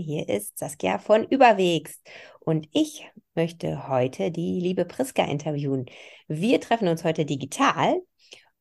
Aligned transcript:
Hier 0.00 0.28
ist 0.28 0.58
Saskia 0.58 0.98
von 0.98 1.24
Überwegs 1.24 2.02
und 2.40 2.68
ich 2.72 3.06
möchte 3.34 3.88
heute 3.88 4.30
die 4.30 4.58
liebe 4.58 4.84
Priska 4.84 5.24
interviewen. 5.24 5.86
Wir 6.26 6.60
treffen 6.60 6.88
uns 6.88 7.04
heute 7.04 7.24
digital 7.24 8.00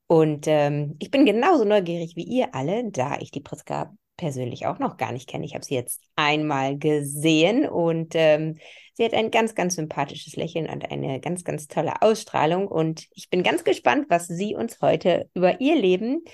und 0.08 0.48
ähm, 0.48 0.98
ich 1.00 1.12
bin 1.12 1.26
genauso 1.26 1.64
neugierig 1.64 2.16
wie 2.16 2.24
ihr 2.24 2.54
alle, 2.54 2.92
da 2.92 3.18
ich 3.20 3.32
die 3.32 3.42
Priska 3.42 3.96
persönlich 4.18 4.66
auch 4.66 4.80
noch 4.80 4.98
gar 4.98 5.14
nicht 5.14 5.30
kenne. 5.30 5.46
Ich 5.46 5.56
habe 5.56 5.64
sie 5.64 5.76
jetzt 5.76 6.02
einmal 6.18 6.78
gesehen 6.78 7.68
und 7.68 8.16
ähm, 8.16 8.58
sie 8.96 9.06
hat 9.06 9.14
ein 9.14 9.32
ganz, 9.32 9.56
ganz 9.56 9.76
sympathisches 9.76 10.36
Lächeln 10.36 10.70
und 10.70 10.92
eine 10.92 11.22
ganz, 11.22 11.46
ganz 11.46 11.68
tolle 11.68 12.02
Ausstrahlung. 12.02 12.68
Und 12.68 13.08
ich 13.16 13.30
bin 13.30 13.44
ganz 13.44 13.64
gespannt, 13.64 14.08
was 14.10 14.28
sie 14.28 14.56
uns 14.56 14.82
heute 14.82 15.30
über 15.34 15.62
ihr 15.62 15.76
Leben, 15.78 16.26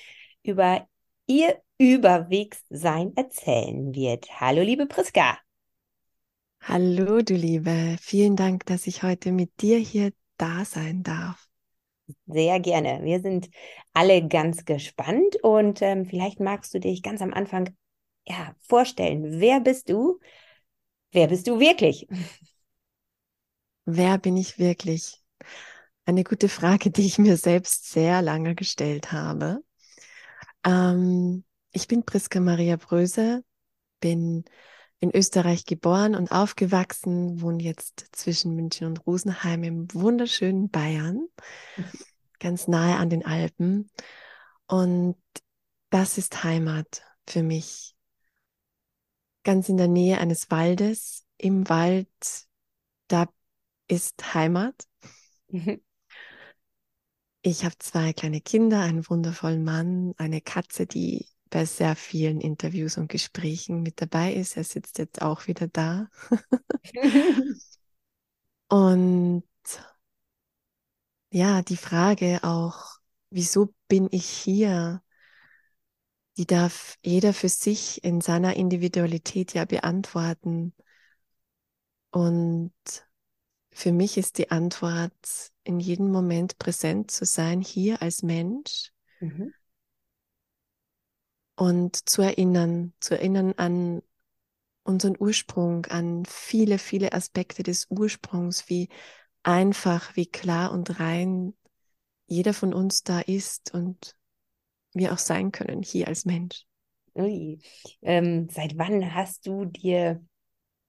über 0.42 0.88
ihr 1.28 1.62
Überwegssein 1.78 3.16
erzählen 3.16 3.94
wird. 3.94 4.40
Hallo, 4.40 4.62
liebe 4.62 4.86
Priska. 4.86 5.38
Hallo, 6.62 7.22
du 7.22 7.36
Liebe. 7.36 7.98
Vielen 8.02 8.36
Dank, 8.36 8.66
dass 8.66 8.88
ich 8.88 9.04
heute 9.04 9.32
mit 9.32 9.62
dir 9.62 9.78
hier 9.78 10.12
da 10.38 10.66
sein 10.66 11.04
darf. 11.04 11.48
Sehr 12.28 12.60
gerne. 12.60 13.02
Wir 13.04 13.20
sind 13.20 13.50
alle 13.94 14.28
ganz 14.28 14.66
gespannt 14.66 15.36
und 15.44 15.82
ähm, 15.82 16.06
vielleicht 16.06 16.40
magst 16.40 16.74
du 16.74 16.80
dich 16.80 17.04
ganz 17.04 17.22
am 17.22 17.34
Anfang 17.34 17.76
ja, 18.26 18.56
vorstellen. 18.62 19.40
Wer 19.40 19.60
bist 19.60 19.90
du? 19.90 20.20
Wer 21.12 21.28
bist 21.28 21.48
du 21.48 21.60
wirklich? 21.60 22.08
Wer 23.86 24.18
bin 24.18 24.38
ich 24.38 24.58
wirklich? 24.58 25.22
Eine 26.06 26.24
gute 26.24 26.50
Frage, 26.50 26.92
die 26.92 27.06
ich 27.06 27.18
mir 27.18 27.38
selbst 27.38 27.92
sehr 27.92 28.22
lange 28.22 28.56
gestellt 28.56 29.12
habe. 29.12 29.64
Ähm, 30.66 31.44
ich 31.76 31.90
bin 31.90 32.06
Priska 32.06 32.40
Maria 32.40 32.78
Bröse, 32.78 33.44
bin 34.00 34.46
in 35.00 35.14
Österreich 35.14 35.66
geboren 35.66 36.16
und 36.16 36.32
aufgewachsen, 36.32 37.42
wohne 37.42 37.62
jetzt 37.62 38.08
zwischen 38.14 38.56
München 38.56 38.88
und 38.88 39.06
Rosenheim 39.06 39.64
im 39.64 39.94
wunderschönen 39.94 40.70
Bayern, 40.70 41.28
ganz 42.40 42.70
nahe 42.70 42.96
an 42.96 43.10
den 43.10 43.26
Alpen. 43.26 43.92
Und 44.68 45.18
das 45.90 46.18
ist 46.18 46.46
Heimat 46.46 47.04
für 47.28 47.44
mich. 47.44 47.94
Ganz 49.44 49.68
in 49.68 49.76
der 49.76 49.90
Nähe 49.90 50.18
eines 50.20 50.50
Waldes, 50.50 51.26
im 51.38 51.68
Wald, 51.68 52.08
da 53.10 53.28
ist 53.88 54.34
Heimat. 54.34 54.76
Ich 57.48 57.64
habe 57.64 57.76
zwei 57.78 58.12
kleine 58.12 58.42
Kinder, 58.42 58.82
einen 58.82 59.08
wundervollen 59.08 59.64
Mann, 59.64 60.16
eine 60.18 60.42
Katze, 60.42 60.88
die 60.88 61.28
bei 61.50 61.66
sehr 61.66 61.96
vielen 61.96 62.42
Interviews 62.42 62.98
und 62.98 63.10
Gesprächen 63.10 63.82
mit 63.82 64.02
dabei 64.02 64.34
ist. 64.34 64.58
Er 64.58 64.64
sitzt 64.64 64.98
jetzt 64.98 65.22
auch 65.22 65.48
wieder 65.48 65.68
da. 65.68 66.10
und 68.70 69.44
ja, 71.32 71.62
die 71.62 71.78
Frage 71.78 72.40
auch, 72.44 72.98
wieso 73.30 73.74
bin 73.88 74.08
ich 74.12 74.26
hier? 74.26 75.02
Die 76.38 76.46
darf 76.46 76.98
jeder 77.04 77.34
für 77.34 77.50
sich 77.50 78.04
in 78.04 78.22
seiner 78.22 78.56
Individualität 78.56 79.54
ja 79.54 79.66
beantworten. 79.66 80.74
Und 82.12 82.74
für 83.72 83.92
mich 83.92 84.18
ist 84.18 84.38
die 84.38 84.52
Antwort, 84.52 85.14
in 85.64 85.80
jedem 85.80 86.12
Moment 86.12 86.58
präsent 86.58 87.12
zu 87.12 87.26
sein, 87.26 87.62
hier 87.62 88.02
als 88.02 88.24
Mensch. 88.24 88.92
Mhm 89.20 89.54
und 91.56 92.10
zu 92.10 92.22
erinnern, 92.22 92.94
zu 93.00 93.16
erinnern 93.16 93.54
an 93.58 94.02
unseren 94.84 95.16
Ursprung, 95.20 95.86
an 95.88 96.26
viele, 96.26 96.78
viele 96.78 97.14
Aspekte 97.14 97.64
des 97.64 97.88
Ursprungs, 97.90 98.70
wie 98.70 98.90
einfach, 99.44 100.16
wie 100.16 100.28
klar 100.28 100.72
und 100.72 101.00
rein 101.00 101.54
jeder 102.28 102.54
von 102.54 102.74
uns 102.74 103.04
da 103.04 103.20
ist 103.20 103.74
und 103.74 104.16
wir 104.94 105.14
auch 105.14 105.18
sein 105.18 105.52
können 105.52 105.84
hier 105.84 106.08
als 106.08 106.26
Mensch. 106.26 106.66
Ui. 107.16 107.60
Ähm, 108.02 108.48
seit 108.52 108.78
wann 108.78 109.14
hast 109.14 109.48
du 109.48 109.66
dir 109.66 110.24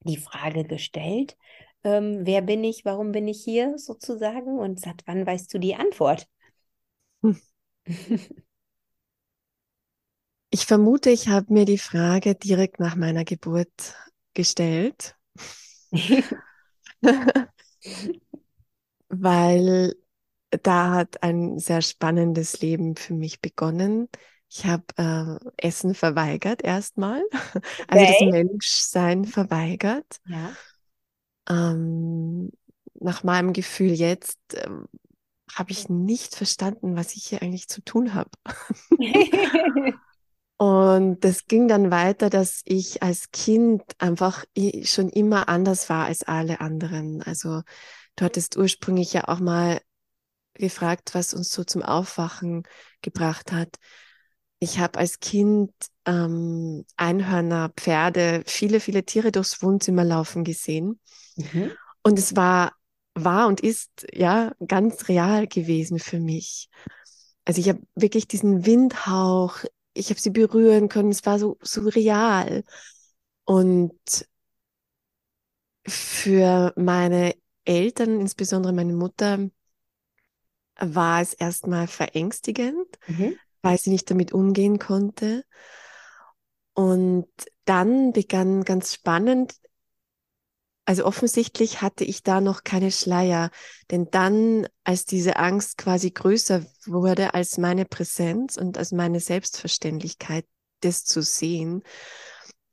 die 0.00 0.16
Frage 0.16 0.64
gestellt, 0.64 1.36
ähm, 1.84 2.20
wer 2.24 2.42
bin 2.42 2.64
ich, 2.64 2.84
warum 2.84 3.12
bin 3.12 3.28
ich 3.28 3.42
hier 3.44 3.78
sozusagen 3.78 4.58
und 4.58 4.80
seit 4.80 5.02
wann 5.06 5.26
weißt 5.26 5.52
du 5.52 5.58
die 5.58 5.76
Antwort? 5.76 6.26
Hm. 7.22 7.40
Ich 10.50 10.66
vermute, 10.66 11.10
ich 11.10 11.28
habe 11.28 11.52
mir 11.52 11.64
die 11.64 11.78
Frage 11.78 12.34
direkt 12.34 12.78
nach 12.80 12.96
meiner 12.96 13.24
Geburt 13.24 13.94
gestellt, 14.34 15.16
weil 19.08 19.94
da 20.50 20.90
hat 20.92 21.22
ein 21.22 21.58
sehr 21.58 21.82
spannendes 21.82 22.60
Leben 22.60 22.96
für 22.96 23.14
mich 23.14 23.40
begonnen. 23.40 24.08
Ich 24.48 24.64
habe 24.64 24.84
äh, 24.96 25.38
Essen 25.56 25.94
verweigert 25.94 26.62
erstmal, 26.62 27.24
also 27.88 28.04
okay. 28.04 28.16
das 28.20 28.30
Menschsein 28.30 29.24
verweigert. 29.24 30.20
Ja. 30.26 30.52
Ähm, 31.48 32.52
nach 32.94 33.24
meinem 33.24 33.52
Gefühl 33.52 33.92
jetzt 33.92 34.38
äh, 34.54 34.68
habe 35.52 35.72
ich 35.72 35.88
nicht 35.88 36.36
verstanden, 36.36 36.96
was 36.96 37.16
ich 37.16 37.26
hier 37.26 37.42
eigentlich 37.42 37.68
zu 37.68 37.82
tun 37.82 38.14
habe. 38.14 38.30
Und 40.58 41.20
das 41.20 41.46
ging 41.46 41.68
dann 41.68 41.90
weiter, 41.90 42.30
dass 42.30 42.62
ich 42.64 43.02
als 43.02 43.30
Kind 43.30 43.82
einfach 43.98 44.44
schon 44.84 45.10
immer 45.10 45.48
anders 45.48 45.90
war 45.90 46.06
als 46.06 46.22
alle 46.22 46.60
anderen. 46.60 47.22
Also 47.22 47.62
du 48.16 48.24
hattest 48.24 48.56
ursprünglich 48.56 49.12
ja 49.12 49.28
auch 49.28 49.40
mal 49.40 49.80
gefragt, 50.54 51.14
was 51.14 51.34
uns 51.34 51.52
so 51.52 51.64
zum 51.64 51.82
Aufwachen 51.82 52.62
gebracht 53.02 53.52
hat. 53.52 53.76
Ich 54.58 54.78
habe 54.78 54.98
als 54.98 55.20
Kind 55.20 55.72
ähm, 56.06 56.86
Einhörner, 56.96 57.70
Pferde, 57.76 58.42
viele, 58.46 58.80
viele 58.80 59.04
Tiere 59.04 59.32
durchs 59.32 59.62
Wohnzimmer 59.62 60.04
laufen 60.04 60.44
gesehen. 60.44 60.98
Mhm. 61.36 61.72
Und 62.02 62.18
es 62.18 62.34
war, 62.36 62.72
war 63.14 63.48
und 63.48 63.60
ist 63.60 64.06
ja 64.12 64.52
ganz 64.66 65.08
real 65.08 65.46
gewesen 65.46 65.98
für 65.98 66.18
mich. 66.18 66.70
Also 67.44 67.60
ich 67.60 67.68
habe 67.68 67.80
wirklich 67.94 68.26
diesen 68.26 68.64
Windhauch 68.64 69.64
ich 69.96 70.10
habe 70.10 70.20
sie 70.20 70.30
berühren 70.30 70.88
können. 70.88 71.10
Es 71.10 71.24
war 71.26 71.38
so 71.38 71.58
surreal. 71.62 72.64
Und 73.44 74.28
für 75.86 76.72
meine 76.76 77.34
Eltern, 77.64 78.20
insbesondere 78.20 78.72
meine 78.72 78.92
Mutter, 78.92 79.50
war 80.78 81.20
es 81.22 81.32
erstmal 81.32 81.86
verängstigend, 81.86 82.86
mhm. 83.06 83.36
weil 83.62 83.78
sie 83.78 83.90
nicht 83.90 84.10
damit 84.10 84.32
umgehen 84.32 84.78
konnte. 84.78 85.44
Und 86.74 87.28
dann 87.64 88.12
begann 88.12 88.64
ganz 88.64 88.92
spannend 88.92 89.54
also 90.86 91.04
offensichtlich 91.04 91.82
hatte 91.82 92.04
ich 92.04 92.22
da 92.22 92.40
noch 92.40 92.62
keine 92.62 92.92
Schleier, 92.92 93.50
denn 93.90 94.08
dann, 94.12 94.68
als 94.84 95.04
diese 95.04 95.36
Angst 95.36 95.78
quasi 95.78 96.12
größer 96.12 96.64
wurde 96.86 97.34
als 97.34 97.58
meine 97.58 97.84
Präsenz 97.84 98.56
und 98.56 98.78
als 98.78 98.92
meine 98.92 99.18
Selbstverständlichkeit, 99.18 100.46
das 100.80 101.04
zu 101.04 101.22
sehen 101.22 101.82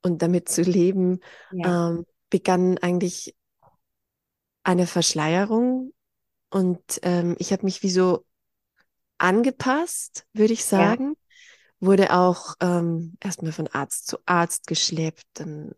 und 0.03 0.21
damit 0.21 0.47
zu 0.47 0.61
leben, 0.61 1.21
ja. 1.51 1.89
ähm, 1.89 2.05
begann 2.29 2.77
eigentlich 2.77 3.35
eine 4.63 4.85
Verschleierung 4.85 5.91
und 6.51 6.99
ähm, 7.01 7.35
ich 7.39 7.51
habe 7.51 7.65
mich 7.65 7.81
wie 7.81 7.89
so 7.89 8.25
angepasst, 9.17 10.27
würde 10.33 10.53
ich 10.53 10.65
sagen. 10.65 11.09
Ja. 11.09 11.87
Wurde 11.87 12.13
auch 12.13 12.55
ähm, 12.61 13.17
erstmal 13.19 13.51
von 13.51 13.67
Arzt 13.67 14.07
zu 14.07 14.17
Arzt 14.25 14.67
geschleppt, 14.67 15.25
dann 15.33 15.71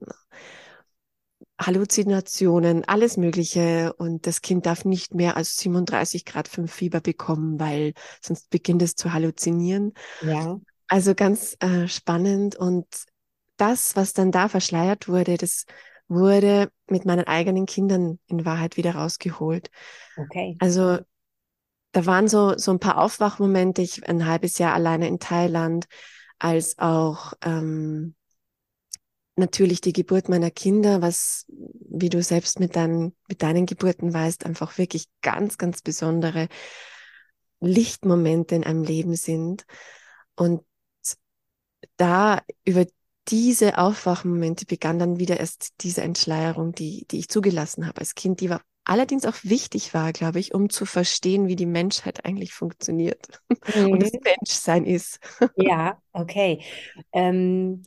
Halluzinationen, 1.59 2.83
alles 2.85 3.17
Mögliche. 3.17 3.93
Und 3.97 4.27
das 4.27 4.41
Kind 4.41 4.65
darf 4.65 4.85
nicht 4.85 5.13
mehr 5.13 5.37
als 5.37 5.57
37 5.57 6.25
Grad 6.25 6.47
5 6.47 6.71
Fieber 6.71 7.01
bekommen, 7.01 7.59
weil 7.59 7.93
sonst 8.21 8.49
beginnt 8.49 8.81
es 8.81 8.95
zu 8.95 9.13
halluzinieren. 9.13 9.93
Ja. 10.21 10.59
Also 10.87 11.15
ganz 11.15 11.55
äh, 11.59 11.87
spannend. 11.87 12.55
Und 12.55 12.87
das, 13.57 13.95
was 13.95 14.13
dann 14.13 14.31
da 14.31 14.49
verschleiert 14.49 15.07
wurde, 15.07 15.37
das 15.37 15.65
wurde 16.07 16.69
mit 16.89 17.05
meinen 17.05 17.25
eigenen 17.25 17.65
Kindern 17.65 18.19
in 18.27 18.45
Wahrheit 18.45 18.77
wieder 18.77 18.95
rausgeholt. 18.95 19.71
Okay. 20.17 20.55
Also 20.59 20.99
da 21.93 22.05
waren 22.05 22.27
so, 22.27 22.57
so 22.57 22.71
ein 22.71 22.79
paar 22.79 22.97
Aufwachmomente. 22.97 23.81
Ich 23.81 24.07
ein 24.07 24.25
halbes 24.25 24.57
Jahr 24.57 24.73
alleine 24.73 25.07
in 25.07 25.19
Thailand, 25.19 25.85
als 26.37 26.77
auch 26.77 27.33
ähm, 27.41 28.15
natürlich 29.35 29.81
die 29.81 29.93
Geburt 29.93 30.29
meiner 30.29 30.51
Kinder, 30.51 31.01
was, 31.01 31.45
wie 31.49 32.09
du 32.09 32.21
selbst 32.23 32.59
mit 32.59 32.75
deinen, 32.75 33.15
mit 33.27 33.41
deinen 33.41 33.65
Geburten 33.65 34.13
weißt, 34.13 34.45
einfach 34.45 34.77
wirklich 34.77 35.07
ganz, 35.21 35.57
ganz 35.57 35.81
besondere 35.81 36.47
Lichtmomente 37.59 38.55
in 38.55 38.63
einem 38.63 38.83
Leben 38.83 39.15
sind. 39.15 39.65
Und 40.35 40.63
da 41.97 42.41
über 42.63 42.85
diese 43.27 43.77
Aufwachmomente 43.77 44.65
begann 44.65 44.99
dann 44.99 45.19
wieder 45.19 45.39
erst 45.39 45.73
diese 45.81 46.01
Entschleierung, 46.01 46.73
die, 46.73 47.05
die 47.09 47.19
ich 47.19 47.29
zugelassen 47.29 47.87
habe 47.87 47.99
als 47.99 48.15
Kind, 48.15 48.39
die 48.39 48.49
war 48.49 48.61
allerdings 48.85 49.25
auch 49.25 49.35
wichtig 49.41 49.93
war, 49.93 50.13
glaube 50.13 50.39
ich, 50.39 50.53
um 50.53 50.69
zu 50.69 50.85
verstehen, 50.85 51.47
wie 51.47 51.55
die 51.55 51.65
Menschheit 51.65 52.23
eigentlich 52.23 52.53
funktioniert 52.53 53.41
mhm. 53.75 53.93
und 53.93 54.03
das. 54.03 54.11
Menschsein 54.23 54.85
ist. 54.85 55.19
ja, 55.55 55.99
okay. 56.13 56.63
Ähm, 57.11 57.83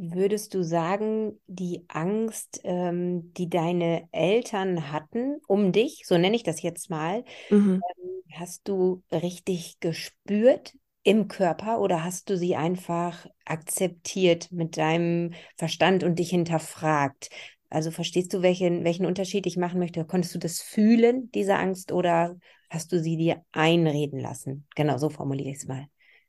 würdest 0.00 0.54
du 0.54 0.62
sagen, 0.62 1.38
die 1.46 1.84
Angst, 1.88 2.60
ähm, 2.64 3.32
die 3.34 3.50
deine 3.50 4.08
Eltern 4.12 4.90
hatten 4.90 5.40
um 5.46 5.72
dich, 5.72 6.04
so 6.06 6.16
nenne 6.16 6.36
ich 6.36 6.42
das 6.42 6.62
jetzt 6.62 6.90
mal, 6.90 7.24
mhm. 7.50 7.82
ähm, 7.98 8.22
hast 8.32 8.66
du 8.68 9.02
richtig 9.12 9.78
gespürt 9.80 10.74
im 11.02 11.28
Körper 11.28 11.80
oder 11.80 12.04
hast 12.04 12.30
du 12.30 12.36
sie 12.36 12.56
einfach 12.56 13.26
akzeptiert 13.44 14.50
mit 14.52 14.76
deinem 14.76 15.34
Verstand 15.56 16.04
und 16.04 16.18
dich 16.18 16.30
hinterfragt? 16.30 17.30
Also 17.68 17.90
verstehst 17.90 18.32
du, 18.34 18.42
welchen, 18.42 18.84
welchen 18.84 19.06
Unterschied 19.06 19.46
ich 19.46 19.56
machen 19.56 19.78
möchte? 19.78 20.04
Konntest 20.04 20.34
du 20.34 20.38
das 20.38 20.60
fühlen, 20.60 21.30
diese 21.32 21.56
Angst, 21.56 21.92
oder 21.92 22.36
hast 22.68 22.92
du 22.92 23.00
sie 23.00 23.16
dir 23.16 23.44
einreden 23.52 24.18
lassen? 24.18 24.66
Genau, 24.74 24.98
so 24.98 25.08
formuliere 25.08 25.50
ich 25.50 25.58
es 25.58 25.66
mal. 25.66 25.86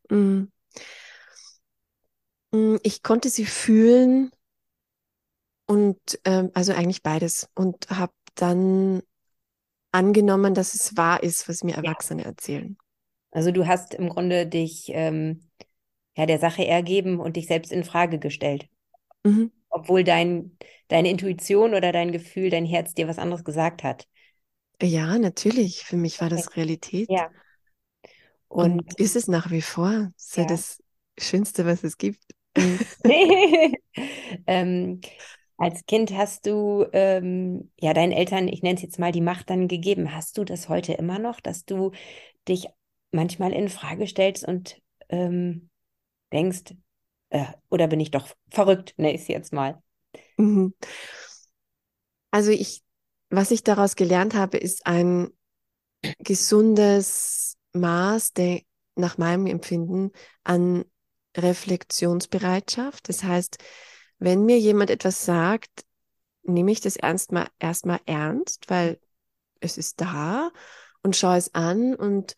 Mm. 0.10 0.44
Mm. 2.52 2.78
Ich 2.84 3.04
konnte 3.04 3.30
sie 3.30 3.46
fühlen 3.46 4.32
und 5.66 5.98
ähm, 6.26 6.52
also 6.54 6.74
eigentlich 6.74 7.04
beides 7.04 7.50
und 7.56 7.90
habe 7.90 8.14
dann 8.36 9.02
angenommen, 9.92 10.54
dass 10.54 10.74
es 10.74 10.96
wahr 10.98 11.22
ist, 11.24 11.48
was 11.50 11.64
mir 11.64 11.76
Erwachsene 11.76 12.24
ja. 12.24 12.30
erzählen. 12.30 12.78
Also 13.32 13.52
du 13.52 13.68
hast 13.68 13.94
im 13.94 14.10
Grunde 14.10 14.48
dich 14.48 14.90
ähm, 14.90 15.50
ja 16.18 16.26
der 16.26 16.40
Sache 16.40 16.66
ergeben 16.66 17.20
und 17.20 17.38
dich 17.38 17.48
selbst 17.48 17.72
in 17.72 17.84
Frage 17.84 18.20
gestellt. 18.20 18.68
Mhm. 19.24 19.52
Obwohl 19.70 20.04
dein, 20.04 20.58
deine 20.90 21.10
Intuition 21.10 21.74
oder 21.74 21.92
dein 21.94 22.12
Gefühl, 22.12 22.50
dein 22.50 22.66
Herz 22.66 22.94
dir 22.94 23.08
was 23.08 23.20
anderes 23.20 23.46
gesagt 23.46 23.84
hat. 23.84 24.08
Ja, 24.82 25.18
natürlich. 25.18 25.84
Für 25.84 25.96
mich 25.96 26.20
war 26.20 26.30
das 26.30 26.56
Realität. 26.58 27.10
Ja. 27.10 27.30
Und, 28.50 28.82
und 28.82 29.00
ist 29.00 29.16
es 29.16 29.28
nach 29.28 29.52
wie 29.52 29.62
vor. 29.62 30.12
Das 30.18 30.28
ist 30.28 30.38
ja. 30.38 30.46
das 30.46 30.84
Schönste, 31.18 31.66
was 31.66 31.84
es 31.84 31.98
gibt. 31.98 32.22
Ähm, 34.48 35.02
als 35.58 35.86
Kind 35.86 36.12
hast 36.14 36.48
du 36.48 36.86
ähm, 36.94 37.72
ja 37.80 37.94
deinen 37.94 38.12
Eltern, 38.12 38.48
ich 38.48 38.64
nenne 38.64 38.76
es 38.76 38.82
jetzt 38.82 39.00
mal, 39.00 39.12
die 39.12 39.22
Macht 39.22 39.50
dann 39.50 39.68
gegeben. 39.68 40.16
Hast 40.16 40.38
du 40.38 40.44
das 40.44 40.70
heute 40.70 40.94
immer 40.94 41.20
noch, 41.20 41.40
dass 41.40 41.66
du 41.66 41.92
dich 42.48 42.68
manchmal 43.12 43.54
in 43.54 43.70
Frage 43.70 44.08
stellst 44.08 44.48
und 44.48 44.82
ähm, 45.10 45.70
denkst, 46.34 46.74
äh, 47.30 47.46
oder 47.70 47.88
bin 47.88 48.00
ich 48.00 48.12
doch 48.12 48.28
verrückt, 48.50 48.94
ne, 48.98 49.14
ich 49.14 49.28
jetzt 49.28 49.54
mal. 49.54 49.82
Mhm. 50.38 50.74
Also 52.32 52.52
ich, 52.52 52.82
was 53.30 53.52
ich 53.52 53.64
daraus 53.64 53.96
gelernt 53.96 54.34
habe, 54.34 54.58
ist 54.58 54.86
ein 54.88 55.30
gesundes 56.20 57.58
Maß 57.74 58.34
der, 58.34 58.62
nach 58.96 59.18
meinem 59.18 59.48
Empfinden 59.48 60.12
an 60.44 60.86
Reflexionsbereitschaft. 61.38 63.08
Das 63.10 63.24
heißt, 63.24 63.58
wenn 64.20 64.46
mir 64.46 64.60
jemand 64.60 64.90
etwas 64.90 65.26
sagt, 65.26 65.86
nehme 66.44 66.72
ich 66.72 66.82
das 66.82 66.96
erstmal 66.96 67.48
erstmal 67.60 68.00
ernst, 68.06 68.70
weil 68.70 69.00
es 69.60 69.78
ist 69.78 70.02
da 70.02 70.52
und 71.04 71.16
schaue 71.16 71.38
es 71.38 71.54
an 71.54 71.96
und 71.96 72.36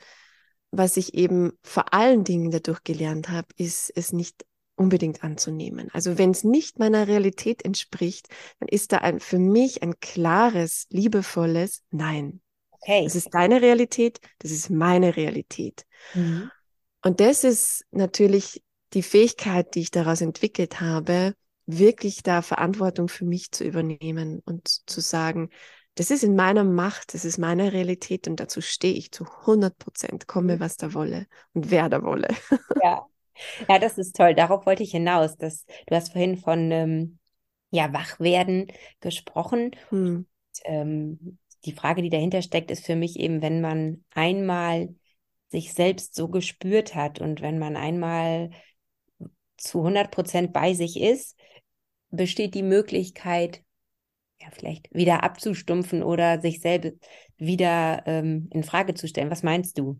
was 0.71 0.97
ich 0.97 1.13
eben 1.13 1.53
vor 1.61 1.93
allen 1.93 2.23
Dingen 2.23 2.49
dadurch 2.49 2.83
gelernt 2.83 3.29
habe, 3.29 3.47
ist 3.57 3.91
es 3.95 4.11
nicht 4.11 4.45
unbedingt 4.75 5.23
anzunehmen. 5.23 5.89
Also 5.93 6.17
wenn 6.17 6.31
es 6.31 6.43
nicht 6.43 6.79
meiner 6.79 7.07
Realität 7.07 7.63
entspricht, 7.63 8.27
dann 8.59 8.69
ist 8.69 8.91
da 8.91 8.97
ein, 8.97 9.19
für 9.19 9.37
mich 9.37 9.83
ein 9.83 9.99
klares, 9.99 10.87
liebevolles 10.89 11.83
Nein. 11.91 12.41
Okay. 12.71 13.03
Das 13.03 13.15
ist 13.15 13.33
deine 13.33 13.61
Realität, 13.61 14.19
das 14.39 14.51
ist 14.51 14.69
meine 14.69 15.15
Realität. 15.15 15.85
Mhm. 16.15 16.49
Und 17.03 17.19
das 17.19 17.43
ist 17.43 17.85
natürlich 17.91 18.63
die 18.93 19.03
Fähigkeit, 19.03 19.75
die 19.75 19.81
ich 19.81 19.91
daraus 19.91 20.21
entwickelt 20.21 20.81
habe, 20.81 21.33
wirklich 21.65 22.23
da 22.23 22.41
Verantwortung 22.41 23.07
für 23.07 23.25
mich 23.25 23.51
zu 23.51 23.63
übernehmen 23.63 24.41
und 24.45 24.67
zu 24.89 25.01
sagen, 25.01 25.49
das 25.95 26.09
ist 26.09 26.23
in 26.23 26.35
meiner 26.35 26.63
Macht, 26.63 27.13
das 27.13 27.23
ist 27.23 27.37
meine 27.37 27.71
Realität 27.71 28.27
und 28.27 28.39
dazu 28.39 28.61
stehe 28.61 28.95
ich 28.95 29.11
zu 29.11 29.25
100 29.25 29.77
Prozent, 29.77 30.27
komme, 30.27 30.55
mhm. 30.55 30.59
was 30.59 30.77
da 30.77 30.93
wolle 30.93 31.27
und 31.53 31.69
wer 31.71 31.89
da 31.89 32.03
wolle. 32.03 32.27
Ja. 32.83 33.05
ja, 33.69 33.79
das 33.79 33.97
ist 33.97 34.15
toll. 34.15 34.35
Darauf 34.35 34.65
wollte 34.65 34.83
ich 34.83 34.91
hinaus. 34.91 35.37
Dass, 35.37 35.65
du 35.87 35.95
hast 35.95 36.11
vorhin 36.11 36.37
von 36.37 36.71
ähm, 36.71 37.19
ja, 37.71 37.93
Wachwerden 37.93 38.67
gesprochen. 38.99 39.71
Hm. 39.89 40.15
Und, 40.15 40.27
ähm, 40.65 41.37
die 41.65 41.71
Frage, 41.71 42.01
die 42.01 42.09
dahinter 42.09 42.41
steckt, 42.41 42.71
ist 42.71 42.85
für 42.85 42.95
mich 42.95 43.17
eben, 43.19 43.41
wenn 43.41 43.61
man 43.61 44.03
einmal 44.13 44.93
sich 45.49 45.73
selbst 45.73 46.13
so 46.13 46.27
gespürt 46.27 46.93
hat 46.93 47.21
und 47.21 47.41
wenn 47.41 47.57
man 47.57 47.75
einmal 47.75 48.49
zu 49.63 49.79
100 49.79 50.11
Prozent 50.11 50.53
bei 50.53 50.73
sich 50.73 50.99
ist, 50.99 51.37
besteht 52.09 52.55
die 52.55 52.63
Möglichkeit, 52.63 53.63
ja, 54.39 54.47
vielleicht 54.51 54.93
wieder 54.93 55.23
abzustumpfen 55.23 56.03
oder 56.03 56.41
sich 56.41 56.61
selbst 56.61 56.93
wieder 57.37 58.03
ähm, 58.05 58.49
in 58.51 58.63
Frage 58.63 58.93
zu 58.93 59.07
stellen. 59.07 59.31
Was 59.31 59.43
meinst 59.43 59.79
du? 59.79 59.99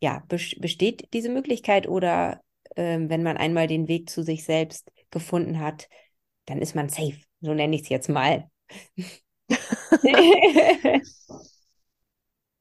Ja, 0.00 0.22
besteht 0.26 1.12
diese 1.12 1.28
Möglichkeit 1.28 1.88
oder 1.88 2.40
ähm, 2.76 3.10
wenn 3.10 3.22
man 3.22 3.36
einmal 3.36 3.66
den 3.66 3.86
Weg 3.86 4.08
zu 4.08 4.22
sich 4.22 4.44
selbst 4.44 4.90
gefunden 5.10 5.60
hat, 5.60 5.88
dann 6.46 6.60
ist 6.60 6.74
man 6.74 6.88
safe. 6.88 7.18
So 7.40 7.54
nenne 7.54 7.76
ich 7.76 7.82
es 7.82 7.88
jetzt 7.90 8.08
mal. 8.08 8.50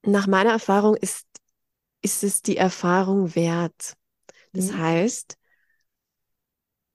Nach 0.04 0.27
meiner 0.27 0.51
Erfahrung 0.51 0.95
ist, 0.95 1.25
ist 2.01 2.24
es 2.24 2.42
die 2.42 2.57
Erfahrung 2.57 3.36
wert. 3.36 3.95
Das 4.57 4.71
mhm. 4.71 4.77
heißt, 4.80 5.38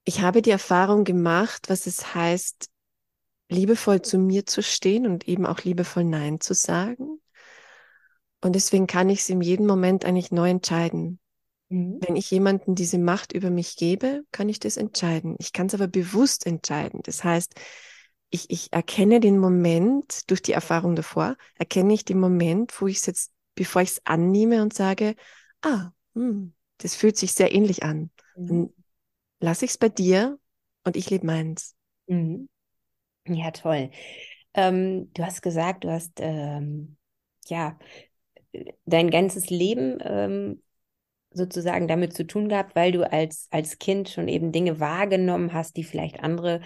ich 0.05 0.21
habe 0.21 0.41
die 0.41 0.51
Erfahrung 0.51 1.05
gemacht, 1.05 1.69
was 1.69 1.87
es 1.87 2.13
heißt, 2.13 2.69
liebevoll 3.49 4.01
zu 4.01 4.17
mir 4.17 4.45
zu 4.45 4.61
stehen 4.61 5.07
und 5.07 5.27
eben 5.27 5.45
auch 5.45 5.61
liebevoll 5.61 6.03
Nein 6.03 6.39
zu 6.41 6.53
sagen. 6.53 7.21
Und 8.41 8.53
deswegen 8.53 8.87
kann 8.87 9.09
ich 9.09 9.19
es 9.19 9.29
in 9.29 9.41
jedem 9.41 9.65
Moment 9.65 10.03
eigentlich 10.03 10.31
neu 10.31 10.49
entscheiden. 10.49 11.19
Mhm. 11.69 11.99
Wenn 12.01 12.17
ich 12.17 12.29
jemanden 12.29 12.75
diese 12.75 12.97
Macht 12.97 13.31
über 13.31 13.49
mich 13.49 13.77
gebe, 13.77 14.23
kann 14.31 14.49
ich 14.49 14.59
das 14.59 14.75
entscheiden. 14.75 15.35
Ich 15.39 15.53
kann 15.53 15.67
es 15.67 15.73
aber 15.73 15.87
bewusst 15.87 16.45
entscheiden. 16.45 16.99
Das 17.03 17.23
heißt, 17.23 17.53
ich, 18.29 18.49
ich 18.49 18.73
erkenne 18.73 19.21
den 19.21 19.37
Moment 19.37 20.29
durch 20.29 20.41
die 20.41 20.53
Erfahrung 20.53 20.95
davor, 20.95 21.37
erkenne 21.55 21.93
ich 21.93 22.03
den 22.03 22.19
Moment, 22.19 22.81
wo 22.81 22.87
ich 22.87 22.97
es 22.97 23.05
jetzt, 23.05 23.31
bevor 23.55 23.83
ich 23.83 23.91
es 23.91 24.01
annehme 24.05 24.61
und 24.61 24.73
sage, 24.73 25.15
ah, 25.61 25.91
hm, 26.15 26.53
das 26.77 26.95
fühlt 26.95 27.17
sich 27.17 27.33
sehr 27.33 27.53
ähnlich 27.53 27.83
an. 27.83 28.09
Mhm. 28.35 28.47
Dann 28.47 28.73
lasse 29.39 29.65
ich 29.65 29.71
es 29.71 29.77
bei 29.77 29.89
dir 29.89 30.39
und 30.83 30.95
ich 30.95 31.09
lebe 31.09 31.25
meins. 31.25 31.75
Mhm. 32.07 32.49
Ja, 33.27 33.51
toll. 33.51 33.89
Ähm, 34.53 35.11
du 35.13 35.25
hast 35.25 35.41
gesagt, 35.41 35.83
du 35.83 35.91
hast 35.91 36.13
ähm, 36.17 36.97
ja 37.47 37.77
dein 38.85 39.09
ganzes 39.09 39.49
Leben 39.49 39.97
ähm, 40.01 40.61
sozusagen 41.31 41.87
damit 41.87 42.13
zu 42.13 42.27
tun 42.27 42.49
gehabt, 42.49 42.75
weil 42.75 42.91
du 42.91 43.09
als, 43.09 43.47
als 43.49 43.79
Kind 43.79 44.09
schon 44.09 44.27
eben 44.27 44.51
Dinge 44.51 44.79
wahrgenommen 44.79 45.53
hast, 45.53 45.77
die 45.77 45.83
vielleicht 45.83 46.19
andere 46.19 46.61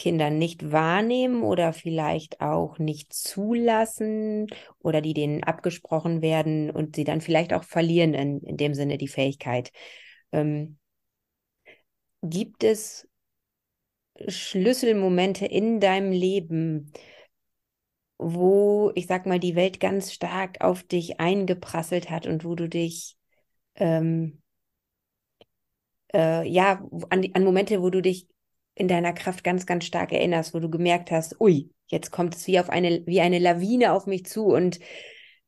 Kinder 0.00 0.30
nicht 0.30 0.72
wahrnehmen 0.72 1.42
oder 1.42 1.74
vielleicht 1.74 2.40
auch 2.40 2.78
nicht 2.78 3.12
zulassen 3.12 4.46
oder 4.78 5.02
die 5.02 5.12
denen 5.12 5.44
abgesprochen 5.44 6.22
werden 6.22 6.70
und 6.70 6.96
sie 6.96 7.04
dann 7.04 7.20
vielleicht 7.20 7.52
auch 7.52 7.64
verlieren 7.64 8.14
in, 8.14 8.40
in 8.40 8.56
dem 8.56 8.72
Sinne 8.72 8.96
die 8.96 9.08
Fähigkeit. 9.08 9.72
Ähm, 10.32 10.78
gibt 12.22 12.64
es 12.64 13.06
Schlüsselmomente 14.26 15.44
in 15.44 15.80
deinem 15.80 16.12
Leben, 16.12 16.92
wo, 18.16 18.92
ich 18.94 19.06
sag 19.06 19.26
mal, 19.26 19.38
die 19.38 19.54
Welt 19.54 19.80
ganz 19.80 20.14
stark 20.14 20.62
auf 20.62 20.82
dich 20.82 21.20
eingeprasselt 21.20 22.08
hat 22.08 22.26
und 22.26 22.42
wo 22.46 22.54
du 22.54 22.70
dich, 22.70 23.18
ähm, 23.74 24.40
äh, 26.14 26.48
ja, 26.48 26.82
an, 27.10 27.26
an 27.34 27.44
Momente, 27.44 27.82
wo 27.82 27.90
du 27.90 28.00
dich 28.00 28.26
in 28.74 28.88
deiner 28.88 29.12
Kraft 29.12 29.44
ganz, 29.44 29.66
ganz 29.66 29.84
stark 29.84 30.12
erinnerst, 30.12 30.54
wo 30.54 30.60
du 30.60 30.70
gemerkt 30.70 31.10
hast, 31.10 31.40
ui, 31.40 31.70
jetzt 31.88 32.10
kommt 32.10 32.34
es 32.36 32.46
wie 32.46 32.60
auf 32.60 32.70
eine, 32.70 33.04
wie 33.06 33.20
eine 33.20 33.38
Lawine 33.38 33.92
auf 33.92 34.06
mich 34.06 34.24
zu 34.26 34.46
und 34.46 34.80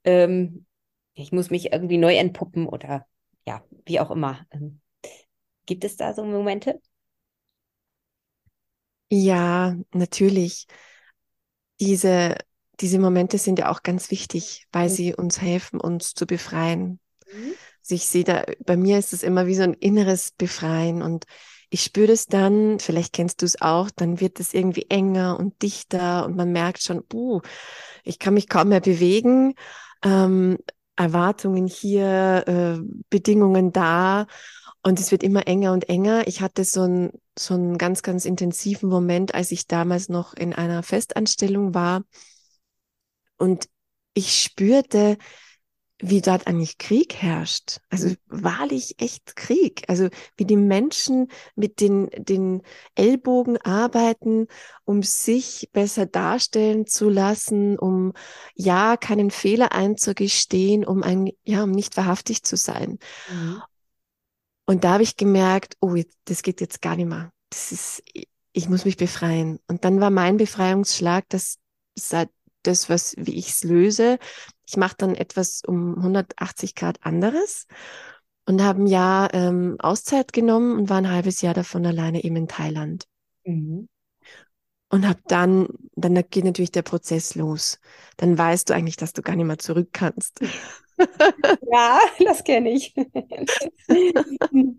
ähm, 0.05 0.67
ich 1.15 1.33
muss 1.33 1.51
mich 1.51 1.73
irgendwie 1.73 1.99
neu 1.99 2.15
entpuppen 2.17 2.67
oder 2.67 3.07
ja, 3.47 3.65
wie 3.87 4.01
auch 4.01 4.11
immer. 4.11 4.47
Ähm, 4.51 4.81
gibt 5.67 5.85
es 5.85 5.97
da 5.97 6.15
so 6.15 6.25
Momente? 6.25 6.81
Ja, 9.11 9.77
natürlich. 9.93 10.67
Diese, 11.81 12.37
diese 12.81 12.99
Momente 12.99 13.39
sind 13.39 13.59
ja 13.59 13.71
auch 13.71 13.83
ganz 13.83 14.11
wichtig, 14.11 14.67
weil 14.73 14.89
mhm. 14.89 14.93
sie 14.93 15.15
uns 15.15 15.41
helfen, 15.41 15.81
uns 15.81 16.15
zu 16.15 16.27
befreien. 16.27 16.99
Mhm. 17.31 17.55
Also 17.81 17.95
ich 17.95 18.07
sehe 18.07 18.25
da, 18.25 18.45
bei 18.61 18.77
mir 18.77 18.99
ist 18.99 19.13
es 19.13 19.23
immer 19.23 19.47
wie 19.47 19.55
so 19.55 19.63
ein 19.65 19.75
inneres 19.75 20.31
Befreien 20.33 21.03
und 21.03 21.25
ich 21.73 21.85
spüre 21.85 22.09
das 22.09 22.27
dann, 22.27 22.79
vielleicht 22.81 23.15
kennst 23.15 23.41
du 23.41 23.47
es 23.47 23.63
auch, 23.63 23.91
dann 23.91 24.21
wird 24.21 24.41
es 24.41 24.53
irgendwie 24.53 24.87
enger 24.91 25.39
und 25.39 25.63
dichter 25.63 26.27
und 26.27 26.37
man 26.37 26.53
merkt 26.53 26.83
schon, 26.83 27.03
uh, 27.15 27.41
ich 28.05 28.19
kann 28.19 28.35
mich 28.35 28.47
kaum 28.47 28.69
mehr 28.69 28.81
bewegen, 28.81 29.55
ähm, 30.05 30.59
Erwartungen 30.97 31.67
hier, 31.67 32.45
äh, 32.47 32.83
Bedingungen 33.09 33.73
da 33.73 34.27
und 34.83 35.01
es 35.01 35.13
wird 35.13 35.23
immer 35.23 35.47
enger 35.47 35.73
und 35.73 35.89
enger. 35.89 36.27
Ich 36.27 36.43
hatte 36.43 36.65
so 36.65 36.83
einen 36.83 37.11
so 37.39 37.55
einen 37.55 37.79
ganz, 37.79 38.03
ganz 38.03 38.27
intensiven 38.27 38.91
Moment, 38.91 39.35
als 39.35 39.51
ich 39.51 39.67
damals 39.67 40.11
noch 40.11 40.35
in 40.35 40.53
einer 40.53 40.83
Festanstellung 40.83 41.73
war 41.73 42.03
und 43.39 43.67
ich 44.13 44.43
spürte, 44.43 45.17
wie 46.05 46.21
dort 46.21 46.49
eigentlich 46.49 46.79
Krieg 46.79 47.15
herrscht. 47.15 47.79
Also 47.89 48.13
wahrlich 48.27 48.97
echt 48.99 49.37
Krieg. 49.37 49.85
Also 49.87 50.09
wie 50.37 50.45
die 50.45 50.57
Menschen 50.57 51.29
mit 51.55 51.81
den, 51.81 52.11
den 52.17 52.63
Ellbogen 52.97 53.57
arbeiten, 53.59 54.49
um 54.85 55.05
sich 55.05 55.71
besser 55.73 56.05
darstellen 56.07 56.89
zu 56.89 57.09
lassen, 57.09 57.79
um 57.79 58.15
ja 58.57 58.97
keinen 58.97 59.31
Fehler 59.31 59.71
einzugestehen, 59.73 60.85
um 60.85 61.05
ein, 61.05 61.31
ja, 61.45 61.63
um 61.63 61.71
nicht 61.71 61.97
wahrhaftig 61.97 62.43
zu 62.43 62.57
sein. 62.57 62.99
Mhm. 63.31 63.63
Und 64.67 64.83
da 64.83 64.95
habe 64.95 65.05
ich 65.05 65.17
gemerkt, 65.17 65.77
oh, 65.81 65.97
das 66.25 66.43
geht 66.43 66.61
jetzt 66.61 66.83
gar 66.83 66.97
nicht 66.97 67.09
mehr. 67.09 67.31
Das 67.51 67.71
ist, 67.71 68.03
ich 68.53 68.69
muss 68.69 68.85
mich 68.85 68.97
befreien. 68.97 69.61
Und 69.69 69.85
dann 69.85 70.01
war 70.01 70.11
mein 70.11 70.37
Befreiungsschlag, 70.37 71.29
dass 71.29 71.59
seit 71.95 72.29
das, 72.63 72.89
was, 72.89 73.15
wie 73.19 73.37
ich 73.37 73.51
es 73.51 73.65
löse. 73.65 74.19
Ich 74.67 74.77
mache 74.77 74.97
dann 74.99 75.15
etwas 75.15 75.63
um 75.67 75.97
180 75.97 76.75
Grad 76.75 77.05
anderes 77.05 77.67
und 78.47 78.63
habe 78.63 78.83
ein 78.83 78.87
Jahr 78.87 79.33
ähm, 79.35 79.77
Auszeit 79.79 80.33
genommen 80.33 80.79
und 80.79 80.89
war 80.91 80.99
ein 80.99 81.11
halbes 81.11 81.43
Jahr 81.43 81.55
davon 81.55 81.87
alleine 81.87 82.25
eben 82.25 82.37
in 82.37 82.49
Thailand. 82.49 83.05
Mhm. 83.45 83.89
Und 84.91 85.09
habe 85.09 85.21
dann, 85.27 85.69
dann 85.95 86.15
geht 86.29 86.45
natürlich 86.45 86.73
der 86.73 86.83
Prozess 86.83 87.35
los. 87.35 87.81
Dann 88.19 88.37
weißt 88.37 88.69
du 88.69 88.75
eigentlich, 88.75 88.97
dass 88.97 89.15
du 89.15 89.23
gar 89.23 89.37
nicht 89.37 89.47
mehr 89.47 89.59
zurück 89.59 89.89
kannst. 89.93 90.41
ja, 91.73 91.99
das 92.19 92.45
kenne 92.45 92.73
ich. 92.73 92.95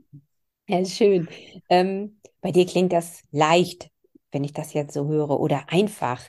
ja, 0.68 0.86
schön. 0.86 1.28
Ähm, 1.68 2.20
bei 2.42 2.52
dir 2.52 2.68
klingt 2.68 2.94
das 2.94 3.24
leicht, 3.32 3.90
wenn 4.32 4.44
ich 4.44 4.54
das 4.54 4.74
jetzt 4.74 4.94
so 4.94 5.08
höre, 5.08 5.40
oder 5.40 5.66
einfach. 5.70 6.22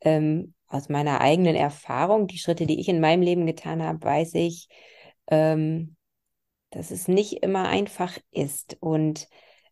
Ähm, 0.00 0.54
aus 0.68 0.88
meiner 0.88 1.20
eigenen 1.20 1.56
Erfahrung, 1.56 2.26
die 2.26 2.38
Schritte, 2.38 2.66
die 2.66 2.80
ich 2.80 2.88
in 2.88 3.00
meinem 3.00 3.22
Leben 3.22 3.46
getan 3.46 3.82
habe, 3.82 4.02
weiß 4.02 4.34
ich, 4.34 4.68
ähm, 5.28 5.96
dass 6.70 6.90
es 6.90 7.08
nicht 7.08 7.42
immer 7.42 7.68
einfach 7.68 8.18
ist. 8.30 8.76
Und 8.80 9.28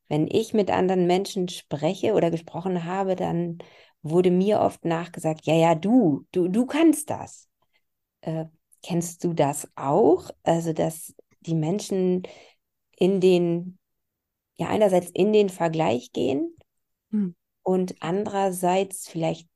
wenn 0.08 0.28
ich 0.28 0.54
mit 0.54 0.70
anderen 0.70 1.06
Menschen 1.06 1.48
spreche 1.48 2.14
oder 2.14 2.30
gesprochen 2.30 2.84
habe, 2.84 3.16
dann 3.16 3.58
wurde 4.02 4.30
mir 4.30 4.60
oft 4.60 4.84
nachgesagt, 4.84 5.46
ja, 5.46 5.54
ja, 5.54 5.74
du, 5.74 6.26
du, 6.30 6.48
du 6.48 6.66
kannst 6.66 7.10
das. 7.10 7.48
Äh, 8.20 8.46
kennst 8.82 9.24
du 9.24 9.32
das 9.32 9.68
auch? 9.74 10.30
Also, 10.42 10.72
dass 10.72 11.14
die 11.40 11.54
Menschen 11.54 12.22
in 12.96 13.20
den, 13.20 13.78
ja, 14.56 14.68
einerseits 14.68 15.10
in 15.10 15.32
den 15.32 15.48
Vergleich 15.48 16.12
gehen 16.12 16.54
hm. 17.10 17.34
und 17.62 17.96
andererseits 18.00 19.08
vielleicht 19.08 19.48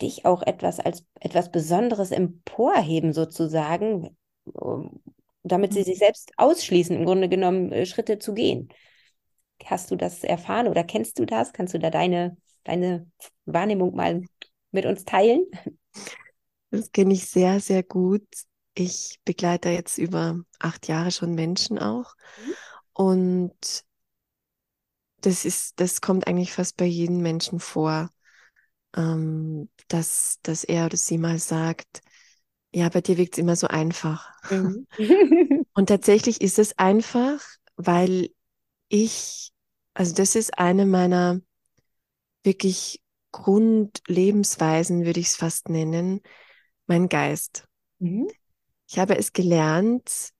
dich 0.00 0.24
auch 0.24 0.42
etwas 0.42 0.80
als 0.80 1.04
etwas 1.20 1.50
Besonderes 1.50 2.10
emporheben, 2.10 3.12
sozusagen, 3.12 4.16
damit 5.42 5.72
sie 5.72 5.82
sich 5.82 5.96
mhm. 5.96 6.04
selbst 6.04 6.32
ausschließen, 6.36 6.96
im 6.96 7.04
Grunde 7.04 7.28
genommen 7.28 7.72
äh, 7.72 7.86
Schritte 7.86 8.18
zu 8.18 8.34
gehen. 8.34 8.68
Hast 9.64 9.90
du 9.90 9.96
das 9.96 10.24
erfahren 10.24 10.68
oder 10.68 10.84
kennst 10.84 11.18
du 11.18 11.26
das? 11.26 11.52
Kannst 11.52 11.74
du 11.74 11.78
da 11.78 11.90
deine, 11.90 12.36
deine 12.64 13.10
Wahrnehmung 13.44 13.94
mal 13.94 14.22
mit 14.70 14.86
uns 14.86 15.04
teilen? 15.04 15.44
Das 16.70 16.92
kenne 16.92 17.14
ich 17.14 17.26
sehr, 17.26 17.60
sehr 17.60 17.82
gut. 17.82 18.26
Ich 18.74 19.18
begleite 19.24 19.70
jetzt 19.70 19.98
über 19.98 20.38
acht 20.60 20.88
Jahre 20.88 21.10
schon 21.10 21.34
Menschen 21.34 21.78
auch. 21.78 22.14
Mhm. 22.46 22.54
Und 22.92 23.84
das 25.20 25.44
ist, 25.44 25.80
das 25.80 26.00
kommt 26.00 26.26
eigentlich 26.26 26.52
fast 26.52 26.76
bei 26.76 26.86
jedem 26.86 27.20
Menschen 27.20 27.60
vor 27.60 28.10
ähm, 28.96 29.68
dass, 29.92 30.38
dass 30.42 30.64
er 30.64 30.86
oder 30.86 30.96
sie 30.96 31.18
mal 31.18 31.38
sagt, 31.38 32.00
ja, 32.72 32.88
bei 32.88 33.00
dir 33.00 33.16
wirkt 33.16 33.34
es 33.34 33.38
immer 33.38 33.56
so 33.56 33.66
einfach. 33.66 34.30
Mhm. 34.50 34.86
Und 35.74 35.88
tatsächlich 35.88 36.40
ist 36.40 36.58
es 36.58 36.78
einfach, 36.78 37.42
weil 37.76 38.30
ich, 38.88 39.52
also 39.94 40.14
das 40.14 40.34
ist 40.34 40.58
eine 40.58 40.86
meiner 40.86 41.40
wirklich 42.42 43.02
Grundlebensweisen, 43.32 45.04
würde 45.04 45.20
ich 45.20 45.28
es 45.28 45.36
fast 45.36 45.68
nennen, 45.68 46.20
mein 46.86 47.08
Geist. 47.08 47.64
Mhm. 47.98 48.28
Ich 48.88 48.98
habe 48.98 49.16
es 49.16 49.32
gelernt, 49.32 50.32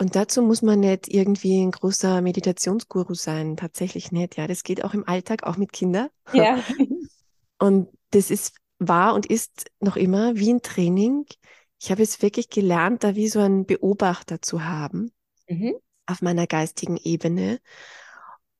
und 0.00 0.14
dazu 0.14 0.42
muss 0.42 0.62
man 0.62 0.78
nicht 0.78 1.08
irgendwie 1.08 1.60
ein 1.60 1.72
großer 1.72 2.22
Meditationsguru 2.22 3.14
sein, 3.14 3.56
tatsächlich 3.56 4.12
nicht. 4.12 4.36
Ja, 4.36 4.46
das 4.46 4.62
geht 4.62 4.84
auch 4.84 4.94
im 4.94 5.06
Alltag, 5.08 5.42
auch 5.42 5.56
mit 5.56 5.72
Kindern. 5.72 6.08
Ja. 6.32 6.62
Und 7.58 7.88
das 8.10 8.30
ist 8.30 8.54
war 8.78 9.14
und 9.14 9.26
ist 9.26 9.70
noch 9.80 9.96
immer 9.96 10.36
wie 10.36 10.52
ein 10.52 10.62
Training. 10.62 11.26
Ich 11.80 11.90
habe 11.90 12.02
es 12.02 12.22
wirklich 12.22 12.48
gelernt, 12.48 13.04
da 13.04 13.14
wie 13.14 13.28
so 13.28 13.40
einen 13.40 13.66
Beobachter 13.66 14.40
zu 14.42 14.64
haben 14.64 15.12
mhm. 15.48 15.74
auf 16.06 16.22
meiner 16.22 16.46
geistigen 16.46 16.96
Ebene. 16.96 17.60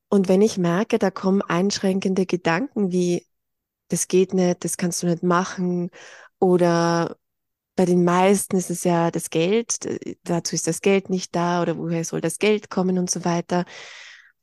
Und 0.09 0.29
wenn 0.29 0.43
ich 0.43 0.59
merke, 0.59 0.99
da 0.99 1.11
kommen 1.11 1.43
einschränkende 1.43 2.27
Gedanken 2.27 2.93
wie, 2.93 3.27
das 3.89 4.09
geht 4.09 4.35
nicht, 4.35 4.65
das 4.65 4.77
kannst 4.77 5.03
du 5.03 5.07
nicht 5.07 5.23
machen, 5.23 5.91
oder 6.39 7.17
bei 7.77 7.85
den 7.85 8.05
meisten 8.05 8.57
ist 8.57 8.71
es 8.71 8.85
ja 8.85 9.11
das 9.11 9.31
Geld, 9.31 9.79
dazu 10.25 10.55
ist 10.55 10.67
das 10.67 10.81
Geld 10.81 11.11
nicht 11.11 11.35
da, 11.35 11.63
oder 11.63 11.77
woher 11.77 12.05
soll 12.05 12.21
das 12.21 12.39
Geld 12.39 12.71
kommen 12.71 12.99
und 12.99 13.11
so 13.11 13.25
weiter 13.25 13.65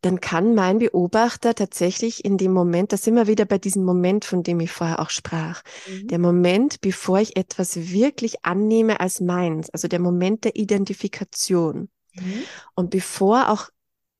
dann 0.02 0.22
kann 0.22 0.56
mein 0.56 0.80
Beobachter 0.80 1.56
tatsächlich 1.56 2.24
in 2.24 2.38
dem 2.38 2.54
Moment, 2.54 2.94
da 2.94 2.98
sind 2.98 3.16
wir 3.16 3.28
wieder 3.28 3.46
bei 3.46 3.58
diesem 3.58 3.84
Moment, 3.84 4.26
von 4.26 4.44
dem 4.44 4.60
ich 4.60 4.72
vorher 4.72 5.00
auch 5.00 5.10
sprach, 5.10 5.64
mhm. 5.88 6.08
der 6.08 6.20
Moment, 6.20 6.82
bevor 6.82 7.20
ich 7.20 7.38
etwas 7.38 7.76
wirklich 7.92 8.46
annehme 8.46 9.00
als 9.00 9.22
meins, 9.22 9.70
also 9.72 9.88
der 9.88 10.00
Moment 10.00 10.44
der 10.44 10.56
Identifikation. 10.56 11.90
Mhm. 12.14 12.44
Und 12.76 12.90
bevor 12.92 13.50
auch 13.50 13.70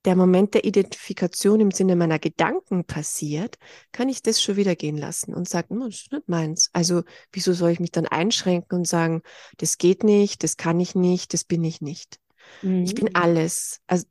der 0.06 0.16
Moment 0.16 0.54
der 0.54 0.66
Identifikation 0.66 1.60
im 1.60 1.72
Sinne 1.72 1.96
meiner 1.96 2.20
Gedanken 2.20 2.86
passiert, 2.86 3.58
kann 3.92 4.08
ich 4.08 4.22
das 4.22 4.42
schon 4.42 4.56
wieder 4.56 4.76
gehen 4.76 4.98
lassen 4.98 5.34
und 5.34 5.50
sagen, 5.50 5.80
das 5.80 5.96
ist 5.96 6.12
nicht 6.12 6.30
meins. 6.30 6.70
Also 6.74 7.04
wieso 7.32 7.54
soll 7.54 7.72
ich 7.72 7.80
mich 7.80 7.92
dann 7.92 8.06
einschränken 8.06 8.80
und 8.80 8.88
sagen, 8.88 9.24
das 9.58 9.78
geht 9.78 10.04
nicht, 10.04 10.44
das 10.44 10.58
kann 10.58 10.80
ich 10.80 10.96
nicht, 10.96 11.34
das 11.34 11.44
bin 11.44 11.64
ich 11.64 11.82
nicht. 11.82 12.20
Mhm. 12.62 12.84
Ich 12.84 12.94
bin 12.94 13.06
mhm. 13.06 13.16
alles. 13.16 13.82
Also 13.88 14.06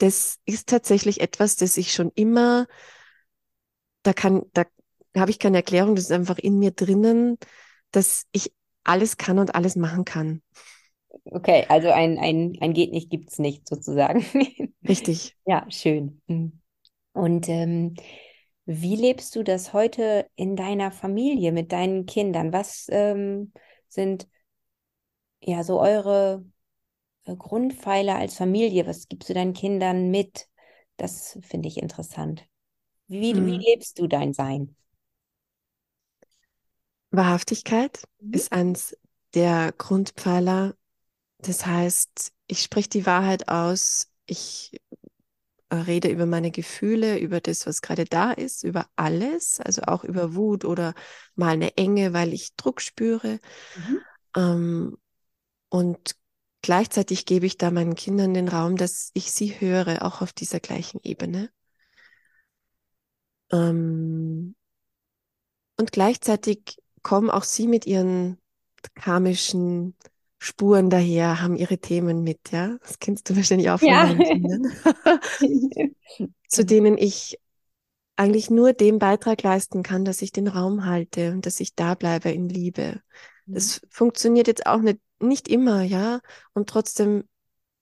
das 0.00 0.38
ist 0.46 0.68
tatsächlich 0.68 1.20
etwas, 1.20 1.56
das 1.56 1.76
ich 1.76 1.92
schon 1.92 2.10
immer, 2.14 2.66
da 4.02 4.12
kann, 4.12 4.42
da 4.54 4.64
habe 5.16 5.30
ich 5.30 5.38
keine 5.38 5.58
Erklärung, 5.58 5.94
das 5.94 6.04
ist 6.04 6.12
einfach 6.12 6.38
in 6.38 6.58
mir 6.58 6.70
drinnen, 6.70 7.36
dass 7.90 8.26
ich 8.32 8.52
alles 8.82 9.18
kann 9.18 9.38
und 9.38 9.54
alles 9.54 9.76
machen 9.76 10.04
kann. 10.04 10.42
Okay, 11.24 11.66
also 11.68 11.90
ein, 11.90 12.18
ein, 12.18 12.56
ein 12.60 12.72
geht 12.72 12.92
nicht, 12.92 13.10
gibt 13.10 13.30
es 13.30 13.38
nicht 13.38 13.68
sozusagen. 13.68 14.24
Richtig. 14.88 15.36
ja, 15.44 15.66
schön. 15.70 16.22
Mhm. 16.28 16.60
Und 17.12 17.48
ähm, 17.48 17.94
wie 18.64 18.96
lebst 18.96 19.36
du 19.36 19.42
das 19.42 19.72
heute 19.74 20.26
in 20.36 20.56
deiner 20.56 20.92
Familie 20.92 21.52
mit 21.52 21.72
deinen 21.72 22.06
Kindern? 22.06 22.52
Was 22.52 22.86
ähm, 22.88 23.52
sind 23.88 24.28
ja 25.42 25.62
so 25.62 25.80
eure 25.80 26.44
Grundpfeiler 27.24 28.16
als 28.16 28.34
Familie? 28.34 28.86
Was 28.86 29.08
gibst 29.08 29.28
du 29.28 29.34
deinen 29.34 29.54
Kindern 29.54 30.10
mit? 30.10 30.48
Das 30.96 31.38
finde 31.42 31.68
ich 31.68 31.78
interessant. 31.78 32.46
Wie, 33.06 33.34
mhm. 33.34 33.46
wie 33.46 33.58
lebst 33.58 33.98
du 33.98 34.06
dein 34.06 34.32
Sein? 34.32 34.76
Wahrhaftigkeit 37.10 38.04
mhm. 38.20 38.32
ist 38.32 38.52
eines 38.52 38.96
der 39.34 39.72
Grundpfeiler. 39.76 40.74
Das 41.38 41.66
heißt, 41.66 42.32
ich 42.46 42.62
spreche 42.62 42.88
die 42.88 43.06
Wahrheit 43.06 43.48
aus, 43.48 44.12
ich 44.26 44.80
äh, 45.70 45.76
rede 45.76 46.08
über 46.08 46.26
meine 46.26 46.50
Gefühle, 46.50 47.18
über 47.18 47.40
das, 47.40 47.66
was 47.66 47.82
gerade 47.82 48.04
da 48.04 48.32
ist, 48.32 48.64
über 48.64 48.86
alles, 48.96 49.60
also 49.60 49.82
auch 49.82 50.04
über 50.04 50.34
Wut 50.34 50.64
oder 50.64 50.94
mal 51.34 51.50
eine 51.54 51.76
Enge, 51.76 52.12
weil 52.12 52.32
ich 52.32 52.54
Druck 52.56 52.80
spüre. 52.80 53.38
Mhm. 53.76 53.98
Ähm, 54.36 54.98
und 55.68 56.16
Gleichzeitig 56.62 57.24
gebe 57.24 57.46
ich 57.46 57.56
da 57.56 57.70
meinen 57.70 57.94
Kindern 57.94 58.34
den 58.34 58.48
Raum, 58.48 58.76
dass 58.76 59.10
ich 59.14 59.32
sie 59.32 59.60
höre, 59.60 60.04
auch 60.04 60.20
auf 60.20 60.32
dieser 60.32 60.60
gleichen 60.60 61.00
Ebene. 61.02 61.50
Ähm, 63.50 64.54
und 65.78 65.92
gleichzeitig 65.92 66.76
kommen 67.02 67.30
auch 67.30 67.44
sie 67.44 67.66
mit 67.66 67.86
ihren 67.86 68.38
karmischen 68.94 69.96
Spuren 70.38 70.88
daher, 70.88 71.42
haben 71.42 71.56
ihre 71.56 71.78
Themen 71.78 72.22
mit, 72.22 72.50
ja. 72.50 72.76
Das 72.82 72.98
kennst 72.98 73.28
du 73.28 73.36
wahrscheinlich 73.36 73.70
auch 73.70 73.78
von 73.78 73.88
ja. 73.88 74.14
Kindern. 74.14 74.72
Zu 76.48 76.64
denen 76.64 76.96
ich 76.96 77.38
eigentlich 78.16 78.50
nur 78.50 78.72
den 78.72 78.98
Beitrag 78.98 79.42
leisten 79.42 79.82
kann, 79.82 80.04
dass 80.04 80.20
ich 80.22 80.32
den 80.32 80.48
Raum 80.48 80.84
halte 80.84 81.32
und 81.32 81.46
dass 81.46 81.60
ich 81.60 81.74
da 81.74 81.94
bleibe 81.94 82.30
in 82.30 82.48
Liebe. 82.48 83.00
Mhm. 83.46 83.54
Das 83.54 83.80
funktioniert 83.88 84.46
jetzt 84.46 84.66
auch 84.66 84.80
nicht, 84.80 85.00
nicht 85.20 85.48
immer, 85.48 85.82
ja. 85.82 86.20
Und 86.52 86.68
trotzdem 86.68 87.24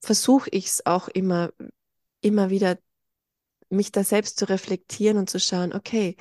versuche 0.01 0.51
ich 0.51 0.67
es 0.67 0.87
auch 0.87 1.09
immer, 1.09 1.51
immer 2.21 2.51
wieder, 2.51 2.79
mich 3.71 3.93
da 3.93 4.05
selbst 4.05 4.39
zu 4.39 4.49
reflektieren 4.49 5.19
und 5.19 5.31
zu 5.31 5.41
schauen, 5.41 5.73
okay, 5.75 6.17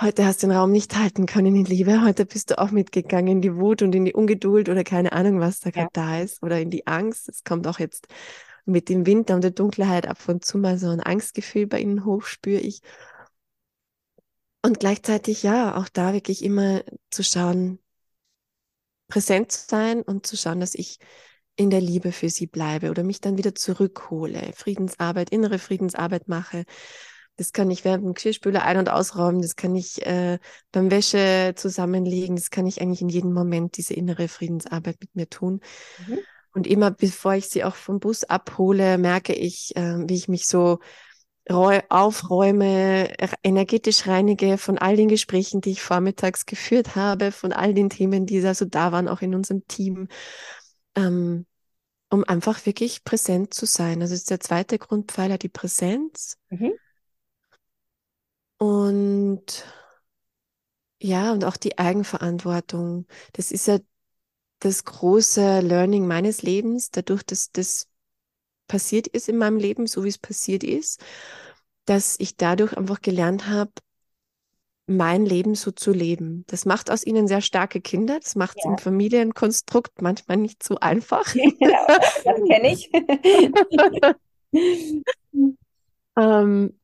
heute 0.00 0.24
hast 0.24 0.42
du 0.42 0.46
den 0.46 0.56
Raum 0.56 0.72
nicht 0.72 0.96
halten 0.96 1.26
können 1.26 1.54
in 1.54 1.64
Liebe, 1.64 2.02
heute 2.02 2.26
bist 2.26 2.50
du 2.50 2.58
auch 2.58 2.70
mitgegangen 2.70 3.28
in 3.28 3.42
die 3.42 3.56
Wut 3.56 3.82
und 3.82 3.94
in 3.94 4.04
die 4.04 4.14
Ungeduld 4.14 4.68
oder 4.68 4.84
keine 4.84 5.12
Ahnung, 5.12 5.40
was 5.40 5.60
da 5.60 5.70
gerade 5.70 5.90
da 5.92 6.20
ist 6.20 6.42
oder 6.42 6.60
in 6.60 6.70
die 6.70 6.86
Angst. 6.86 7.28
Es 7.28 7.44
kommt 7.44 7.66
auch 7.66 7.78
jetzt 7.78 8.08
mit 8.64 8.88
dem 8.88 9.06
Winter 9.06 9.34
und 9.34 9.44
der 9.44 9.50
Dunkelheit 9.50 10.06
ab 10.06 10.18
und 10.28 10.44
zu 10.44 10.58
mal 10.58 10.78
so 10.78 10.88
ein 10.88 11.00
Angstgefühl 11.00 11.66
bei 11.66 11.80
ihnen 11.80 12.04
hoch, 12.04 12.24
spüre 12.24 12.60
ich. 12.60 12.80
Und 14.64 14.78
gleichzeitig, 14.80 15.42
ja, 15.42 15.76
auch 15.76 15.88
da 15.88 16.12
wirklich 16.12 16.44
immer 16.44 16.82
zu 17.10 17.24
schauen, 17.24 17.80
präsent 19.12 19.52
zu 19.52 19.66
sein 19.68 20.00
und 20.00 20.26
zu 20.26 20.38
schauen, 20.38 20.60
dass 20.60 20.74
ich 20.74 20.98
in 21.54 21.68
der 21.68 21.82
Liebe 21.82 22.12
für 22.12 22.30
sie 22.30 22.46
bleibe 22.46 22.90
oder 22.90 23.04
mich 23.04 23.20
dann 23.20 23.36
wieder 23.36 23.54
zurückhole, 23.54 24.52
Friedensarbeit, 24.54 25.28
innere 25.28 25.58
Friedensarbeit 25.58 26.28
mache, 26.28 26.64
das 27.36 27.52
kann 27.52 27.70
ich 27.70 27.84
während 27.84 28.04
dem 28.04 28.14
Geschirrspüler 28.14 28.62
ein- 28.62 28.78
und 28.78 28.88
ausräumen, 28.88 29.42
das 29.42 29.54
kann 29.54 29.76
ich 29.76 30.06
äh, 30.06 30.38
beim 30.70 30.90
Wäsche 30.90 31.52
zusammenlegen, 31.54 32.36
das 32.36 32.48
kann 32.48 32.66
ich 32.66 32.80
eigentlich 32.80 33.02
in 33.02 33.10
jedem 33.10 33.34
Moment 33.34 33.76
diese 33.76 33.92
innere 33.92 34.28
Friedensarbeit 34.28 34.96
mit 35.00 35.14
mir 35.14 35.28
tun. 35.28 35.60
Mhm. 36.06 36.18
Und 36.54 36.66
immer 36.66 36.90
bevor 36.90 37.34
ich 37.34 37.50
sie 37.50 37.64
auch 37.64 37.74
vom 37.74 38.00
Bus 38.00 38.24
abhole, 38.24 38.96
merke 38.96 39.34
ich, 39.34 39.76
äh, 39.76 40.08
wie 40.08 40.14
ich 40.14 40.28
mich 40.28 40.46
so 40.46 40.78
aufräume, 41.48 43.12
energetisch 43.42 44.06
reinige 44.06 44.58
von 44.58 44.78
all 44.78 44.96
den 44.96 45.08
Gesprächen, 45.08 45.60
die 45.60 45.72
ich 45.72 45.82
vormittags 45.82 46.46
geführt 46.46 46.94
habe, 46.94 47.32
von 47.32 47.52
all 47.52 47.74
den 47.74 47.90
Themen, 47.90 48.26
die 48.26 48.40
da 48.40 48.54
so 48.54 48.64
da 48.64 48.92
waren, 48.92 49.08
auch 49.08 49.22
in 49.22 49.34
unserem 49.34 49.66
Team, 49.66 50.08
ähm, 50.94 51.46
um 52.10 52.24
einfach 52.24 52.64
wirklich 52.64 53.04
präsent 53.04 53.54
zu 53.54 53.66
sein. 53.66 54.02
Also 54.02 54.14
ist 54.14 54.30
der 54.30 54.40
zweite 54.40 54.78
Grundpfeiler 54.78 55.38
die 55.38 55.48
Präsenz. 55.48 56.36
Mhm. 56.50 56.72
Und 58.58 59.64
ja, 61.00 61.32
und 61.32 61.44
auch 61.44 61.56
die 61.56 61.78
Eigenverantwortung. 61.78 63.06
Das 63.32 63.50
ist 63.50 63.66
ja 63.66 63.78
das 64.60 64.84
große 64.84 65.60
Learning 65.60 66.06
meines 66.06 66.42
Lebens, 66.42 66.90
dadurch, 66.92 67.24
dass 67.24 67.50
das 67.50 67.88
passiert 68.68 69.06
ist 69.06 69.28
in 69.28 69.38
meinem 69.38 69.58
Leben, 69.58 69.86
so 69.86 70.04
wie 70.04 70.08
es 70.08 70.18
passiert 70.18 70.64
ist, 70.64 71.00
dass 71.84 72.16
ich 72.18 72.36
dadurch 72.36 72.76
einfach 72.76 73.00
gelernt 73.00 73.48
habe, 73.48 73.72
mein 74.86 75.24
Leben 75.24 75.54
so 75.54 75.70
zu 75.70 75.92
leben. 75.92 76.44
Das 76.48 76.64
macht 76.64 76.90
aus 76.90 77.04
ihnen 77.04 77.28
sehr 77.28 77.40
starke 77.40 77.80
Kinder. 77.80 78.18
Das 78.20 78.34
macht 78.34 78.58
es 78.58 78.64
ja. 78.64 78.70
im 78.70 78.78
Familienkonstrukt 78.78 80.02
manchmal 80.02 80.36
nicht 80.36 80.62
so 80.62 80.78
einfach. 80.78 81.34
Ja, 81.60 81.98
das 82.24 82.36
kenne 82.48 82.72
ich. 82.72 82.90
ähm, 86.16 86.78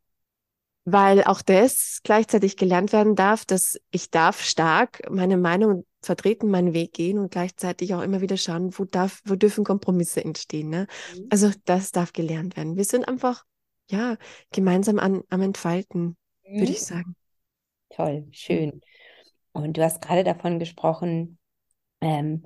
weil 0.84 1.24
auch 1.24 1.42
das 1.42 2.00
gleichzeitig 2.02 2.56
gelernt 2.56 2.92
werden 2.92 3.14
darf, 3.14 3.44
dass 3.44 3.78
ich 3.90 4.10
darf 4.10 4.42
stark 4.42 5.02
meine 5.10 5.36
Meinung 5.36 5.84
vertreten, 6.00 6.50
meinen 6.50 6.72
Weg 6.74 6.92
gehen 6.92 7.18
und 7.18 7.30
gleichzeitig 7.30 7.94
auch 7.94 8.02
immer 8.02 8.20
wieder 8.20 8.36
schauen, 8.36 8.76
wo 8.78 8.84
darf, 8.84 9.20
wo 9.24 9.34
dürfen 9.34 9.64
Kompromisse 9.64 10.24
entstehen. 10.24 10.68
Ne? 10.68 10.86
Mhm. 11.16 11.26
Also 11.30 11.50
das 11.64 11.92
darf 11.92 12.12
gelernt 12.12 12.56
werden. 12.56 12.76
Wir 12.76 12.84
sind 12.84 13.06
einfach 13.06 13.44
ja 13.90 14.16
gemeinsam 14.52 14.98
an, 14.98 15.22
am 15.28 15.42
Entfalten, 15.42 16.16
mhm. 16.46 16.60
würde 16.60 16.72
ich 16.72 16.82
sagen. 16.82 17.16
Toll, 17.90 18.26
schön. 18.30 18.80
Und 19.52 19.76
du 19.76 19.82
hast 19.82 20.02
gerade 20.02 20.24
davon 20.24 20.58
gesprochen, 20.58 21.38
ähm, 22.00 22.44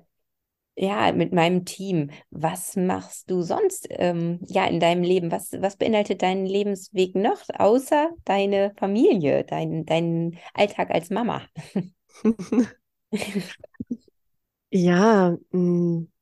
ja, 0.74 1.12
mit 1.12 1.33
meinem 1.33 1.66
Team. 1.66 2.11
Was 2.31 2.76
machst 2.76 3.31
du 3.31 3.42
sonst 3.42 3.87
ähm, 3.90 4.40
ja 4.46 4.64
in 4.64 4.81
deinem 4.81 5.03
Leben? 5.03 5.31
Was, 5.31 5.53
was 5.53 5.76
beinhaltet 5.76 6.22
dein 6.22 6.46
Lebensweg 6.46 7.14
noch, 7.14 7.42
außer 7.53 8.11
deine 8.24 8.72
Familie, 8.79 9.44
dein, 9.44 9.85
dein 9.85 10.38
Alltag 10.55 10.90
als 10.90 11.11
Mama? 11.11 11.42
ja, 14.70 15.37
mh, 15.51 15.59
mm, 15.59 16.12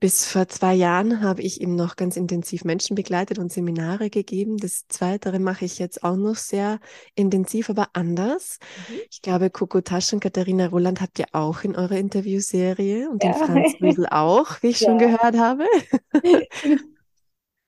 bis 0.00 0.26
vor 0.26 0.48
zwei 0.48 0.74
Jahren 0.74 1.22
habe 1.22 1.42
ich 1.42 1.60
eben 1.60 1.76
noch 1.76 1.96
ganz 1.96 2.16
intensiv 2.16 2.64
Menschen 2.64 2.94
begleitet 2.94 3.38
und 3.38 3.52
Seminare 3.52 4.10
gegeben. 4.10 4.56
Das 4.56 4.86
Zweite 4.88 5.38
mache 5.38 5.64
ich 5.64 5.78
jetzt 5.78 6.02
auch 6.02 6.16
noch 6.16 6.36
sehr 6.36 6.80
intensiv, 7.14 7.70
aber 7.70 7.90
anders. 7.92 8.58
Mhm. 8.88 8.94
Ich 9.10 9.22
glaube, 9.22 9.50
Coco 9.50 9.80
Tasch 9.80 10.12
und 10.12 10.20
Katharina 10.20 10.66
Roland 10.66 11.00
habt 11.00 11.18
ihr 11.18 11.26
auch 11.32 11.62
in 11.62 11.76
eurer 11.76 11.96
Interviewserie 11.96 13.08
und 13.08 13.22
ja. 13.22 13.32
den 13.32 13.38
Franz 13.38 13.74
Rüsel 13.80 14.06
auch, 14.10 14.62
wie 14.62 14.68
ich 14.68 14.80
ja. 14.80 14.88
schon 14.88 14.98
gehört 14.98 15.36
habe. 15.36 15.64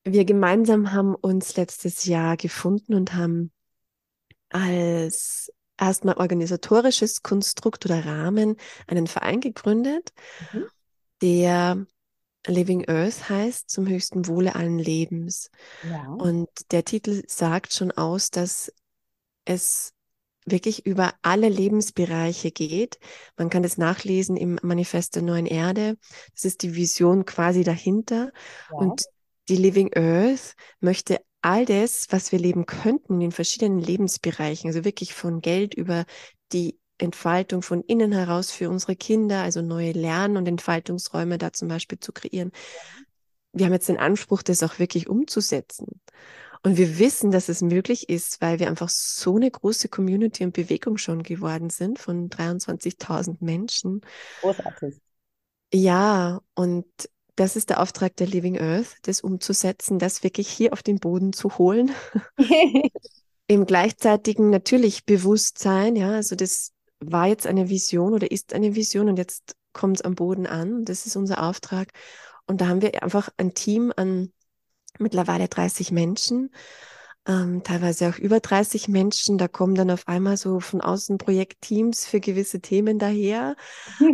Wir 0.05 0.25
gemeinsam 0.25 0.93
haben 0.93 1.15
uns 1.15 1.57
letztes 1.57 2.05
Jahr 2.05 2.37
gefunden 2.37 2.95
und 2.95 3.15
haben 3.15 3.51
als 4.51 5.53
erstmal 5.79 6.17
organisatorisches 6.17 7.23
Konstrukt 7.23 7.85
oder 7.85 8.05
Rahmen 8.05 8.57
einen 8.87 9.07
Verein 9.07 9.41
gegründet, 9.41 10.13
mhm. 10.53 10.65
der 11.23 11.87
Living 12.47 12.89
Earth 12.89 13.29
heißt, 13.29 13.69
zum 13.71 13.89
höchsten 13.89 14.29
Wohle 14.29 14.55
allen 14.55 14.79
Lebens. 14.79 15.51
Ja. 15.83 16.07
Und 16.07 16.49
der 16.71 16.85
Titel 16.85 17.23
sagt 17.27 17.73
schon 17.73 17.91
aus, 17.93 18.31
dass 18.31 18.73
es 19.45 19.93
wirklich 20.47 20.87
über 20.87 21.15
alle 21.23 21.49
Lebensbereiche 21.49 22.53
geht. 22.53 22.99
Man 23.37 23.51
kann 23.51 23.65
das 23.65 23.79
nachlesen 23.79 24.37
im 24.37 24.59
Manifest 24.63 25.17
der 25.17 25.23
neuen 25.23 25.47
Erde. 25.47 25.97
Das 26.35 26.45
ist 26.45 26.63
die 26.63 26.77
Vision 26.77 27.25
quasi 27.25 27.65
dahinter. 27.65 28.33
Ja. 28.71 28.77
Und 28.77 29.07
die 29.49 29.57
Living 29.57 29.93
Earth 29.95 30.55
möchte 30.81 31.21
all 31.47 31.65
das, 31.65 32.09
was 32.11 32.33
wir 32.33 32.41
leben 32.41 32.67
könnten 32.67 33.15
in 33.15 33.21
den 33.21 33.33
verschiedenen 33.33 33.79
Lebensbereichen, 33.79 34.67
also 34.67 34.85
wirklich 34.85 35.15
von 35.15 35.41
Geld 35.41 35.75
über 35.75 36.05
die 36.53 36.77
Entfaltung 36.99 37.63
von 37.63 37.83
innen 37.83 38.11
heraus 38.11 38.51
für 38.51 38.69
unsere 38.69 38.97
Kinder, 38.97 39.43
also 39.43 39.63
neue 39.63 39.93
Lern- 39.93 40.37
und 40.37 40.49
Entfaltungsräume 40.49 41.39
da 41.39 41.53
zum 41.53 41.69
Beispiel 41.69 42.01
zu 42.01 42.13
kreieren. 42.13 42.51
Wir 43.53 43.67
haben 43.67 43.73
jetzt 43.73 43.89
den 43.89 43.97
Anspruch, 43.97 44.43
das 44.43 44.65
auch 44.65 44.81
wirklich 44.81 45.09
umzusetzen. 45.09 46.01
Und 46.65 46.79
wir 46.79 46.99
wissen, 46.99 47.31
dass 47.31 47.49
es 47.49 47.63
möglich 47.63 48.09
ist, 48.09 48.41
weil 48.41 48.59
wir 48.59 48.67
einfach 48.67 48.89
so 48.89 49.37
eine 49.37 49.49
große 49.49 49.89
Community 49.89 50.43
und 50.43 50.53
Bewegung 50.53 50.99
schon 50.99 51.23
geworden 51.23 51.71
sind 51.71 52.01
von 52.01 52.29
23.000 52.29 53.37
Menschen. 53.41 54.01
Großartig. 54.41 54.97
Ja, 55.73 56.41
und 56.55 56.87
das 57.37 57.57
ist 57.57 57.71
der 57.71 57.81
Auftrag 57.81 58.17
der 58.17 58.27
Living 58.27 58.59
Earth, 58.59 58.97
das 59.03 59.21
umzusetzen, 59.21 59.99
das 59.99 60.23
wirklich 60.23 60.49
hier 60.49 60.73
auf 60.73 60.83
den 60.83 60.99
Boden 60.99 61.33
zu 61.33 61.59
holen. 61.59 61.93
Im 63.47 63.67
gleichzeitigen 63.67 64.51
natürlich 64.51 65.05
Bewusstsein, 65.05 65.95
ja, 65.95 66.11
also 66.11 66.35
das 66.35 66.73
war 66.99 67.29
jetzt 67.29 67.47
eine 67.47 67.69
Vision 67.69 68.15
oder 68.15 68.31
ist 68.31 68.55
eine 68.55 68.75
Vision 68.75 69.09
und 69.09 69.19
jetzt 69.19 69.55
kommt 69.73 69.99
es 69.99 70.03
am 70.03 70.15
Boden 70.15 70.47
an. 70.47 70.85
Das 70.85 71.07
ist 71.07 71.17
unser 71.17 71.43
Auftrag. 71.43 71.93
Und 72.47 72.61
da 72.61 72.69
haben 72.69 72.83
wir 72.83 73.03
einfach 73.03 73.29
ein 73.37 73.55
Team 73.55 73.93
an 73.95 74.33
mittlerweile 74.99 75.49
30 75.49 75.93
Menschen, 75.93 76.51
ähm, 77.27 77.63
teilweise 77.65 78.09
auch 78.09 78.19
über 78.19 78.41
30 78.41 78.89
Menschen. 78.89 79.37
Da 79.37 79.49
kommen 79.49 79.75
dann 79.75 79.91
auf 79.91 80.07
einmal 80.07 80.37
so 80.37 80.61
von 80.61 80.81
außen 80.81 81.19
Projektteams 81.19 82.07
für 82.07 82.21
gewisse 82.21 82.61
Themen 82.61 82.99
daher, 82.99 83.57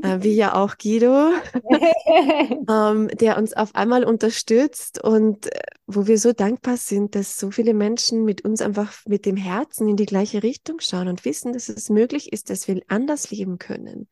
äh, 0.02 0.22
wie 0.22 0.34
ja 0.34 0.54
auch 0.54 0.78
Guido, 0.78 1.30
ähm, 2.68 3.08
der 3.08 3.36
uns 3.36 3.52
auf 3.52 3.74
einmal 3.74 4.04
unterstützt 4.04 5.02
und 5.02 5.46
äh, 5.54 5.60
wo 5.86 6.06
wir 6.06 6.18
so 6.18 6.32
dankbar 6.32 6.78
sind, 6.78 7.14
dass 7.14 7.36
so 7.38 7.50
viele 7.50 7.74
Menschen 7.74 8.24
mit 8.24 8.44
uns 8.44 8.62
einfach 8.62 8.94
mit 9.06 9.26
dem 9.26 9.36
Herzen 9.36 9.88
in 9.88 9.96
die 9.96 10.06
gleiche 10.06 10.42
Richtung 10.42 10.80
schauen 10.80 11.08
und 11.08 11.24
wissen, 11.26 11.52
dass 11.52 11.68
es 11.68 11.90
möglich 11.90 12.32
ist, 12.32 12.48
dass 12.48 12.66
wir 12.66 12.80
anders 12.88 13.30
leben 13.30 13.58
können. 13.58 14.08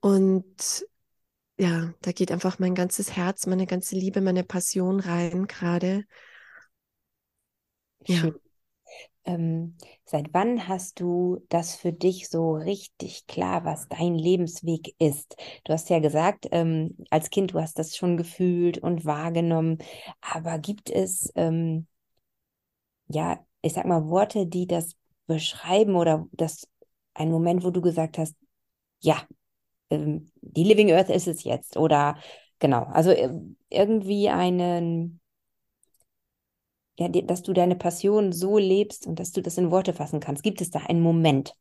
Und 0.00 0.86
ja, 1.58 1.92
da 2.00 2.12
geht 2.12 2.32
einfach 2.32 2.58
mein 2.58 2.74
ganzes 2.74 3.16
Herz, 3.16 3.46
meine 3.46 3.66
ganze 3.66 3.96
Liebe, 3.96 4.20
meine 4.20 4.44
Passion 4.44 5.00
rein 5.00 5.46
gerade. 5.46 6.04
Ja. 8.06 8.32
Ähm, 9.24 9.76
seit 10.04 10.32
wann 10.34 10.68
hast 10.68 11.00
du 11.00 11.44
das 11.50 11.76
für 11.76 11.92
dich 11.92 12.28
so 12.30 12.54
richtig 12.54 13.26
klar, 13.26 13.64
was 13.64 13.88
dein 13.88 14.14
Lebensweg 14.14 14.94
ist? 14.98 15.36
Du 15.64 15.72
hast 15.72 15.90
ja 15.90 15.98
gesagt, 16.00 16.48
ähm, 16.52 16.96
als 17.10 17.30
Kind, 17.30 17.52
du 17.52 17.60
hast 17.60 17.78
das 17.78 17.96
schon 17.96 18.16
gefühlt 18.16 18.78
und 18.78 19.04
wahrgenommen, 19.04 19.78
aber 20.22 20.58
gibt 20.58 20.90
es, 20.90 21.30
ähm, 21.36 21.86
ja, 23.08 23.38
ich 23.62 23.72
sag 23.74 23.86
mal, 23.86 24.06
Worte, 24.08 24.46
die 24.46 24.66
das 24.66 24.96
beschreiben 25.26 25.94
oder 25.96 26.26
das 26.32 26.66
ein 27.14 27.30
Moment, 27.30 27.64
wo 27.64 27.70
du 27.70 27.80
gesagt 27.80 28.18
hast, 28.18 28.34
ja, 29.00 29.22
ähm, 29.90 30.30
die 30.42 30.64
Living 30.64 30.92
Earth 30.92 31.10
ist 31.10 31.28
es 31.28 31.44
jetzt 31.44 31.76
oder 31.76 32.18
genau, 32.58 32.84
also 32.84 33.12
irgendwie 33.70 34.30
einen, 34.30 35.19
ja, 37.00 37.08
dass 37.08 37.42
du 37.42 37.52
deine 37.54 37.76
Passion 37.76 38.32
so 38.32 38.58
lebst 38.58 39.06
und 39.06 39.18
dass 39.18 39.32
du 39.32 39.40
das 39.40 39.56
in 39.56 39.70
Worte 39.70 39.94
fassen 39.94 40.20
kannst. 40.20 40.42
Gibt 40.42 40.60
es 40.60 40.70
da 40.70 40.80
einen 40.80 41.00
Moment? 41.00 41.54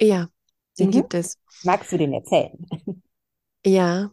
Ja, 0.00 0.28
den 0.78 0.88
mhm. 0.88 0.92
gibt 0.92 1.14
es. 1.14 1.38
Magst 1.62 1.92
du 1.92 1.98
den 1.98 2.12
erzählen? 2.12 2.66
Ja, 3.64 4.10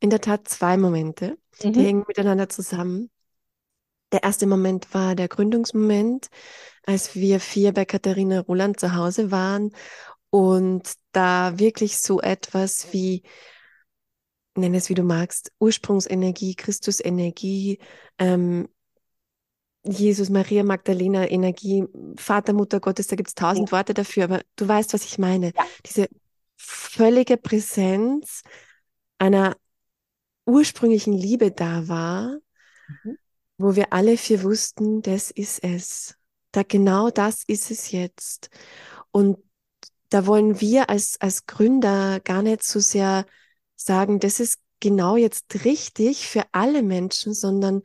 in 0.00 0.10
der 0.10 0.20
Tat 0.20 0.48
zwei 0.48 0.76
Momente, 0.76 1.38
mhm. 1.62 1.72
die 1.72 1.84
hängen 1.84 2.04
miteinander 2.08 2.48
zusammen. 2.48 3.08
Der 4.10 4.24
erste 4.24 4.48
Moment 4.48 4.92
war 4.94 5.14
der 5.14 5.28
Gründungsmoment, 5.28 6.26
als 6.84 7.14
wir 7.14 7.38
vier 7.38 7.72
bei 7.72 7.84
Katharina 7.84 8.40
Roland 8.40 8.80
zu 8.80 8.96
Hause 8.96 9.30
waren 9.30 9.70
und 10.30 10.92
da 11.12 11.60
wirklich 11.60 11.98
so 11.98 12.20
etwas 12.20 12.92
wie, 12.92 13.22
nenn 14.56 14.74
es 14.74 14.88
wie 14.88 14.94
du 14.94 15.04
magst, 15.04 15.52
Ursprungsenergie, 15.60 16.56
Christusenergie, 16.56 17.78
ähm, 18.18 18.68
Jesus, 19.90 20.30
Maria, 20.30 20.62
Magdalena, 20.64 21.28
Energie, 21.30 21.84
Vater, 22.16 22.52
Mutter 22.52 22.80
Gottes, 22.80 23.06
da 23.06 23.16
gibt 23.16 23.28
es 23.28 23.34
tausend 23.34 23.70
ja. 23.70 23.72
Worte 23.72 23.94
dafür, 23.94 24.24
aber 24.24 24.42
du 24.56 24.68
weißt, 24.68 24.92
was 24.94 25.04
ich 25.04 25.18
meine. 25.18 25.52
Ja. 25.54 25.66
Diese 25.86 26.08
völlige 26.56 27.36
Präsenz 27.36 28.42
einer 29.18 29.56
ursprünglichen 30.46 31.12
Liebe 31.12 31.50
da 31.50 31.88
war, 31.88 32.38
mhm. 33.04 33.18
wo 33.58 33.76
wir 33.76 33.92
alle 33.92 34.16
vier 34.16 34.42
wussten, 34.42 35.02
das 35.02 35.30
ist 35.30 35.62
es. 35.62 36.14
Da 36.52 36.62
genau 36.62 37.10
das 37.10 37.44
ist 37.46 37.70
es 37.70 37.90
jetzt. 37.92 38.50
Und 39.10 39.38
da 40.08 40.26
wollen 40.26 40.60
wir 40.60 40.88
als, 40.88 41.20
als 41.20 41.46
Gründer 41.46 42.20
gar 42.20 42.42
nicht 42.42 42.62
so 42.62 42.80
sehr 42.80 43.26
sagen, 43.76 44.20
das 44.20 44.40
ist 44.40 44.58
genau 44.80 45.16
jetzt 45.16 45.64
richtig 45.64 46.26
für 46.26 46.44
alle 46.52 46.82
Menschen, 46.82 47.34
sondern 47.34 47.82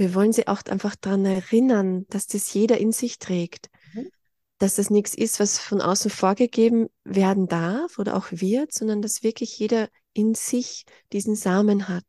wir 0.00 0.14
wollen 0.14 0.32
sie 0.32 0.48
auch 0.48 0.62
einfach 0.64 0.96
daran 0.96 1.24
erinnern, 1.26 2.06
dass 2.08 2.26
das 2.26 2.52
jeder 2.52 2.78
in 2.78 2.90
sich 2.90 3.18
trägt. 3.18 3.68
Mhm. 3.92 4.10
Dass 4.58 4.74
das 4.74 4.90
nichts 4.90 5.14
ist, 5.14 5.38
was 5.38 5.58
von 5.58 5.80
außen 5.80 6.10
vorgegeben 6.10 6.88
werden 7.04 7.46
darf 7.46 7.98
oder 7.98 8.16
auch 8.16 8.26
wird, 8.30 8.72
sondern 8.72 9.02
dass 9.02 9.22
wirklich 9.22 9.58
jeder 9.58 9.88
in 10.12 10.34
sich 10.34 10.84
diesen 11.12 11.36
Samen 11.36 11.88
hat. 11.88 12.04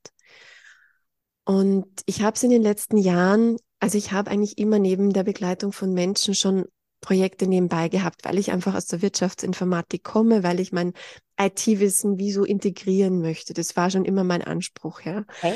Und 1.43 1.87
ich 2.05 2.21
habe 2.21 2.35
es 2.35 2.43
in 2.43 2.49
den 2.49 2.61
letzten 2.61 2.97
Jahren, 2.97 3.57
also 3.79 3.97
ich 3.97 4.11
habe 4.11 4.31
eigentlich 4.31 4.57
immer 4.57 4.79
neben 4.79 5.11
der 5.11 5.23
Begleitung 5.23 5.73
von 5.73 5.93
Menschen 5.93 6.33
schon 6.33 6.65
Projekte 7.01 7.47
nebenbei 7.47 7.89
gehabt, 7.89 8.23
weil 8.23 8.37
ich 8.37 8.51
einfach 8.51 8.75
aus 8.75 8.85
der 8.85 9.01
Wirtschaftsinformatik 9.01 10.03
komme, 10.03 10.43
weil 10.43 10.59
ich 10.59 10.71
mein 10.71 10.93
IT-Wissen 11.37 12.19
wie 12.19 12.31
so 12.31 12.45
integrieren 12.45 13.21
möchte. 13.21 13.53
Das 13.53 13.75
war 13.75 13.89
schon 13.89 14.05
immer 14.05 14.23
mein 14.23 14.43
Anspruch, 14.43 15.01
ja. 15.01 15.25
Okay. 15.41 15.55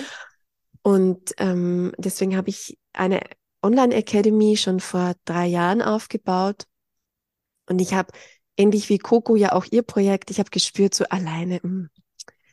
Und 0.86 1.34
ähm, 1.40 1.94
deswegen 1.98 2.38
habe 2.38 2.50
ich 2.50 2.78
eine 2.94 3.22
Online-Academy 3.64 4.56
schon 4.56 4.80
vor 4.80 5.16
drei 5.26 5.48
Jahren 5.48 5.82
aufgebaut. 5.82 6.66
Und 7.68 7.80
ich 7.82 7.96
habe 7.96 8.14
ähnlich 8.56 8.90
wie 8.90 9.00
Coco 9.00 9.36
ja 9.36 9.54
auch 9.54 9.66
ihr 9.72 9.82
Projekt, 9.82 10.30
ich 10.30 10.38
habe 10.38 10.52
gespürt, 10.52 10.94
so 10.94 11.06
alleine, 11.06 11.60
mh, 11.64 11.64
hm, 11.64 11.90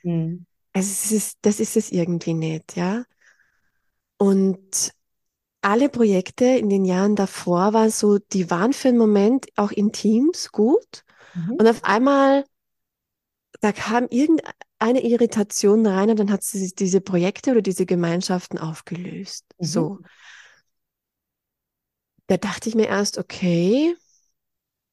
Mhm. 0.03 0.47
Also 0.73 0.90
es 0.90 1.12
ist, 1.12 1.38
das 1.42 1.61
ist 1.61 1.77
es 1.77 1.92
irgendwie 1.92 2.35
nicht, 2.35 2.77
ja. 2.77 3.05
Und 4.16 4.92
alle 5.61 5.88
Projekte 5.88 6.45
in 6.45 6.68
den 6.68 6.85
Jahren 6.85 7.14
davor 7.14 7.73
waren 7.73 7.90
so, 7.90 8.18
die 8.18 8.51
waren 8.51 8.73
für 8.73 8.88
einen 8.88 8.99
Moment 8.99 9.47
auch 9.57 9.71
in 9.71 9.92
Teams 9.92 10.51
gut. 10.51 11.05
Mhm. 11.35 11.57
Und 11.59 11.68
auf 11.68 11.85
einmal, 11.85 12.45
da 13.61 13.73
kam 13.73 14.09
irgendeine 14.83 15.01
Irritation 15.01 15.87
rein 15.87 16.11
und 16.11 16.18
dann 16.18 16.31
hat 16.31 16.42
sie 16.42 16.73
diese 16.75 17.01
Projekte 17.01 17.53
oder 17.53 17.62
diese 17.62 17.87
Gemeinschaften 17.87 18.59
aufgelöst. 18.59 19.47
Mhm. 19.59 19.64
So. 19.64 19.99
Da 22.27 22.37
dachte 22.37 22.68
ich 22.68 22.75
mir 22.75 22.88
erst, 22.88 23.18
okay, 23.18 23.95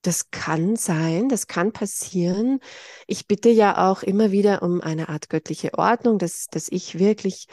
das 0.02 0.32
kann 0.32 0.76
sein, 0.76 1.28
das 1.30 1.48
kann 1.48 1.74
passieren. 1.74 2.60
Ich 3.08 3.28
bitte 3.28 3.50
ja 3.50 3.90
auch 3.90 4.04
immer 4.04 4.32
wieder 4.32 4.62
um 4.62 4.82
eine 4.82 5.10
Art 5.10 5.30
göttliche 5.30 5.74
Ordnung, 5.78 6.20
dass, 6.20 6.48
dass 6.48 6.70
ich 6.70 7.00
wirklich 7.00 7.48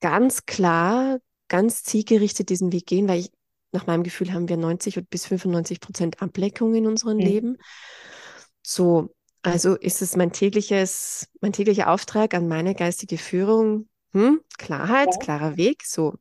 ganz 0.00 0.44
klar, 0.46 1.18
ganz 1.48 1.82
zielgerichtet 1.82 2.50
diesen 2.50 2.72
Weg 2.72 2.86
gehen, 2.86 3.08
weil 3.08 3.20
ich 3.20 3.32
nach 3.72 3.86
meinem 3.86 4.02
Gefühl 4.02 4.32
haben 4.32 4.48
wir 4.48 4.56
90 4.56 5.08
bis 5.08 5.26
95 5.26 5.80
Prozent 5.80 6.22
Ableckung 6.22 6.74
in 6.74 6.86
unserem 6.86 7.18
mhm. 7.18 7.22
Leben. 7.22 7.56
So, 8.62 9.14
also 9.42 9.76
ist 9.76 10.02
es 10.02 10.16
mein 10.16 10.32
tägliches, 10.32 11.28
mein 11.40 11.52
täglicher 11.52 11.90
Auftrag 11.90 12.34
an 12.34 12.48
meine 12.48 12.74
geistige 12.74 13.18
Führung, 13.18 13.88
hm, 14.12 14.40
Klarheit, 14.58 15.08
ja. 15.12 15.18
klarer 15.18 15.56
Weg, 15.56 15.84
so 15.84 16.14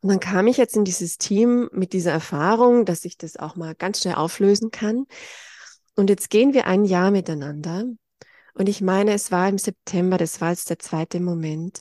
und 0.00 0.08
dann 0.08 0.20
kam 0.20 0.46
ich 0.46 0.56
jetzt 0.56 0.76
in 0.76 0.84
dieses 0.84 1.18
Team 1.18 1.68
mit 1.72 1.92
dieser 1.92 2.12
Erfahrung, 2.12 2.84
dass 2.84 3.04
ich 3.04 3.16
das 3.16 3.36
auch 3.36 3.56
mal 3.56 3.74
ganz 3.74 4.00
schnell 4.00 4.14
auflösen 4.14 4.70
kann. 4.70 5.06
Und 5.96 6.10
jetzt 6.10 6.30
gehen 6.30 6.54
wir 6.54 6.66
ein 6.66 6.84
Jahr 6.84 7.10
miteinander. 7.10 7.84
Und 8.54 8.68
ich 8.68 8.80
meine, 8.80 9.12
es 9.12 9.30
war 9.30 9.48
im 9.48 9.58
September, 9.58 10.16
das 10.18 10.40
war 10.40 10.50
jetzt 10.50 10.70
der 10.70 10.78
zweite 10.78 11.20
Moment. 11.20 11.80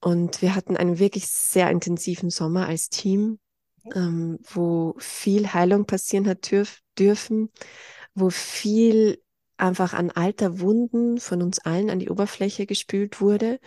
Und 0.00 0.42
wir 0.42 0.54
hatten 0.54 0.76
einen 0.76 0.98
wirklich 0.98 1.26
sehr 1.26 1.70
intensiven 1.70 2.30
Sommer 2.30 2.66
als 2.66 2.88
Team, 2.88 3.38
ähm, 3.94 4.38
wo 4.44 4.94
viel 4.98 5.52
Heilung 5.52 5.86
passieren 5.86 6.28
hat 6.28 6.50
dürf 6.50 6.80
dürfen, 6.98 7.50
wo 8.20 8.30
viel 8.30 9.22
einfach 9.56 9.92
an 9.92 10.10
alter 10.10 10.60
Wunden 10.60 11.18
von 11.18 11.42
uns 11.42 11.58
allen 11.58 11.90
an 11.90 11.98
die 11.98 12.10
Oberfläche 12.10 12.66
gespült 12.66 13.20
wurde 13.20 13.58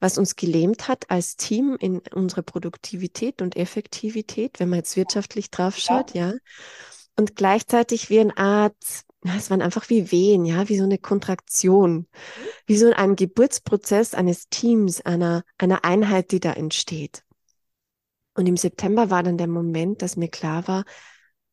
was 0.00 0.18
uns 0.18 0.36
gelähmt 0.36 0.88
hat 0.88 1.10
als 1.10 1.36
Team 1.36 1.76
in 1.78 2.00
unserer 2.14 2.42
Produktivität 2.42 3.42
und 3.42 3.56
Effektivität, 3.56 4.60
wenn 4.60 4.68
man 4.68 4.78
jetzt 4.78 4.96
wirtschaftlich 4.96 5.50
drauf 5.50 5.76
schaut, 5.76 6.14
ja. 6.14 6.34
Und 7.16 7.34
gleichzeitig 7.34 8.10
wie 8.10 8.20
eine 8.20 8.36
Art, 8.36 8.76
es 9.24 9.50
waren 9.50 9.62
einfach 9.62 9.90
wie 9.90 10.12
Wehen, 10.12 10.44
ja, 10.44 10.68
wie 10.68 10.78
so 10.78 10.84
eine 10.84 10.98
Kontraktion, 10.98 12.06
wie 12.66 12.76
so 12.76 12.92
ein 12.92 13.16
Geburtsprozess 13.16 14.14
eines 14.14 14.48
Teams, 14.48 15.00
einer, 15.00 15.42
einer 15.58 15.84
Einheit, 15.84 16.30
die 16.30 16.38
da 16.38 16.52
entsteht. 16.52 17.24
Und 18.34 18.46
im 18.46 18.56
September 18.56 19.10
war 19.10 19.24
dann 19.24 19.36
der 19.36 19.48
Moment, 19.48 20.00
dass 20.02 20.16
mir 20.16 20.28
klar 20.28 20.68
war, 20.68 20.84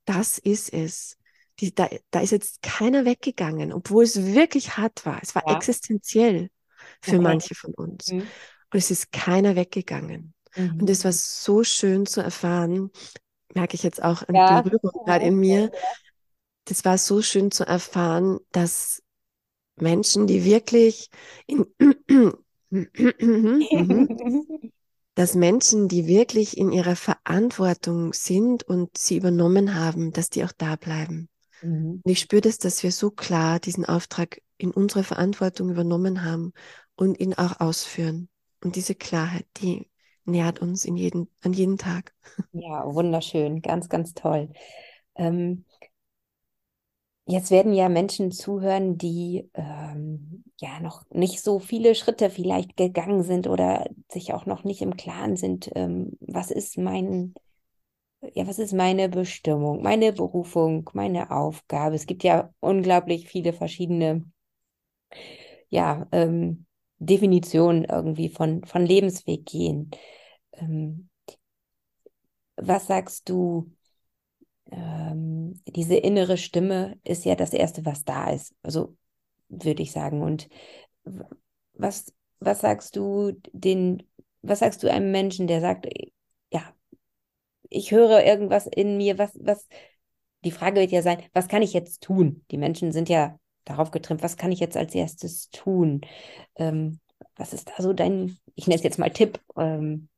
das 0.06 0.38
ist 0.38 0.72
es. 0.72 1.18
Die, 1.60 1.74
da, 1.74 1.90
da 2.12 2.20
ist 2.20 2.32
jetzt 2.32 2.62
keiner 2.62 3.06
weggegangen, 3.06 3.72
obwohl 3.72 4.04
es 4.04 4.26
wirklich 4.26 4.78
hart 4.78 5.06
war. 5.06 5.20
Es 5.22 5.36
war 5.36 5.44
ja. 5.48 5.56
existenziell 5.56 6.50
für 7.02 7.16
okay. 7.16 7.24
manche 7.24 7.56
von 7.56 7.74
uns. 7.74 8.12
Mhm. 8.12 8.22
Und 8.22 8.28
es 8.78 8.92
ist 8.92 9.12
keiner 9.12 9.56
weggegangen. 9.56 10.34
Mhm. 10.56 10.82
Und 10.82 10.90
es 10.90 11.06
war 11.06 11.14
so 11.14 11.64
schön 11.64 12.06
zu 12.06 12.22
erfahren, 12.22 12.92
merke 13.54 13.76
ich 13.76 13.84
jetzt 13.84 14.04
auch 14.04 14.28
an 14.28 14.36
ja. 14.36 14.62
Berührung 14.62 15.06
gerade 15.06 15.26
in 15.26 15.38
mir. 15.38 15.72
Das 16.66 16.84
war 16.84 16.98
so 16.98 17.22
schön 17.22 17.52
zu 17.52 17.64
erfahren, 17.66 18.40
dass 18.52 19.02
Menschen, 19.78 20.28
die 20.28 20.44
wirklich 20.44 21.10
in 21.48 21.66
dass 25.16 25.34
Menschen, 25.34 25.88
die 25.88 26.08
wirklich 26.08 26.58
in 26.58 26.72
ihrer 26.72 26.98
Verantwortung 26.98 28.12
sind 28.14 28.64
und 28.64 28.98
sie 28.98 29.16
übernommen 29.18 29.76
haben, 29.76 30.12
dass 30.12 30.30
die 30.30 30.44
auch 30.44 30.52
da 30.52 30.76
bleiben. 30.76 31.30
Mhm. 31.66 32.02
Und 32.04 32.12
ich 32.12 32.20
spüre 32.20 32.42
das, 32.42 32.58
dass 32.58 32.84
wir 32.84 32.92
so 32.92 33.12
klar 33.12 33.60
diesen 33.60 33.86
Auftrag 33.86 34.42
in 34.58 34.72
unsere 34.72 35.04
Verantwortung 35.04 35.70
übernommen 35.70 36.24
haben 36.24 36.54
und 36.96 37.20
ihn 37.20 37.34
auch 37.34 37.60
ausführen. 37.60 38.30
Und 38.64 38.76
diese 38.76 38.96
Klarheit, 38.96 39.46
die 39.58 39.90
nährt 40.26 40.60
uns 40.60 40.86
in 40.86 40.96
jeden, 40.96 41.30
an 41.42 41.54
jeden 41.54 41.78
Tag. 41.78 42.14
Ja, 42.52 42.86
wunderschön, 42.86 43.62
ganz, 43.62 43.90
ganz 43.90 44.14
toll. 44.14 44.50
Ähm, 45.16 45.66
jetzt 47.26 47.52
werden 47.52 47.74
ja 47.74 47.90
Menschen 47.90 48.32
zuhören, 48.32 48.98
die 48.98 49.50
ähm, 49.54 50.44
ja 50.60 50.80
noch 50.80 51.04
nicht 51.10 51.42
so 51.42 51.60
viele 51.60 51.96
Schritte 51.96 52.30
vielleicht 52.30 52.78
gegangen 52.78 53.24
sind 53.24 53.48
oder 53.48 53.90
sich 54.12 54.34
auch 54.34 54.46
noch 54.46 54.64
nicht 54.64 54.82
im 54.82 54.96
Klaren 54.96 55.36
sind, 55.36 55.70
ähm, 55.76 56.18
was 56.22 56.50
ist 56.50 56.78
mein, 56.78 57.36
ja, 58.34 58.48
was 58.48 58.60
ist 58.60 58.74
meine 58.74 59.10
Bestimmung, 59.10 59.82
meine 59.84 60.14
Berufung, 60.14 60.90
meine 60.94 61.32
Aufgabe. 61.32 61.96
Es 61.96 62.06
gibt 62.06 62.24
ja 62.24 62.54
unglaublich 62.60 63.28
viele 63.28 63.54
verschiedene 63.54 64.26
ja, 65.70 66.08
ähm, 66.12 66.66
Definition 67.00 67.86
irgendwie 67.86 68.30
von, 68.30 68.64
von 68.66 68.86
Lebensweg 68.86 69.46
gehen. 69.46 69.92
Ähm, 70.54 71.10
was 72.56 72.88
sagst 72.88 73.30
du? 73.30 73.72
Ähm, 74.72 75.62
diese 75.68 75.96
innere 75.96 76.38
Stimme 76.38 77.00
ist 77.04 77.26
ja 77.26 77.36
das 77.36 77.54
Erste, 77.54 77.86
was 77.86 78.04
da 78.04 78.32
ist. 78.32 78.56
Also 78.64 78.96
würde 79.50 79.84
ich 79.84 79.92
sagen. 79.92 80.22
Und 80.22 80.50
was, 81.74 82.14
was 82.40 82.62
sagst 82.62 82.96
du 82.96 83.34
den, 83.52 84.04
was 84.42 84.60
sagst 84.60 84.84
du 84.84 84.92
einem 84.92 85.12
Menschen, 85.12 85.48
der 85.48 85.62
sagt, 85.62 85.88
ich 87.70 87.92
höre 87.92 88.24
irgendwas 88.24 88.68
in 88.68 88.98
mir, 88.98 89.18
was, 89.18 89.32
was, 89.42 89.68
die 90.44 90.52
Frage 90.52 90.82
wird 90.82 90.92
ja 90.92 91.02
sein, 91.02 91.24
was 91.34 91.48
kann 91.48 91.62
ich 91.62 91.74
jetzt 91.74 92.04
tun? 92.04 92.46
Die 92.52 92.58
Menschen 92.58 92.92
sind 92.92 93.10
ja 93.10 93.40
darauf 93.66 93.92
getrimmt, 93.92 94.24
was 94.24 94.38
kann 94.38 94.52
ich 94.52 94.60
jetzt 94.60 94.78
als 94.78 94.94
erstes 94.94 95.50
tun? 95.50 96.02
Ähm, 96.56 97.00
was 97.36 97.54
ist 97.54 97.70
da 97.70 97.82
so 97.82 97.94
dein, 97.94 98.38
ich 98.56 98.68
nenne 98.68 98.78
es 98.78 98.84
jetzt 98.84 99.00
mal 99.00 99.10
Tipp, 99.10 99.40
ähm, 99.58 100.10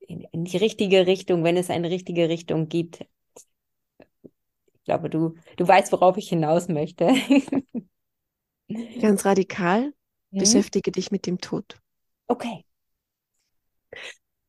in, 0.00 0.22
in, 0.32 0.44
die 0.44 0.56
richtige 0.56 1.06
Richtung, 1.06 1.44
wenn 1.44 1.56
es 1.56 1.70
eine 1.70 1.90
richtige 1.90 2.28
Richtung 2.28 2.68
gibt? 2.68 3.06
Ich 4.72 4.84
glaube, 4.84 5.08
du, 5.08 5.34
du 5.56 5.68
weißt, 5.68 5.92
worauf 5.92 6.16
ich 6.16 6.28
hinaus 6.28 6.68
möchte. 6.68 7.14
Ganz 9.00 9.24
radikal, 9.24 9.92
mhm. 10.30 10.38
beschäftige 10.38 10.90
dich 10.90 11.10
mit 11.10 11.26
dem 11.26 11.38
Tod. 11.40 11.80
Okay. 12.26 12.64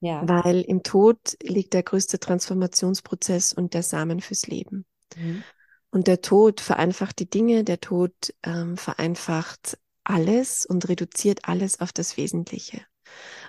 Ja. 0.01 0.27
Weil 0.27 0.61
im 0.61 0.83
Tod 0.83 1.37
liegt 1.43 1.73
der 1.73 1.83
größte 1.83 2.19
Transformationsprozess 2.19 3.53
und 3.53 3.73
der 3.73 3.83
Samen 3.83 4.19
fürs 4.19 4.47
Leben. 4.47 4.85
Mhm. 5.15 5.43
Und 5.91 6.07
der 6.07 6.21
Tod 6.21 6.59
vereinfacht 6.59 7.19
die 7.19 7.29
Dinge, 7.29 7.63
der 7.63 7.79
Tod 7.79 8.13
ähm, 8.43 8.77
vereinfacht 8.77 9.77
alles 10.03 10.65
und 10.65 10.89
reduziert 10.89 11.47
alles 11.47 11.79
auf 11.79 11.93
das 11.93 12.17
Wesentliche. 12.17 12.81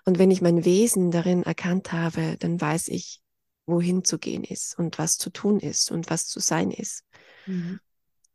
Und 0.04 0.18
wenn 0.18 0.30
ich 0.30 0.42
mein 0.42 0.64
Wesen 0.64 1.10
darin 1.10 1.42
erkannt 1.42 1.92
habe, 1.92 2.36
dann 2.38 2.60
weiß 2.60 2.88
ich, 2.88 3.20
wohin 3.64 4.04
zu 4.04 4.18
gehen 4.18 4.44
ist 4.44 4.78
und 4.78 4.98
was 4.98 5.16
zu 5.16 5.30
tun 5.30 5.60
ist 5.60 5.90
und 5.90 6.10
was 6.10 6.26
zu 6.26 6.40
sein 6.40 6.70
ist. 6.70 7.04
Mhm. 7.46 7.80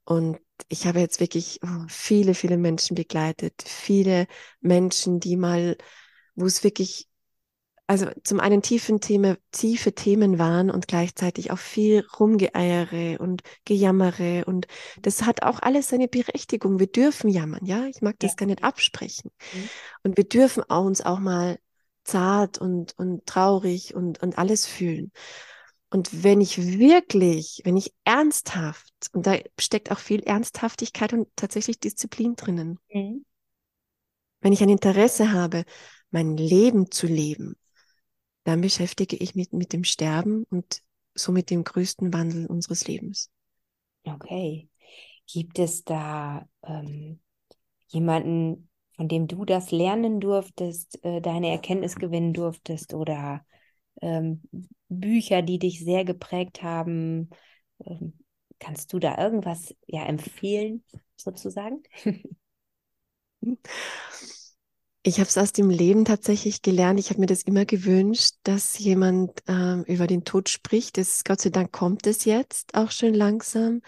Und 0.06 0.40
ich 0.70 0.88
habe 0.88 1.00
jetzt 1.00 1.20
wirklich 1.20 1.60
oh, 1.64 1.86
viele, 1.90 2.34
viele 2.34 2.58
Menschen 2.58 2.96
begleitet, 2.96 3.62
viele 3.66 4.26
Menschen, 4.62 5.20
die 5.20 5.36
mal, 5.36 5.78
wo 6.36 6.46
es 6.46 6.64
wirklich 6.64 7.08
also 7.88 8.08
zum 8.24 8.42
einen 8.42 8.62
tiefen 8.62 9.00
Thema, 9.00 9.38
tiefe 9.52 9.94
Themen 9.94 10.38
waren 10.38 10.70
und 10.70 10.90
gleichzeitig 10.90 11.52
auch 11.52 11.58
viel 11.58 12.06
Rumgeeiere 12.20 13.20
und 13.20 13.44
Gejammere 13.64 14.44
und 14.46 14.68
das 15.02 15.24
hat 15.24 15.44
auch 15.44 15.62
alles 15.62 15.88
seine 15.88 16.10
Berechtigung. 16.10 16.80
Wir 16.80 16.88
dürfen 16.88 17.30
jammern, 17.30 17.66
ja. 17.66 17.86
Ich 17.86 18.02
mag 18.02 18.16
das 18.20 18.32
ja. 18.32 18.36
gar 18.36 18.46
nicht 18.48 18.64
absprechen. 18.64 19.32
Mhm. 19.54 19.70
Und 20.04 20.18
wir 20.18 20.26
dürfen 20.26 20.64
auch 20.68 20.84
uns 20.84 21.02
auch 21.02 21.20
mal 21.20 21.60
zart 22.04 22.58
und, 22.58 22.94
und 22.98 23.26
traurig 23.26 23.96
und, 23.96 24.22
und 24.22 24.38
alles 24.38 24.66
fühlen. 24.66 25.12
Und 25.90 26.24
wenn 26.24 26.42
ich 26.42 26.58
wirklich, 26.80 27.62
wenn 27.64 27.78
ich 27.78 27.94
ernsthaft, 28.04 28.94
und 29.14 29.26
da 29.26 29.38
steckt 29.58 29.92
auch 29.92 30.00
viel 30.00 30.24
Ernsthaftigkeit 30.24 31.14
und 31.14 31.30
tatsächlich 31.38 31.80
Disziplin 31.80 32.36
drinnen, 32.36 32.80
mhm. 32.92 33.24
wenn 34.42 34.52
ich 34.52 34.62
ein 34.62 34.70
Interesse 34.70 35.32
habe, 35.32 35.64
mein 36.12 36.36
Leben 36.36 36.92
zu 36.92 37.08
leben, 37.08 37.56
dann 38.48 38.62
beschäftige 38.62 39.18
ich 39.18 39.36
mich 39.36 39.52
mit 39.52 39.74
dem 39.74 39.84
Sterben 39.84 40.46
und 40.50 40.82
somit 41.14 41.50
dem 41.50 41.66
größten 41.66 42.14
Wandel 42.14 42.46
unseres 42.46 42.88
Lebens. 42.88 43.30
Okay. 44.06 44.70
Gibt 45.26 45.60
es 45.60 45.84
da 45.84 46.48
ähm, 46.64 47.20
jemanden, 47.90 48.70
von 48.96 49.10
dem 49.10 49.28
du 49.28 49.44
das 49.44 49.72
lernen 49.72 50.22
durftest, 50.22 51.04
äh, 51.04 51.20
deine 51.20 51.50
Erkenntnis 51.50 51.96
gewinnen 51.96 52.34
durftest 52.34 52.94
oder 52.94 53.46
ähm, 54.02 54.44
Bücher, 54.88 55.42
die 55.42 55.60
dich 55.60 55.84
sehr 55.84 56.06
geprägt 56.06 56.64
haben? 56.64 57.30
Ähm, 57.86 58.14
kannst 58.60 58.94
du 58.94 59.00
da 59.00 59.22
irgendwas 59.22 59.76
ja 59.88 60.06
empfehlen, 60.06 60.86
sozusagen? 61.18 61.84
Ich 65.08 65.22
habe 65.22 65.30
es 65.30 65.38
aus 65.38 65.54
dem 65.54 65.70
Leben 65.70 66.04
tatsächlich 66.04 66.62
gelernt. 66.62 67.00
Ich 67.00 67.12
habe 67.12 67.22
mir 67.22 67.28
das 67.28 67.44
immer 67.44 67.64
gewünscht, 67.64 68.36
dass 68.44 68.78
jemand 68.78 69.42
ähm, 69.48 69.86
über 69.86 70.06
den 70.06 70.26
Tod 70.26 70.50
spricht. 70.50 70.98
Das, 70.98 71.24
Gott 71.24 71.40
sei 71.40 71.50
Dank 71.50 71.72
kommt 71.72 72.06
es 72.08 72.26
jetzt 72.26 72.76
auch 72.76 72.92
schon 72.92 73.14
langsam. 73.14 73.82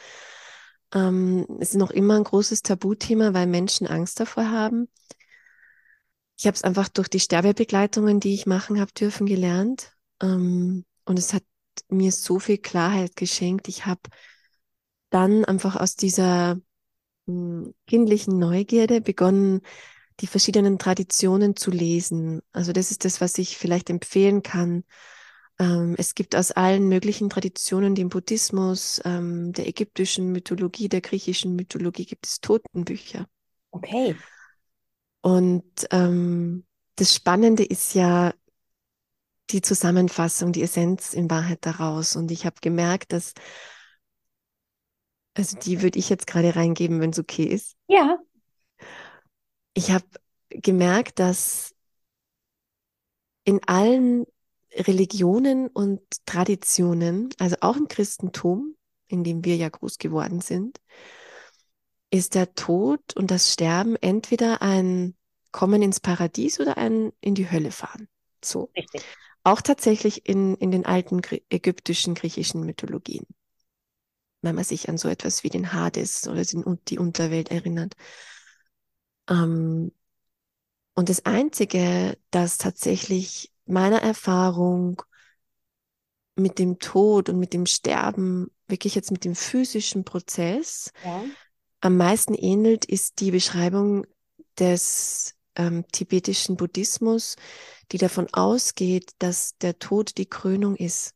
Ähm, 0.93 1.45
es 1.59 1.71
ist 1.71 1.75
noch 1.75 1.91
immer 1.91 2.15
ein 2.15 2.23
großes 2.23 2.61
Tabuthema, 2.61 3.33
weil 3.33 3.47
Menschen 3.47 3.85
Angst 3.85 4.21
davor 4.21 4.49
haben. 4.49 4.87
Ich 6.37 6.47
habe 6.47 6.55
es 6.55 6.63
einfach 6.63 6.87
durch 6.87 7.09
die 7.09 7.19
Sterbebegleitungen, 7.19 8.21
die 8.21 8.33
ich 8.33 8.45
machen 8.45 8.79
habe 8.79 8.93
dürfen, 8.93 9.25
gelernt. 9.25 9.91
Ähm, 10.21 10.85
und 11.03 11.19
es 11.19 11.33
hat 11.33 11.43
mir 11.89 12.13
so 12.13 12.39
viel 12.39 12.59
Klarheit 12.59 13.17
geschenkt. 13.17 13.67
Ich 13.67 13.85
habe 13.85 14.03
dann 15.09 15.43
einfach 15.43 15.75
aus 15.75 15.97
dieser 15.97 16.61
hm, 17.27 17.73
kindlichen 17.87 18.39
Neugierde 18.39 19.01
begonnen, 19.01 19.59
die 20.19 20.27
verschiedenen 20.27 20.79
Traditionen 20.79 21.55
zu 21.55 21.71
lesen. 21.71 22.41
Also 22.51 22.71
das 22.73 22.91
ist 22.91 23.05
das, 23.05 23.21
was 23.21 23.37
ich 23.37 23.57
vielleicht 23.57 23.89
empfehlen 23.89 24.43
kann. 24.43 24.83
Ähm, 25.59 25.95
es 25.97 26.15
gibt 26.15 26.35
aus 26.35 26.51
allen 26.51 26.87
möglichen 26.87 27.29
Traditionen, 27.29 27.95
dem 27.95 28.09
Buddhismus, 28.09 29.01
ähm, 29.05 29.53
der 29.53 29.67
ägyptischen 29.67 30.31
Mythologie, 30.31 30.89
der 30.89 31.01
griechischen 31.01 31.55
Mythologie, 31.55 32.05
gibt 32.05 32.25
es 32.25 32.41
Totenbücher. 32.41 33.27
Okay. 33.71 34.15
Und 35.21 35.87
ähm, 35.91 36.65
das 36.95 37.13
Spannende 37.13 37.63
ist 37.63 37.93
ja 37.93 38.33
die 39.49 39.61
Zusammenfassung, 39.61 40.51
die 40.51 40.61
Essenz 40.61 41.13
in 41.13 41.29
Wahrheit 41.29 41.65
daraus. 41.65 42.15
Und 42.15 42.31
ich 42.31 42.45
habe 42.45 42.57
gemerkt, 42.61 43.11
dass, 43.13 43.33
also 45.33 45.57
die 45.57 45.81
würde 45.81 45.97
ich 45.97 46.09
jetzt 46.09 46.27
gerade 46.27 46.55
reingeben, 46.55 47.01
wenn 47.01 47.09
es 47.09 47.19
okay 47.19 47.45
ist. 47.45 47.75
Ja 47.87 48.17
ich 49.73 49.91
habe 49.91 50.05
gemerkt, 50.49 51.19
dass 51.19 51.73
in 53.43 53.61
allen 53.65 54.25
Religionen 54.73 55.67
und 55.67 56.01
Traditionen, 56.25 57.29
also 57.39 57.57
auch 57.61 57.75
im 57.75 57.87
Christentum, 57.87 58.75
in 59.07 59.23
dem 59.23 59.43
wir 59.43 59.55
ja 59.55 59.69
groß 59.69 59.97
geworden 59.97 60.41
sind, 60.41 60.79
ist 62.11 62.35
der 62.35 62.53
Tod 62.53 63.01
und 63.15 63.31
das 63.31 63.51
Sterben 63.51 63.95
entweder 63.95 64.61
ein 64.61 65.15
Kommen 65.51 65.81
ins 65.81 65.99
Paradies 65.99 66.59
oder 66.59 66.77
ein 66.77 67.11
in 67.21 67.33
die 67.33 67.49
Hölle 67.49 67.71
fahren. 67.71 68.07
So. 68.43 68.69
Richtig. 68.77 69.03
Auch 69.43 69.61
tatsächlich 69.61 70.27
in, 70.27 70.55
in 70.55 70.69
den 70.69 70.85
alten 70.85 71.21
ägyptischen, 71.49 72.13
griechischen 72.13 72.63
Mythologien. 72.65 73.25
Wenn 74.41 74.55
man 74.55 74.63
sich 74.63 74.89
an 74.89 74.97
so 74.97 75.09
etwas 75.09 75.43
wie 75.43 75.49
den 75.49 75.73
Hades 75.73 76.27
oder 76.27 76.43
die 76.43 76.99
Unterwelt 76.99 77.49
erinnert. 77.49 77.95
Ähm, 79.29 79.91
und 80.95 81.09
das 81.09 81.25
Einzige, 81.25 82.17
das 82.31 82.57
tatsächlich 82.57 83.51
meiner 83.65 84.01
Erfahrung 84.01 85.01
mit 86.35 86.59
dem 86.59 86.79
Tod 86.79 87.29
und 87.29 87.39
mit 87.39 87.53
dem 87.53 87.65
Sterben, 87.65 88.51
wirklich 88.67 88.95
jetzt 88.95 89.11
mit 89.11 89.25
dem 89.25 89.35
physischen 89.35 90.03
Prozess, 90.03 90.91
ja. 91.03 91.23
am 91.81 91.97
meisten 91.97 92.33
ähnelt, 92.33 92.85
ist 92.85 93.19
die 93.19 93.31
Beschreibung 93.31 94.05
des 94.57 95.35
ähm, 95.55 95.85
tibetischen 95.91 96.57
Buddhismus, 96.57 97.35
die 97.91 97.97
davon 97.97 98.27
ausgeht, 98.33 99.11
dass 99.19 99.57
der 99.57 99.79
Tod 99.79 100.17
die 100.17 100.27
Krönung 100.27 100.75
ist. 100.75 101.13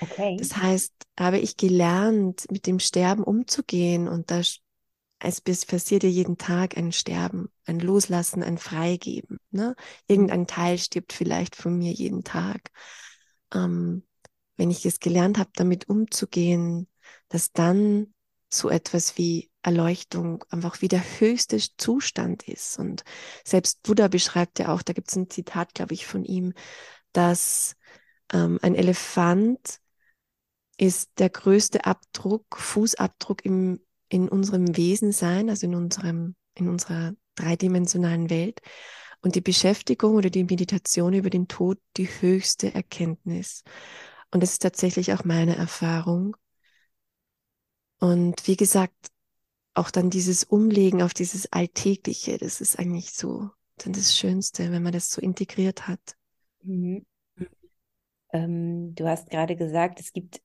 Okay. 0.00 0.36
Das 0.38 0.56
heißt, 0.56 0.92
habe 1.18 1.38
ich 1.38 1.56
gelernt, 1.56 2.50
mit 2.50 2.66
dem 2.66 2.80
Sterben 2.80 3.22
umzugehen 3.22 4.08
und 4.08 4.30
da 4.30 4.42
es 5.26 5.40
passiert 5.40 6.02
ja 6.04 6.08
jeden 6.08 6.38
Tag 6.38 6.76
ein 6.76 6.92
Sterben, 6.92 7.50
ein 7.64 7.80
Loslassen, 7.80 8.42
ein 8.42 8.58
Freigeben. 8.58 9.38
Ne? 9.50 9.74
Irgendein 10.06 10.46
Teil 10.46 10.78
stirbt 10.78 11.12
vielleicht 11.12 11.56
von 11.56 11.76
mir 11.76 11.92
jeden 11.92 12.22
Tag. 12.24 12.70
Ähm, 13.52 14.04
wenn 14.56 14.70
ich 14.70 14.86
es 14.86 15.00
gelernt 15.00 15.38
habe, 15.38 15.50
damit 15.54 15.88
umzugehen, 15.88 16.88
dass 17.28 17.52
dann 17.52 18.14
so 18.48 18.70
etwas 18.70 19.18
wie 19.18 19.50
Erleuchtung 19.62 20.44
einfach 20.48 20.80
wie 20.80 20.88
der 20.88 21.02
höchste 21.18 21.58
Zustand 21.76 22.48
ist. 22.48 22.78
Und 22.78 23.04
selbst 23.44 23.82
Buddha 23.82 24.08
beschreibt 24.08 24.58
ja 24.60 24.72
auch, 24.72 24.82
da 24.82 24.92
gibt 24.92 25.10
es 25.10 25.16
ein 25.16 25.28
Zitat, 25.28 25.74
glaube 25.74 25.94
ich, 25.94 26.06
von 26.06 26.24
ihm, 26.24 26.52
dass 27.12 27.74
ähm, 28.32 28.58
ein 28.62 28.74
Elefant 28.74 29.80
ist 30.78 31.10
der 31.18 31.30
größte 31.30 31.84
Abdruck, 31.84 32.56
Fußabdruck 32.56 33.44
im 33.44 33.80
in 34.08 34.28
unserem 34.28 34.76
Wesen 34.76 35.12
sein, 35.12 35.50
also 35.50 35.66
in 35.66 35.74
unserem, 35.74 36.36
in 36.54 36.68
unserer 36.68 37.12
dreidimensionalen 37.34 38.30
Welt. 38.30 38.60
Und 39.22 39.34
die 39.34 39.40
Beschäftigung 39.40 40.14
oder 40.14 40.30
die 40.30 40.44
Meditation 40.44 41.12
über 41.12 41.30
den 41.30 41.48
Tod 41.48 41.78
die 41.96 42.06
höchste 42.06 42.74
Erkenntnis. 42.74 43.64
Und 44.30 44.42
das 44.42 44.52
ist 44.52 44.62
tatsächlich 44.62 45.12
auch 45.12 45.24
meine 45.24 45.56
Erfahrung. 45.56 46.36
Und 47.98 48.46
wie 48.46 48.56
gesagt, 48.56 49.10
auch 49.74 49.90
dann 49.90 50.10
dieses 50.10 50.44
Umlegen 50.44 51.02
auf 51.02 51.14
dieses 51.14 51.52
Alltägliche, 51.52 52.38
das 52.38 52.60
ist 52.60 52.78
eigentlich 52.78 53.12
so 53.12 53.50
dann 53.78 53.92
das 53.92 54.16
Schönste, 54.16 54.70
wenn 54.70 54.82
man 54.82 54.92
das 54.92 55.10
so 55.10 55.20
integriert 55.20 55.86
hat. 55.86 56.16
Mhm. 56.62 57.04
Ähm, 58.32 58.94
du 58.94 59.06
hast 59.06 59.30
gerade 59.30 59.56
gesagt, 59.56 60.00
es 60.00 60.12
gibt 60.12 60.40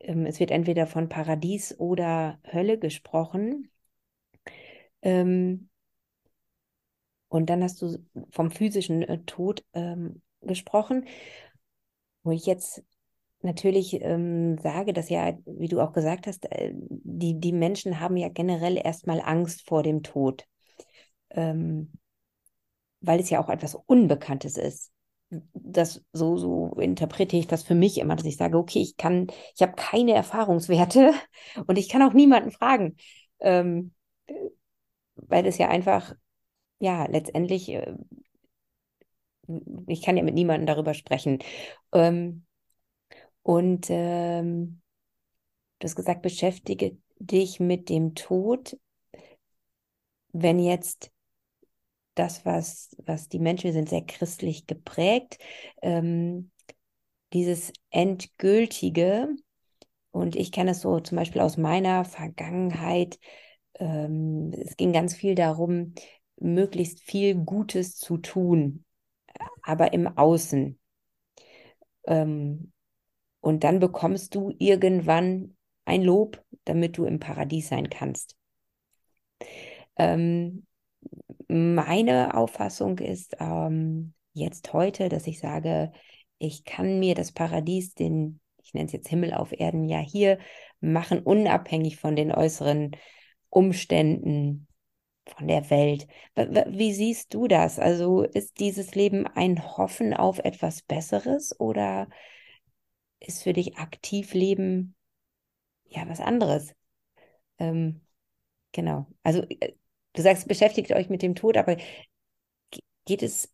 ähm, 0.00 0.26
es 0.26 0.40
wird 0.40 0.50
entweder 0.50 0.86
von 0.86 1.08
Paradies 1.08 1.78
oder 1.78 2.38
Hölle 2.52 2.78
gesprochen. 2.78 3.70
Ähm, 5.02 5.68
und 7.28 7.48
dann 7.48 7.62
hast 7.62 7.80
du 7.80 7.98
vom 8.30 8.50
physischen 8.50 9.02
äh, 9.02 9.18
Tod 9.24 9.64
ähm, 9.72 10.20
gesprochen, 10.42 11.06
wo 12.22 12.32
ich 12.32 12.46
jetzt 12.46 12.82
natürlich 13.42 14.00
ähm, 14.02 14.58
sage, 14.58 14.92
dass 14.92 15.08
ja, 15.08 15.38
wie 15.46 15.68
du 15.68 15.80
auch 15.80 15.92
gesagt 15.92 16.26
hast, 16.26 16.50
äh, 16.50 16.72
die, 16.74 17.40
die 17.40 17.52
Menschen 17.52 18.00
haben 18.00 18.16
ja 18.16 18.28
generell 18.28 18.76
erstmal 18.76 19.20
Angst 19.20 19.66
vor 19.66 19.82
dem 19.82 20.02
Tod, 20.02 20.46
ähm, 21.30 21.92
weil 23.00 23.20
es 23.20 23.30
ja 23.30 23.42
auch 23.42 23.48
etwas 23.48 23.74
Unbekanntes 23.74 24.56
ist. 24.56 24.90
Das 25.54 26.02
so, 26.12 26.36
so 26.36 26.74
interpretiere 26.80 27.40
ich 27.40 27.46
das 27.46 27.62
für 27.62 27.74
mich 27.76 27.98
immer, 27.98 28.16
dass 28.16 28.26
ich 28.26 28.36
sage, 28.36 28.58
okay, 28.58 28.80
ich 28.80 28.96
kann, 28.96 29.28
ich 29.54 29.62
habe 29.62 29.74
keine 29.76 30.12
Erfahrungswerte 30.14 31.12
und 31.66 31.78
ich 31.78 31.88
kann 31.88 32.02
auch 32.02 32.12
niemanden 32.12 32.50
fragen, 32.50 32.96
ähm, 33.40 33.92
weil 35.16 35.46
es 35.46 35.58
ja 35.58 35.68
einfach, 35.68 36.14
ja, 36.80 37.06
letztendlich, 37.06 37.68
äh, 37.70 37.94
ich 39.86 40.02
kann 40.02 40.16
ja 40.16 40.22
mit 40.22 40.34
niemandem 40.34 40.66
darüber 40.66 40.94
sprechen. 40.94 41.38
Ähm, 41.92 42.46
und 43.42 43.86
ähm, 43.90 44.82
du 45.78 45.84
hast 45.86 45.96
gesagt, 45.96 46.22
beschäftige 46.22 46.98
dich 47.18 47.60
mit 47.60 47.88
dem 47.88 48.14
Tod. 48.14 48.78
Wenn 50.32 50.58
jetzt 50.58 51.10
das, 52.20 52.44
was, 52.44 52.94
was 53.04 53.28
die 53.28 53.38
Menschen 53.38 53.72
sind, 53.72 53.88
sehr 53.88 54.04
christlich 54.04 54.66
geprägt, 54.66 55.38
ähm, 55.82 56.50
dieses 57.32 57.72
Endgültige, 57.90 59.28
und 60.10 60.36
ich 60.36 60.52
kenne 60.52 60.72
es 60.72 60.80
so 60.80 61.00
zum 61.00 61.16
Beispiel 61.16 61.40
aus 61.40 61.56
meiner 61.56 62.04
Vergangenheit, 62.04 63.18
ähm, 63.78 64.52
es 64.52 64.76
ging 64.76 64.92
ganz 64.92 65.14
viel 65.14 65.34
darum, 65.34 65.94
möglichst 66.36 67.00
viel 67.00 67.34
Gutes 67.34 67.96
zu 67.96 68.18
tun, 68.18 68.84
aber 69.62 69.92
im 69.92 70.06
Außen. 70.06 70.78
Ähm, 72.06 72.72
und 73.40 73.64
dann 73.64 73.78
bekommst 73.78 74.34
du 74.34 74.52
irgendwann 74.58 75.56
ein 75.86 76.02
Lob, 76.02 76.44
damit 76.64 76.98
du 76.98 77.04
im 77.06 77.18
Paradies 77.18 77.68
sein 77.68 77.88
kannst. 77.88 78.36
Ähm, 79.96 80.66
meine 81.50 82.34
Auffassung 82.34 82.98
ist 82.98 83.36
ähm, 83.40 84.14
jetzt 84.32 84.72
heute, 84.72 85.08
dass 85.08 85.26
ich 85.26 85.40
sage, 85.40 85.92
ich 86.38 86.64
kann 86.64 86.98
mir 86.98 87.14
das 87.14 87.32
Paradies, 87.32 87.94
den, 87.94 88.40
ich 88.62 88.74
nenne 88.74 88.86
es 88.86 88.92
jetzt 88.92 89.08
Himmel 89.08 89.34
auf 89.34 89.52
Erden, 89.52 89.88
ja 89.88 89.98
hier 89.98 90.38
machen, 90.80 91.20
unabhängig 91.20 91.98
von 91.98 92.16
den 92.16 92.32
äußeren 92.32 92.92
Umständen, 93.50 94.68
von 95.26 95.48
der 95.48 95.68
Welt. 95.70 96.06
Wie 96.34 96.92
siehst 96.92 97.34
du 97.34 97.46
das? 97.48 97.78
Also 97.78 98.22
ist 98.22 98.58
dieses 98.60 98.94
Leben 98.94 99.26
ein 99.26 99.76
Hoffen 99.76 100.14
auf 100.14 100.38
etwas 100.38 100.82
Besseres 100.82 101.58
oder 101.60 102.08
ist 103.20 103.42
für 103.42 103.52
dich 103.52 103.76
aktiv 103.76 104.32
leben 104.32 104.94
ja 105.90 106.08
was 106.08 106.20
anderes. 106.20 106.74
Ähm, 107.58 108.00
genau. 108.72 109.06
Also 109.22 109.42
äh, 109.42 109.74
du 110.14 110.22
sagst, 110.22 110.48
beschäftigt 110.48 110.92
euch 110.92 111.08
mit 111.08 111.22
dem 111.22 111.34
Tod, 111.34 111.56
aber 111.56 111.76
geht 113.04 113.22
es, 113.22 113.52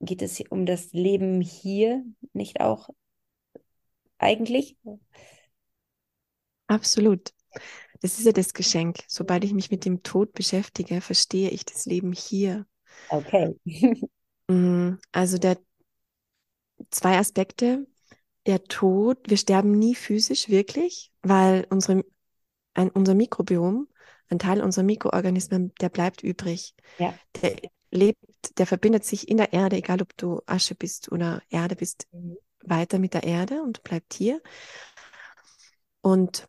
geht 0.00 0.22
es 0.22 0.40
um 0.50 0.66
das 0.66 0.92
Leben 0.92 1.40
hier 1.40 2.04
nicht 2.32 2.60
auch 2.60 2.88
eigentlich? 4.18 4.76
Absolut. 6.66 7.32
Das 8.00 8.18
ist 8.18 8.26
ja 8.26 8.32
das 8.32 8.52
Geschenk. 8.52 8.98
Sobald 9.08 9.44
ich 9.44 9.54
mich 9.54 9.70
mit 9.70 9.84
dem 9.84 10.02
Tod 10.02 10.32
beschäftige, 10.32 11.00
verstehe 11.00 11.50
ich 11.50 11.64
das 11.64 11.86
Leben 11.86 12.12
hier. 12.12 12.66
Okay. 13.08 13.54
Mhm. 14.50 14.98
also 15.12 15.36
der 15.36 15.58
zwei 16.88 17.18
Aspekte 17.18 17.86
der 18.46 18.64
Tod, 18.64 19.18
wir 19.28 19.36
sterben 19.36 19.72
nie 19.72 19.94
physisch 19.94 20.48
wirklich, 20.48 21.12
weil 21.22 21.66
unsere, 21.68 22.02
ein, 22.72 22.88
unser 22.88 23.14
Mikrobiom, 23.14 23.88
ein 24.28 24.38
Teil 24.38 24.62
unserer 24.62 24.84
Mikroorganismen, 24.84 25.72
der 25.80 25.88
bleibt 25.88 26.22
übrig. 26.22 26.74
Ja. 26.98 27.14
Der 27.40 27.56
lebt, 27.90 28.58
der 28.58 28.66
verbindet 28.66 29.04
sich 29.04 29.28
in 29.28 29.36
der 29.36 29.52
Erde, 29.52 29.76
egal 29.76 30.02
ob 30.02 30.16
du 30.16 30.40
Asche 30.46 30.74
bist 30.74 31.10
oder 31.10 31.42
Erde 31.48 31.76
bist, 31.76 32.06
mhm. 32.12 32.36
weiter 32.64 32.98
mit 32.98 33.14
der 33.14 33.24
Erde 33.24 33.62
und 33.62 33.82
bleibt 33.82 34.14
hier. 34.14 34.42
Und 36.00 36.48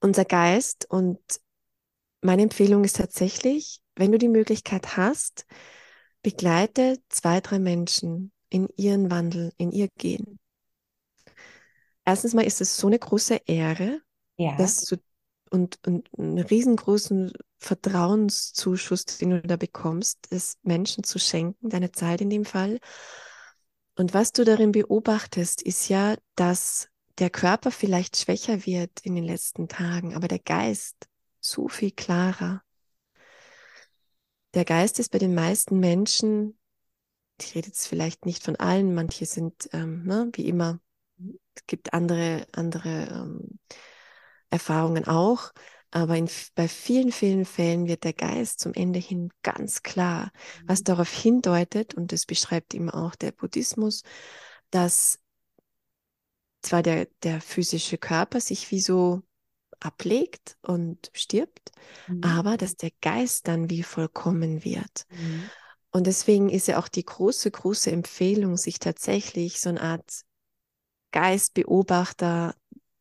unser 0.00 0.24
Geist 0.24 0.88
und 0.90 1.20
meine 2.20 2.42
Empfehlung 2.42 2.84
ist 2.84 2.96
tatsächlich, 2.96 3.80
wenn 3.96 4.12
du 4.12 4.18
die 4.18 4.28
Möglichkeit 4.28 4.96
hast, 4.96 5.46
begleite 6.22 6.98
zwei, 7.08 7.40
drei 7.40 7.58
Menschen 7.58 8.32
in 8.48 8.68
ihren 8.76 9.10
Wandel, 9.10 9.52
in 9.56 9.72
ihr 9.72 9.88
Gehen 9.96 10.38
erstens 12.04 12.34
mal 12.34 12.44
ist 12.44 12.60
es 12.60 12.76
so 12.76 12.86
eine 12.86 12.98
große 12.98 13.40
Ehre, 13.46 14.00
ja. 14.36 14.56
dass 14.56 14.84
du 14.84 14.96
und, 15.52 15.78
und 15.86 16.08
einen 16.18 16.38
riesengroßen 16.38 17.32
Vertrauenszuschuss, 17.58 19.04
den 19.04 19.30
du 19.30 19.42
da 19.42 19.56
bekommst, 19.56 20.28
es 20.30 20.58
Menschen 20.62 21.04
zu 21.04 21.18
schenken, 21.18 21.68
deine 21.68 21.92
Zeit 21.92 22.20
in 22.20 22.30
dem 22.30 22.44
Fall. 22.44 22.78
Und 23.96 24.14
was 24.14 24.32
du 24.32 24.44
darin 24.44 24.72
beobachtest, 24.72 25.62
ist 25.62 25.88
ja, 25.88 26.16
dass 26.34 26.88
der 27.18 27.28
Körper 27.28 27.70
vielleicht 27.70 28.16
schwächer 28.16 28.64
wird 28.64 28.90
in 29.02 29.14
den 29.14 29.24
letzten 29.24 29.68
Tagen, 29.68 30.14
aber 30.14 30.28
der 30.28 30.38
Geist 30.38 30.96
so 31.40 31.68
viel 31.68 31.90
klarer. 31.90 32.62
Der 34.54 34.64
Geist 34.64 34.98
ist 34.98 35.10
bei 35.10 35.18
den 35.18 35.34
meisten 35.34 35.78
Menschen, 35.78 36.58
ich 37.38 37.54
rede 37.54 37.68
jetzt 37.68 37.86
vielleicht 37.86 38.24
nicht 38.24 38.42
von 38.42 38.56
allen, 38.56 38.94
manche 38.94 39.26
sind 39.26 39.68
ähm, 39.72 40.04
ne, 40.04 40.30
wie 40.34 40.48
immer 40.48 40.80
es 41.54 41.66
gibt 41.66 41.92
andere, 41.92 42.46
andere 42.52 43.08
ähm, 43.10 43.58
Erfahrungen 44.52 45.06
auch, 45.06 45.52
aber 45.90 46.16
in, 46.16 46.28
bei 46.54 46.68
vielen, 46.68 47.12
vielen 47.12 47.44
Fällen 47.44 47.86
wird 47.86 48.04
der 48.04 48.12
Geist 48.12 48.60
zum 48.60 48.72
Ende 48.74 48.98
hin 48.98 49.30
ganz 49.42 49.82
klar, 49.82 50.30
was 50.66 50.80
mhm. 50.80 50.84
darauf 50.84 51.12
hindeutet, 51.12 51.94
und 51.94 52.12
das 52.12 52.26
beschreibt 52.26 52.74
eben 52.74 52.90
auch 52.90 53.14
der 53.14 53.32
Buddhismus, 53.32 54.02
dass 54.70 55.18
zwar 56.62 56.82
der, 56.82 57.08
der 57.22 57.40
physische 57.40 57.98
Körper 57.98 58.40
sich 58.40 58.70
wie 58.70 58.80
so 58.80 59.22
ablegt 59.80 60.56
und 60.62 61.10
stirbt, 61.12 61.72
mhm. 62.06 62.22
aber 62.22 62.56
dass 62.56 62.76
der 62.76 62.92
Geist 63.00 63.48
dann 63.48 63.68
wie 63.68 63.82
vollkommen 63.82 64.64
wird. 64.64 65.06
Mhm. 65.10 65.50
Und 65.90 66.06
deswegen 66.06 66.48
ist 66.48 66.68
ja 66.68 66.78
auch 66.78 66.88
die 66.88 67.04
große, 67.04 67.50
große 67.50 67.90
Empfehlung, 67.90 68.56
sich 68.56 68.78
tatsächlich 68.78 69.60
so 69.60 69.68
eine 69.68 69.82
Art 69.82 70.22
Geistbeobachter 71.10 72.54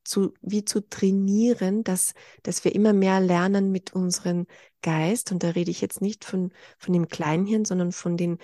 zu, 0.03 0.33
wie 0.41 0.65
zu 0.65 0.87
trainieren, 0.87 1.83
dass, 1.83 2.13
dass 2.43 2.63
wir 2.63 2.73
immer 2.73 2.93
mehr 2.93 3.19
lernen 3.19 3.71
mit 3.71 3.93
unserem 3.93 4.47
Geist. 4.81 5.31
Und 5.31 5.43
da 5.43 5.49
rede 5.49 5.71
ich 5.71 5.81
jetzt 5.81 6.01
nicht 6.01 6.25
von, 6.25 6.51
von 6.77 6.93
dem 6.93 7.07
Kleinhirn, 7.07 7.65
sondern 7.65 7.91
von 7.91 8.17
den, 8.17 8.37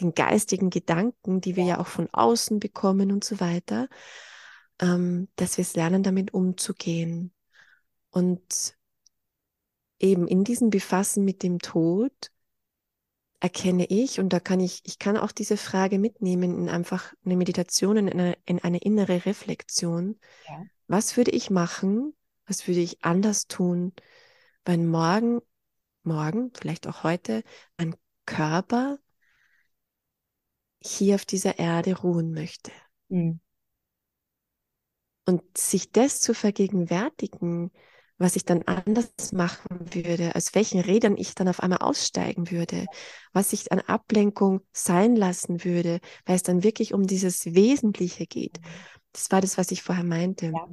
den 0.00 0.14
geistigen 0.14 0.70
Gedanken, 0.70 1.40
die 1.40 1.56
wir 1.56 1.64
ja 1.64 1.78
auch 1.78 1.86
von 1.86 2.08
außen 2.12 2.58
bekommen 2.58 3.12
und 3.12 3.24
so 3.24 3.40
weiter, 3.40 3.88
ähm, 4.80 5.28
dass 5.36 5.56
wir 5.56 5.62
es 5.62 5.74
lernen, 5.74 6.02
damit 6.02 6.34
umzugehen. 6.34 7.32
Und 8.10 8.76
eben 9.98 10.26
in 10.26 10.44
diesem 10.44 10.70
Befassen 10.70 11.24
mit 11.24 11.42
dem 11.42 11.58
Tod 11.58 12.12
erkenne 13.40 13.84
ich, 13.86 14.20
und 14.20 14.32
da 14.32 14.40
kann 14.40 14.60
ich, 14.60 14.80
ich 14.84 14.98
kann 14.98 15.18
auch 15.18 15.30
diese 15.30 15.58
Frage 15.58 15.98
mitnehmen 15.98 16.56
in 16.56 16.68
einfach 16.70 17.12
eine 17.24 17.36
Meditation, 17.36 17.98
in 17.98 18.08
eine, 18.08 18.38
in 18.46 18.58
eine 18.60 18.78
innere 18.78 19.26
Reflexion. 19.26 20.18
Ja. 20.48 20.62
Was 20.86 21.16
würde 21.16 21.30
ich 21.30 21.50
machen? 21.50 22.14
Was 22.46 22.68
würde 22.68 22.80
ich 22.80 23.04
anders 23.04 23.46
tun, 23.46 23.92
wenn 24.64 24.86
morgen, 24.86 25.40
morgen, 26.02 26.52
vielleicht 26.54 26.86
auch 26.86 27.02
heute, 27.02 27.42
mein 27.78 27.96
Körper 28.26 28.98
hier 30.82 31.14
auf 31.14 31.24
dieser 31.24 31.58
Erde 31.58 31.98
ruhen 31.98 32.32
möchte? 32.32 32.70
Mhm. 33.08 33.40
Und 35.26 35.42
sich 35.56 35.90
das 35.90 36.20
zu 36.20 36.34
vergegenwärtigen, 36.34 37.70
was 38.18 38.36
ich 38.36 38.44
dann 38.44 38.62
anders 38.62 39.32
machen 39.32 39.92
würde, 39.92 40.34
aus 40.34 40.54
welchen 40.54 40.80
Rädern 40.80 41.16
ich 41.16 41.34
dann 41.34 41.48
auf 41.48 41.60
einmal 41.60 41.78
aussteigen 41.78 42.50
würde, 42.50 42.86
was 43.32 43.52
ich 43.52 43.72
an 43.72 43.80
Ablenkung 43.80 44.60
sein 44.72 45.16
lassen 45.16 45.64
würde, 45.64 46.00
weil 46.26 46.36
es 46.36 46.42
dann 46.42 46.62
wirklich 46.62 46.94
um 46.94 47.06
dieses 47.06 47.46
Wesentliche 47.46 48.26
geht. 48.26 48.60
Das 49.14 49.30
war 49.30 49.40
das, 49.40 49.56
was 49.56 49.70
ich 49.70 49.82
vorher 49.82 50.04
meinte. 50.04 50.46
Ja. 50.46 50.68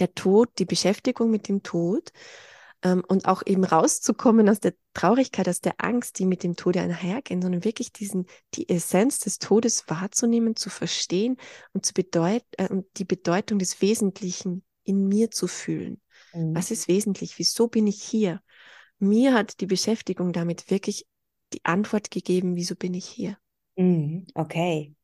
Der 0.00 0.14
Tod, 0.14 0.50
die 0.58 0.64
Beschäftigung 0.64 1.30
mit 1.30 1.48
dem 1.48 1.62
Tod 1.62 2.12
ähm, 2.82 3.04
und 3.06 3.26
auch 3.26 3.42
eben 3.44 3.64
rauszukommen 3.64 4.48
aus 4.48 4.60
der 4.60 4.74
Traurigkeit, 4.94 5.48
aus 5.48 5.60
der 5.60 5.74
Angst, 5.78 6.18
die 6.18 6.24
mit 6.24 6.42
dem 6.42 6.56
Tode 6.56 6.80
einhergehen, 6.80 7.42
sondern 7.42 7.64
wirklich 7.64 7.92
diesen, 7.92 8.26
die 8.54 8.68
Essenz 8.68 9.18
des 9.18 9.38
Todes 9.38 9.84
wahrzunehmen, 9.88 10.56
zu 10.56 10.70
verstehen 10.70 11.36
und 11.72 11.84
zu 11.84 11.92
bedeut 11.92 12.44
äh, 12.56 12.68
und 12.68 12.86
die 12.96 13.04
Bedeutung 13.04 13.58
des 13.58 13.80
Wesentlichen 13.82 14.64
in 14.84 15.06
mir 15.06 15.30
zu 15.30 15.46
fühlen. 15.46 16.00
Mhm. 16.32 16.54
Was 16.54 16.70
ist 16.70 16.88
wesentlich? 16.88 17.38
Wieso 17.38 17.68
bin 17.68 17.86
ich 17.86 18.02
hier? 18.02 18.40
Mir 18.98 19.34
hat 19.34 19.60
die 19.60 19.66
Beschäftigung 19.66 20.32
damit 20.32 20.70
wirklich 20.70 21.06
die 21.52 21.64
Antwort 21.64 22.10
gegeben, 22.10 22.56
wieso 22.56 22.74
bin 22.74 22.94
ich 22.94 23.06
hier? 23.06 23.36
Mhm. 23.76 24.26
Okay. 24.34 24.94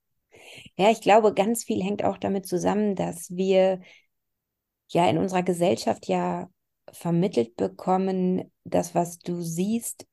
Ja, 0.76 0.90
ich 0.90 1.01
glaube, 1.01 1.34
ganz 1.34 1.64
viel 1.64 1.82
hängt 1.82 2.05
auch 2.05 2.18
damit 2.18 2.47
zusammen, 2.47 2.95
dass 2.95 3.30
wir 3.30 3.80
ja 4.88 5.09
in 5.09 5.18
unserer 5.18 5.42
Gesellschaft 5.42 6.07
ja 6.07 6.49
vermittelt 6.92 7.57
bekommen, 7.57 8.53
das, 8.64 8.95
was 8.95 9.18
du 9.18 9.42
siehst, 9.42 10.07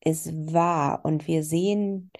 ist 0.00 0.32
wahr. 0.52 1.04
Und 1.04 1.26
wir 1.26 1.44
sehen 1.44 2.10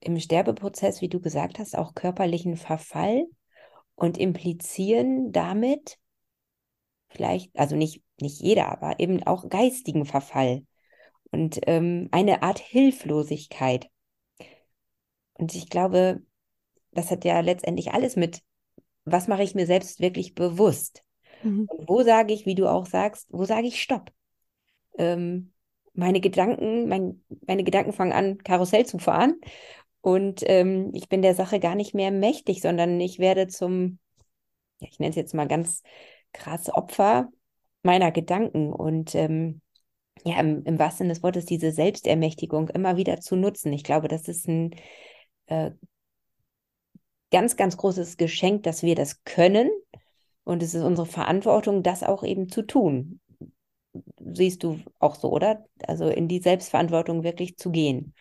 im 0.00 0.18
Sterbeprozess, 0.18 1.00
wie 1.00 1.08
du 1.08 1.20
gesagt 1.20 1.58
hast, 1.58 1.76
auch 1.76 1.94
körperlichen 1.94 2.56
Verfall 2.56 3.24
und 3.94 4.18
implizieren 4.18 5.32
damit 5.32 5.98
vielleicht, 7.08 7.56
also 7.58 7.76
nicht, 7.76 8.02
nicht 8.20 8.40
jeder, 8.40 8.68
aber 8.68 9.00
eben 9.00 9.22
auch 9.24 9.48
geistigen 9.48 10.04
Verfall 10.04 10.64
und 11.30 11.60
ähm, 11.66 12.08
eine 12.12 12.42
Art 12.42 12.58
Hilflosigkeit. 12.58 13.88
Und 15.34 15.54
ich 15.54 15.68
glaube, 15.68 16.22
das 16.98 17.10
hat 17.10 17.24
ja 17.24 17.40
letztendlich 17.40 17.92
alles 17.92 18.16
mit, 18.16 18.42
was 19.04 19.28
mache 19.28 19.44
ich 19.44 19.54
mir 19.54 19.66
selbst 19.66 20.00
wirklich 20.00 20.34
bewusst? 20.34 21.04
Mhm. 21.42 21.66
Und 21.68 21.88
wo 21.88 22.02
sage 22.02 22.34
ich, 22.34 22.44
wie 22.44 22.56
du 22.56 22.66
auch 22.66 22.86
sagst, 22.86 23.28
wo 23.30 23.44
sage 23.44 23.68
ich 23.68 23.80
Stopp? 23.80 24.10
Ähm, 24.98 25.52
meine 25.94 26.20
Gedanken, 26.20 26.88
mein, 26.88 27.22
meine 27.46 27.62
Gedanken 27.62 27.92
fangen 27.92 28.12
an, 28.12 28.38
Karussell 28.38 28.84
zu 28.84 28.98
fahren. 28.98 29.40
Und 30.00 30.42
ähm, 30.46 30.90
ich 30.92 31.08
bin 31.08 31.22
der 31.22 31.34
Sache 31.34 31.60
gar 31.60 31.76
nicht 31.76 31.94
mehr 31.94 32.10
mächtig, 32.10 32.60
sondern 32.60 33.00
ich 33.00 33.18
werde 33.18 33.46
zum, 33.46 33.98
ja, 34.80 34.88
ich 34.90 34.98
nenne 34.98 35.10
es 35.10 35.16
jetzt 35.16 35.34
mal 35.34 35.46
ganz 35.46 35.82
krass 36.32 36.68
Opfer 36.68 37.28
meiner 37.82 38.10
Gedanken. 38.10 38.72
Und 38.72 39.14
ähm, 39.14 39.60
ja, 40.24 40.40
im, 40.40 40.64
im 40.64 40.78
wahrsten 40.80 41.04
Sinne 41.04 41.14
des 41.14 41.22
Wortes 41.22 41.44
diese 41.44 41.70
Selbstermächtigung 41.70 42.68
immer 42.70 42.96
wieder 42.96 43.20
zu 43.20 43.36
nutzen. 43.36 43.72
Ich 43.72 43.84
glaube, 43.84 44.08
das 44.08 44.26
ist 44.26 44.48
ein 44.48 44.74
äh, 45.46 45.70
ganz, 47.30 47.56
ganz 47.56 47.76
großes 47.76 48.16
Geschenk, 48.16 48.62
dass 48.62 48.82
wir 48.82 48.94
das 48.94 49.22
können. 49.24 49.70
Und 50.44 50.62
es 50.62 50.74
ist 50.74 50.82
unsere 50.82 51.06
Verantwortung, 51.06 51.82
das 51.82 52.02
auch 52.02 52.24
eben 52.24 52.48
zu 52.48 52.62
tun. 52.62 53.20
Siehst 54.18 54.62
du 54.62 54.80
auch 54.98 55.14
so, 55.14 55.30
oder? 55.30 55.64
Also 55.86 56.08
in 56.08 56.28
die 56.28 56.40
Selbstverantwortung 56.40 57.22
wirklich 57.22 57.56
zu 57.56 57.70
gehen. 57.70 58.14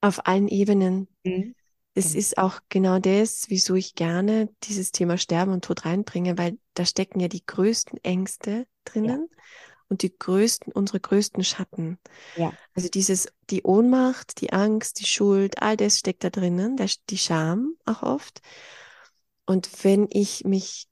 Auf 0.00 0.26
allen 0.26 0.48
Ebenen. 0.48 1.08
Mhm. 1.24 1.54
Es 1.94 2.12
mhm. 2.12 2.18
ist 2.18 2.38
auch 2.38 2.60
genau 2.68 2.98
das, 2.98 3.46
wieso 3.48 3.74
ich 3.74 3.94
gerne 3.94 4.48
dieses 4.64 4.92
Thema 4.92 5.18
Sterben 5.18 5.52
und 5.52 5.64
Tod 5.64 5.84
reinbringe, 5.84 6.38
weil 6.38 6.58
da 6.74 6.84
stecken 6.84 7.20
ja 7.20 7.28
die 7.28 7.44
größten 7.44 8.02
Ängste 8.02 8.66
drinnen. 8.84 9.28
Ja 9.30 9.38
und 9.88 10.02
die 10.02 10.16
größten, 10.16 10.72
unsere 10.72 11.00
größten 11.00 11.44
Schatten. 11.44 11.98
Ja. 12.36 12.52
Also 12.74 12.88
dieses, 12.88 13.28
die 13.50 13.62
Ohnmacht, 13.62 14.40
die 14.40 14.52
Angst, 14.52 15.00
die 15.00 15.06
Schuld, 15.06 15.62
all 15.62 15.76
das 15.76 15.98
steckt 15.98 16.24
da 16.24 16.30
drinnen, 16.30 16.76
der, 16.76 16.88
die 17.10 17.18
Scham 17.18 17.74
auch 17.84 18.02
oft. 18.02 18.40
Und 19.46 19.84
wenn 19.84 20.08
ich 20.10 20.44
mich 20.44 20.86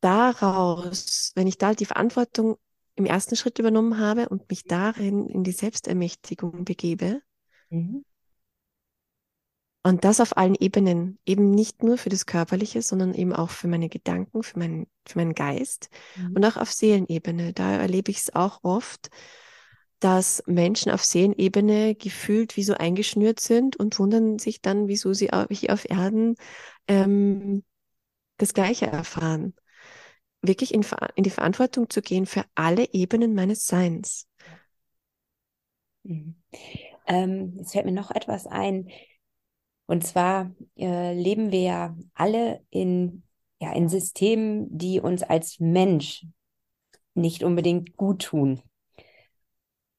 daraus, 0.00 1.32
wenn 1.34 1.46
ich 1.46 1.56
da 1.56 1.74
die 1.74 1.86
Verantwortung 1.86 2.58
im 2.96 3.06
ersten 3.06 3.36
Schritt 3.36 3.58
übernommen 3.58 3.98
habe 3.98 4.28
und 4.28 4.48
mich 4.50 4.64
darin 4.64 5.26
in 5.28 5.42
die 5.42 5.52
Selbstermächtigung 5.52 6.64
begebe, 6.64 7.22
mhm. 7.70 8.04
Und 9.86 10.04
das 10.04 10.18
auf 10.20 10.38
allen 10.38 10.54
Ebenen, 10.54 11.18
eben 11.26 11.50
nicht 11.50 11.82
nur 11.82 11.98
für 11.98 12.08
das 12.08 12.24
Körperliche, 12.24 12.80
sondern 12.80 13.12
eben 13.12 13.34
auch 13.34 13.50
für 13.50 13.68
meine 13.68 13.90
Gedanken, 13.90 14.42
für 14.42 14.58
meinen, 14.58 14.86
für 15.06 15.18
meinen 15.18 15.34
Geist 15.34 15.90
mhm. 16.16 16.36
und 16.36 16.44
auch 16.46 16.56
auf 16.56 16.72
Seelenebene. 16.72 17.52
Da 17.52 17.76
erlebe 17.76 18.10
ich 18.10 18.16
es 18.16 18.34
auch 18.34 18.60
oft, 18.62 19.10
dass 20.00 20.42
Menschen 20.46 20.90
auf 20.90 21.04
Seelenebene 21.04 21.94
gefühlt 21.96 22.56
wie 22.56 22.62
so 22.62 22.72
eingeschnürt 22.72 23.40
sind 23.40 23.76
und 23.76 23.98
wundern 23.98 24.38
sich 24.38 24.62
dann, 24.62 24.88
wieso 24.88 25.12
sie 25.12 25.28
hier 25.50 25.72
auf 25.74 25.88
Erden 25.88 26.36
ähm, 26.88 27.62
das 28.38 28.54
Gleiche 28.54 28.86
erfahren. 28.86 29.52
Wirklich 30.40 30.72
in, 30.72 30.84
in 31.14 31.24
die 31.24 31.30
Verantwortung 31.30 31.90
zu 31.90 32.00
gehen 32.00 32.24
für 32.24 32.44
alle 32.54 32.88
Ebenen 32.94 33.34
meines 33.34 33.66
Seins. 33.66 34.28
Mhm. 36.04 36.36
Ähm, 37.06 37.54
jetzt 37.58 37.72
fällt 37.72 37.84
mir 37.84 37.92
noch 37.92 38.10
etwas 38.10 38.46
ein 38.46 38.88
und 39.86 40.06
zwar 40.06 40.50
äh, 40.76 41.14
leben 41.14 41.52
wir 41.52 41.60
ja 41.60 41.96
alle 42.14 42.64
in, 42.70 43.22
ja, 43.60 43.72
in 43.72 43.88
Systemen, 43.88 44.66
die 44.76 45.00
uns 45.00 45.22
als 45.22 45.60
Mensch 45.60 46.26
nicht 47.14 47.44
unbedingt 47.44 47.96
gut 47.96 48.22
tun. 48.22 48.62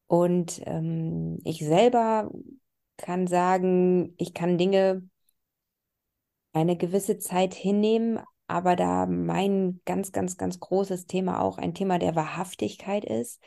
Und 0.08 0.62
ähm, 0.66 1.40
ich 1.44 1.60
selber 1.60 2.32
kann 2.98 3.28
sagen, 3.28 4.14
ich 4.18 4.34
kann 4.34 4.58
Dinge 4.58 5.08
eine 6.54 6.78
gewisse 6.78 7.18
Zeit 7.18 7.54
hinnehmen, 7.54 8.20
aber 8.48 8.76
da 8.76 9.06
mein 9.06 9.82
ganz, 9.86 10.12
ganz, 10.12 10.38
ganz 10.38 10.60
großes 10.60 11.06
Thema 11.08 11.42
auch 11.42 11.58
ein 11.58 11.74
Thema 11.74 12.00
der 12.00 12.16
Wahrhaftigkeit 12.16 13.04
ist, 13.04 13.42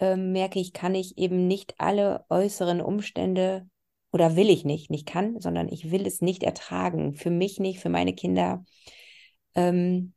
äh, 0.00 0.16
merke 0.16 0.58
ich, 0.58 0.72
kann 0.72 0.94
ich 0.94 1.18
eben 1.18 1.46
nicht 1.46 1.74
alle 1.78 2.24
äußeren 2.28 2.80
Umstände 2.80 3.68
oder 4.14 4.36
will 4.36 4.48
ich 4.48 4.64
nicht, 4.64 4.90
nicht 4.90 5.06
kann, 5.08 5.40
sondern 5.40 5.68
ich 5.68 5.90
will 5.90 6.06
es 6.06 6.20
nicht 6.20 6.44
ertragen. 6.44 7.14
Für 7.14 7.30
mich 7.30 7.58
nicht, 7.58 7.80
für 7.80 7.88
meine 7.88 8.14
Kinder. 8.14 8.64
Ähm, 9.56 10.14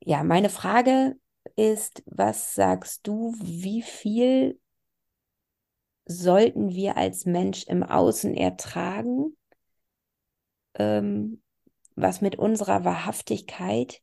ja, 0.00 0.24
meine 0.24 0.48
Frage 0.48 1.14
ist, 1.54 2.02
was 2.06 2.56
sagst 2.56 3.06
du, 3.06 3.36
wie 3.40 3.82
viel 3.82 4.58
sollten 6.06 6.70
wir 6.70 6.96
als 6.96 7.24
Mensch 7.24 7.62
im 7.68 7.84
Außen 7.84 8.34
ertragen, 8.34 9.36
ähm, 10.74 11.40
was 11.94 12.20
mit 12.20 12.34
unserer 12.34 12.84
Wahrhaftigkeit 12.84 14.02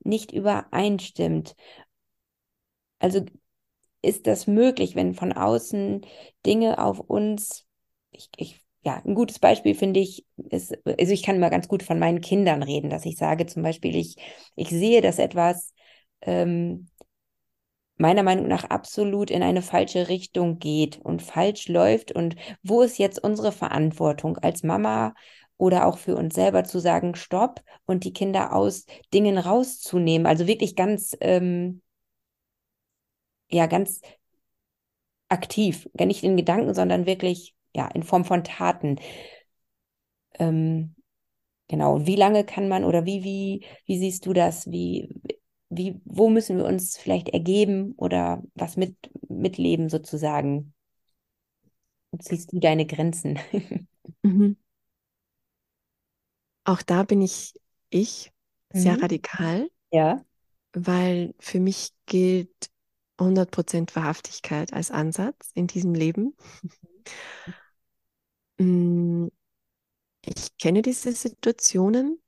nicht 0.00 0.32
übereinstimmt? 0.32 1.56
Also 2.98 3.24
ist 4.02 4.26
das 4.26 4.46
möglich, 4.46 4.94
wenn 4.94 5.14
von 5.14 5.32
außen 5.32 6.02
Dinge 6.44 6.84
auf 6.84 7.00
uns 7.00 7.64
ich, 8.18 8.30
ich, 8.36 8.60
ja, 8.82 9.00
ein 9.04 9.14
gutes 9.14 9.38
Beispiel 9.38 9.74
finde 9.74 10.00
ich, 10.00 10.26
ist, 10.50 10.76
also 10.84 11.12
ich 11.12 11.22
kann 11.22 11.38
mal 11.40 11.50
ganz 11.50 11.68
gut 11.68 11.82
von 11.82 11.98
meinen 11.98 12.20
Kindern 12.20 12.62
reden, 12.62 12.90
dass 12.90 13.06
ich 13.06 13.16
sage 13.16 13.46
zum 13.46 13.62
Beispiel, 13.62 13.94
ich, 13.96 14.16
ich 14.56 14.68
sehe, 14.70 15.00
dass 15.00 15.18
etwas 15.18 15.72
ähm, 16.22 16.88
meiner 17.96 18.22
Meinung 18.22 18.48
nach 18.48 18.64
absolut 18.64 19.30
in 19.30 19.42
eine 19.42 19.62
falsche 19.62 20.08
Richtung 20.08 20.58
geht 20.58 21.00
und 21.02 21.22
falsch 21.22 21.68
läuft. 21.68 22.12
Und 22.12 22.36
wo 22.62 22.82
ist 22.82 22.98
jetzt 22.98 23.22
unsere 23.22 23.52
Verantwortung 23.52 24.38
als 24.38 24.62
Mama 24.62 25.14
oder 25.56 25.86
auch 25.86 25.98
für 25.98 26.16
uns 26.16 26.34
selber 26.34 26.64
zu 26.64 26.78
sagen, 26.78 27.14
stopp 27.16 27.60
und 27.86 28.04
die 28.04 28.12
Kinder 28.12 28.52
aus 28.54 28.86
Dingen 29.12 29.38
rauszunehmen? 29.38 30.26
Also 30.26 30.46
wirklich 30.46 30.76
ganz, 30.76 31.16
ähm, 31.20 31.82
ja, 33.48 33.66
ganz 33.66 34.00
aktiv, 35.28 35.88
nicht 35.98 36.22
in 36.24 36.36
Gedanken, 36.36 36.74
sondern 36.74 37.06
wirklich 37.06 37.54
ja, 37.78 37.86
in 37.94 38.02
Form 38.02 38.24
von 38.24 38.42
Taten. 38.42 38.96
Ähm, 40.34 40.96
genau, 41.68 42.04
wie 42.06 42.16
lange 42.16 42.44
kann 42.44 42.68
man 42.68 42.82
oder 42.82 43.06
wie, 43.06 43.22
wie, 43.22 43.64
wie 43.86 43.98
siehst 43.98 44.26
du 44.26 44.32
das? 44.32 44.68
Wie, 44.68 45.08
wie, 45.70 46.00
wo 46.04 46.28
müssen 46.28 46.56
wir 46.56 46.64
uns 46.64 46.98
vielleicht 46.98 47.28
ergeben 47.28 47.94
oder 47.96 48.42
was 48.54 48.76
mit, 48.76 48.96
mitleben 49.28 49.88
sozusagen? 49.88 50.74
Wo 52.10 52.18
ziehst 52.18 52.52
du 52.52 52.58
deine 52.58 52.84
Grenzen? 52.84 53.38
mhm. 54.22 54.56
Auch 56.64 56.82
da 56.82 57.04
bin 57.04 57.22
ich 57.22 57.54
ich 57.90 58.32
sehr 58.72 58.96
mhm. 58.96 59.02
radikal. 59.02 59.70
Ja. 59.92 60.24
Weil 60.72 61.32
für 61.38 61.60
mich 61.60 61.92
gilt 62.06 62.70
100% 63.18 63.94
Wahrhaftigkeit 63.94 64.72
als 64.72 64.90
Ansatz 64.90 65.52
in 65.54 65.68
diesem 65.68 65.94
Leben. 65.94 66.34
Mm, 68.60 69.28
ich 70.24 70.56
kenne 70.58 70.82
diese 70.82 71.12
Situationen 71.12 72.20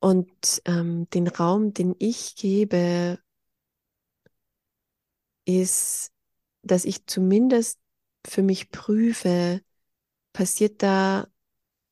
und 0.00 0.60
ähm, 0.66 1.08
den 1.10 1.28
Raum, 1.28 1.72
den 1.74 1.94
ich 1.98 2.34
gebe, 2.36 3.18
ist, 5.44 6.12
dass 6.62 6.84
ich 6.84 7.06
zumindest 7.06 7.80
für 8.26 8.42
mich 8.42 8.70
prüfe, 8.70 9.62
passiert 10.32 10.82
da 10.82 11.28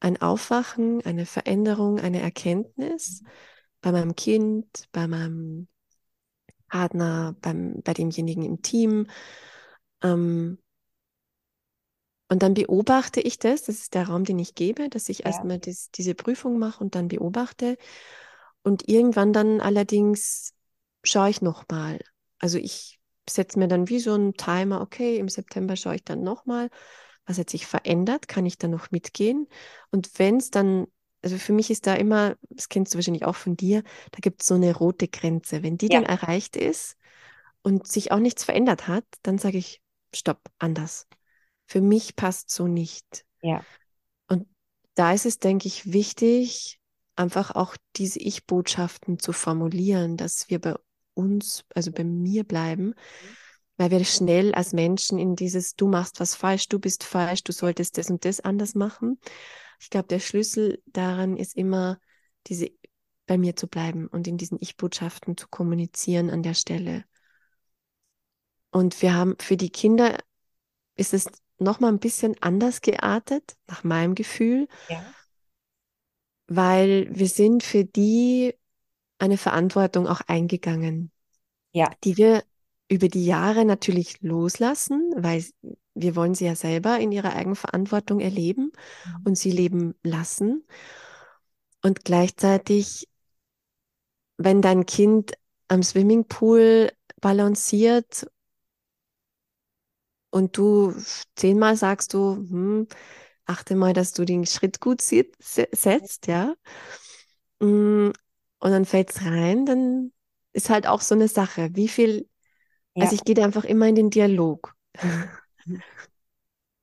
ein 0.01 0.21
Aufwachen, 0.23 1.03
eine 1.05 1.27
Veränderung, 1.27 2.01
eine 2.01 2.21
Erkenntnis 2.21 3.23
bei 3.83 3.93
meinem 3.93 4.17
Kind, 4.17 4.89
bei 4.93 5.09
meinem 5.09 5.69
Partner, 6.69 7.35
beim, 7.41 7.83
bei 7.83 7.95
demjenigen 7.95 8.45
im 8.45 8.63
Team. 8.63 9.07
Ähm, 10.03 10.59
und 12.31 12.45
dann 12.45 12.55
beobachte 12.55 13.21
ich 13.21 13.41
das, 13.41 13.65
das 13.65 13.81
ist 13.81 13.95
der 13.95 14.07
Raum, 14.07 14.23
den 14.23 14.39
ich 14.39 14.55
gebe, 14.55 14.89
dass 14.89 15.09
ich 15.09 15.19
ja. 15.21 15.27
erstmal 15.27 15.59
das, 15.59 15.91
diese 15.91 16.15
Prüfung 16.15 16.61
mache 16.61 16.83
und 16.83 16.95
dann 16.95 17.09
beobachte. 17.09 17.77
Und 18.63 18.89
irgendwann 18.89 19.33
dann 19.33 19.61
allerdings 19.61 20.55
schaue 21.03 21.31
ich 21.31 21.43
nochmal. 21.43 21.99
Also 22.39 22.59
ich 22.59 23.01
setze 23.29 23.59
mir 23.59 23.67
dann 23.67 23.89
wie 23.89 23.99
so 23.99 24.15
einen 24.15 24.35
Timer, 24.35 24.81
okay, 24.81 25.19
im 25.19 25.29
September 25.29 25.75
schaue 25.75 25.97
ich 25.97 26.05
dann 26.05 26.23
nochmal, 26.23 26.71
was 27.27 27.37
hat 27.37 27.51
sich 27.51 27.67
verändert, 27.67 28.29
kann 28.29 28.47
ich 28.47 28.59
da 28.59 28.69
noch 28.69 28.93
mitgehen? 28.93 29.49
Und 29.91 30.17
wenn 30.21 30.37
es 30.37 30.53
dann, 30.53 30.87
also 31.23 31.37
für 31.37 31.53
mich 31.53 31.69
ist 31.69 31.89
da 31.89 31.95
immer, 31.95 32.37
das 32.49 32.69
kennst 32.69 32.95
du 32.95 32.99
wahrscheinlich 32.99 33.25
auch 33.25 33.37
von 33.37 33.57
dir, 33.57 33.83
da 34.13 34.21
gibt 34.21 34.43
es 34.43 34.47
so 34.47 34.55
eine 34.55 34.73
rote 34.73 35.09
Grenze. 35.09 35.65
Wenn 35.65 35.79
die 35.79 35.89
ja. 35.93 36.01
dann 36.01 36.05
erreicht 36.05 36.57
ist 36.57 36.97
und 37.63 37.89
sich 37.89 38.13
auch 38.13 38.21
nichts 38.21 38.45
verändert 38.45 38.87
hat, 38.87 39.05
dann 39.25 39.39
sage 39.39 39.59
ich, 39.59 39.83
stopp, 40.15 40.49
anders. 40.61 41.09
Für 41.71 41.81
mich 41.81 42.17
passt 42.17 42.51
so 42.51 42.67
nicht. 42.67 43.25
Ja. 43.43 43.65
Und 44.27 44.49
da 44.95 45.13
ist 45.13 45.25
es, 45.25 45.39
denke 45.39 45.69
ich, 45.69 45.93
wichtig, 45.93 46.81
einfach 47.15 47.53
auch 47.53 47.77
diese 47.95 48.19
Ich-Botschaften 48.19 49.21
zu 49.21 49.33
formulieren, 49.33 50.17
dass 50.17 50.51
wir 50.51 50.61
bei 50.61 50.75
uns, 51.15 51.65
also 51.73 51.93
bei 51.93 52.03
mir 52.03 52.43
bleiben, 52.43 52.95
weil 53.77 53.93
wir 53.93 54.05
schnell 54.05 54.53
als 54.53 54.73
Menschen 54.73 55.21
in 55.21 55.37
dieses, 55.37 55.77
du 55.77 55.87
machst 55.87 56.19
was 56.19 56.35
falsch, 56.35 56.67
du 56.69 56.81
bist 56.81 57.05
falsch, 57.05 57.45
du 57.45 57.53
solltest 57.53 57.99
das 57.99 58.11
und 58.11 58.25
das 58.25 58.41
anders 58.41 58.75
machen. 58.75 59.21
Ich 59.79 59.91
glaube, 59.91 60.09
der 60.09 60.19
Schlüssel 60.19 60.83
daran 60.87 61.37
ist 61.37 61.57
immer, 61.57 62.01
diese 62.49 62.73
bei 63.27 63.39
mir 63.39 63.55
zu 63.55 63.69
bleiben 63.69 64.09
und 64.09 64.27
in 64.27 64.39
diesen 64.39 64.59
Ich-Botschaften 64.61 65.37
zu 65.37 65.47
kommunizieren 65.47 66.31
an 66.31 66.43
der 66.43 66.55
Stelle. 66.55 67.05
Und 68.73 69.01
wir 69.03 69.15
haben 69.15 69.37
für 69.39 69.57
die 69.57 69.71
Kinder 69.71 70.19
ist 70.97 71.15
es 71.15 71.27
nochmal 71.61 71.93
ein 71.93 72.01
bisschen 72.01 72.35
anders 72.41 72.81
geartet, 72.81 73.57
nach 73.69 73.85
meinem 73.85 74.15
Gefühl. 74.15 74.69
Ja 74.89 75.03
weil 76.51 77.07
wir 77.13 77.29
sind 77.29 77.63
für 77.63 77.85
die 77.85 78.55
eine 79.19 79.39
Verantwortung 79.39 80.09
auch 80.09 80.21
eingegangen, 80.27 81.13
ja. 81.73 81.89
die 82.03 82.17
wir 82.17 82.43
über 82.89 83.09
die 83.09 83.25
Jahre 83.25 83.65
natürlich 83.65 84.21
loslassen, 84.21 85.13
weil 85.17 85.45
wir 85.95 86.17
wollen 86.17 86.35
sie 86.35 86.47
ja 86.47 86.57
selber 86.57 86.99
in 86.99 87.13
ihrer 87.13 87.37
Eigenverantwortung 87.37 88.19
erleben 88.19 88.73
mhm. 89.05 89.23
und 89.25 89.39
sie 89.39 89.53
leben 89.53 89.95
lassen. 90.03 90.67
Und 91.83 92.05
gleichzeitig, 92.05 93.07
wenn 94.37 94.61
dein 94.61 94.87
Kind 94.87 95.35
am 95.69 95.85
Swimmingpool 95.85 96.91
balanciert 97.21 98.27
und 100.31 100.57
du 100.57 100.95
zehnmal 101.37 101.77
sagst 101.77 102.15
du, 102.15 102.37
hm, 102.37 102.87
achte 103.47 103.75
mal, 103.75 103.93
dass 103.93 104.13
du 104.13 104.25
den 104.25 104.47
Schritt 104.47 104.81
gut 104.81 105.03
setzt, 105.03 106.27
ja. 106.27 106.55
Mm, 107.61 108.11
und 108.61 108.71
dann 108.71 108.85
fällt 108.85 109.11
es 109.11 109.23
rein, 109.25 109.67
dann 109.67 110.13
ist 110.53 110.71
halt 110.71 110.87
auch 110.87 111.01
so 111.01 111.15
eine 111.15 111.29
Sache. 111.29 111.71
Wie 111.73 111.89
viel, 111.89 112.29
ja. 112.95 113.05
also 113.05 113.15
ich 113.15 113.25
gehe 113.25 113.35
da 113.35 113.45
einfach 113.45 113.65
immer 113.65 113.89
in 113.89 113.95
den 113.95 114.11
Dialog. 114.11 114.75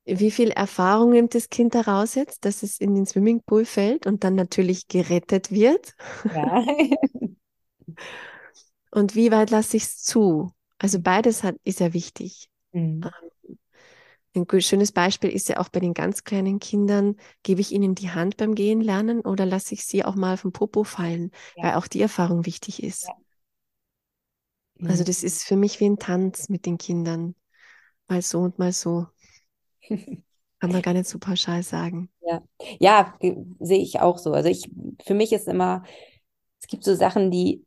Wie 0.05 0.31
viel 0.31 0.51
Erfahrung 0.51 1.11
nimmt 1.11 1.35
das 1.35 1.49
Kind 1.49 1.75
daraus 1.75 2.15
jetzt, 2.15 2.45
dass 2.45 2.63
es 2.63 2.79
in 2.79 2.95
den 2.95 3.05
Swimmingpool 3.05 3.65
fällt 3.65 4.07
und 4.07 4.23
dann 4.23 4.35
natürlich 4.35 4.87
gerettet 4.87 5.51
wird? 5.51 5.95
Ja. 6.33 6.65
und 8.91 9.15
wie 9.15 9.31
weit 9.31 9.49
lasse 9.49 9.75
ich 9.75 9.83
es 9.83 10.03
zu? 10.03 10.51
Also 10.79 11.01
beides 11.01 11.43
hat, 11.43 11.55
ist 11.65 11.81
ja 11.81 11.93
wichtig. 11.93 12.49
Mhm. 12.71 13.01
Ein 14.37 14.61
schönes 14.61 14.91
Beispiel 14.91 15.29
ist 15.29 15.49
ja 15.49 15.57
auch 15.57 15.69
bei 15.69 15.79
den 15.79 15.93
ganz 15.93 16.23
kleinen 16.23 16.59
Kindern, 16.59 17.15
gebe 17.43 17.61
ich 17.61 17.71
ihnen 17.71 17.95
die 17.95 18.11
Hand 18.11 18.37
beim 18.37 18.55
Gehen 18.55 18.81
lernen 18.81 19.21
oder 19.21 19.45
lasse 19.45 19.73
ich 19.73 19.85
sie 19.85 20.05
auch 20.05 20.15
mal 20.15 20.37
vom 20.37 20.51
Popo 20.51 20.83
fallen, 20.83 21.31
ja. 21.55 21.63
weil 21.63 21.73
auch 21.75 21.87
die 21.87 22.01
Erfahrung 22.01 22.45
wichtig 22.45 22.83
ist. 22.83 23.07
Ja. 23.07 23.13
Mhm. 24.79 24.89
Also 24.89 25.03
das 25.03 25.23
ist 25.23 25.43
für 25.43 25.55
mich 25.55 25.79
wie 25.79 25.89
ein 25.89 25.99
Tanz 25.99 26.49
mit 26.49 26.65
den 26.65 26.77
Kindern. 26.77 27.35
Mal 28.07 28.21
so 28.21 28.39
und 28.39 28.59
mal 28.59 28.71
so. 28.71 29.07
Kann 30.59 30.71
man 30.71 30.81
gar 30.81 30.93
nicht 30.93 31.07
so 31.07 31.19
pauschal 31.19 31.61
sagen. 31.61 32.09
Ja, 32.21 32.41
ja 32.79 33.17
sehe 33.59 33.81
ich 33.81 33.99
auch 33.99 34.17
so. 34.17 34.31
Also 34.31 34.49
ich, 34.49 34.69
für 35.05 35.13
mich 35.13 35.31
ist 35.31 35.47
immer, 35.47 35.83
es 36.59 36.67
gibt 36.67 36.83
so 36.83 36.95
Sachen, 36.95 37.29
die, 37.29 37.63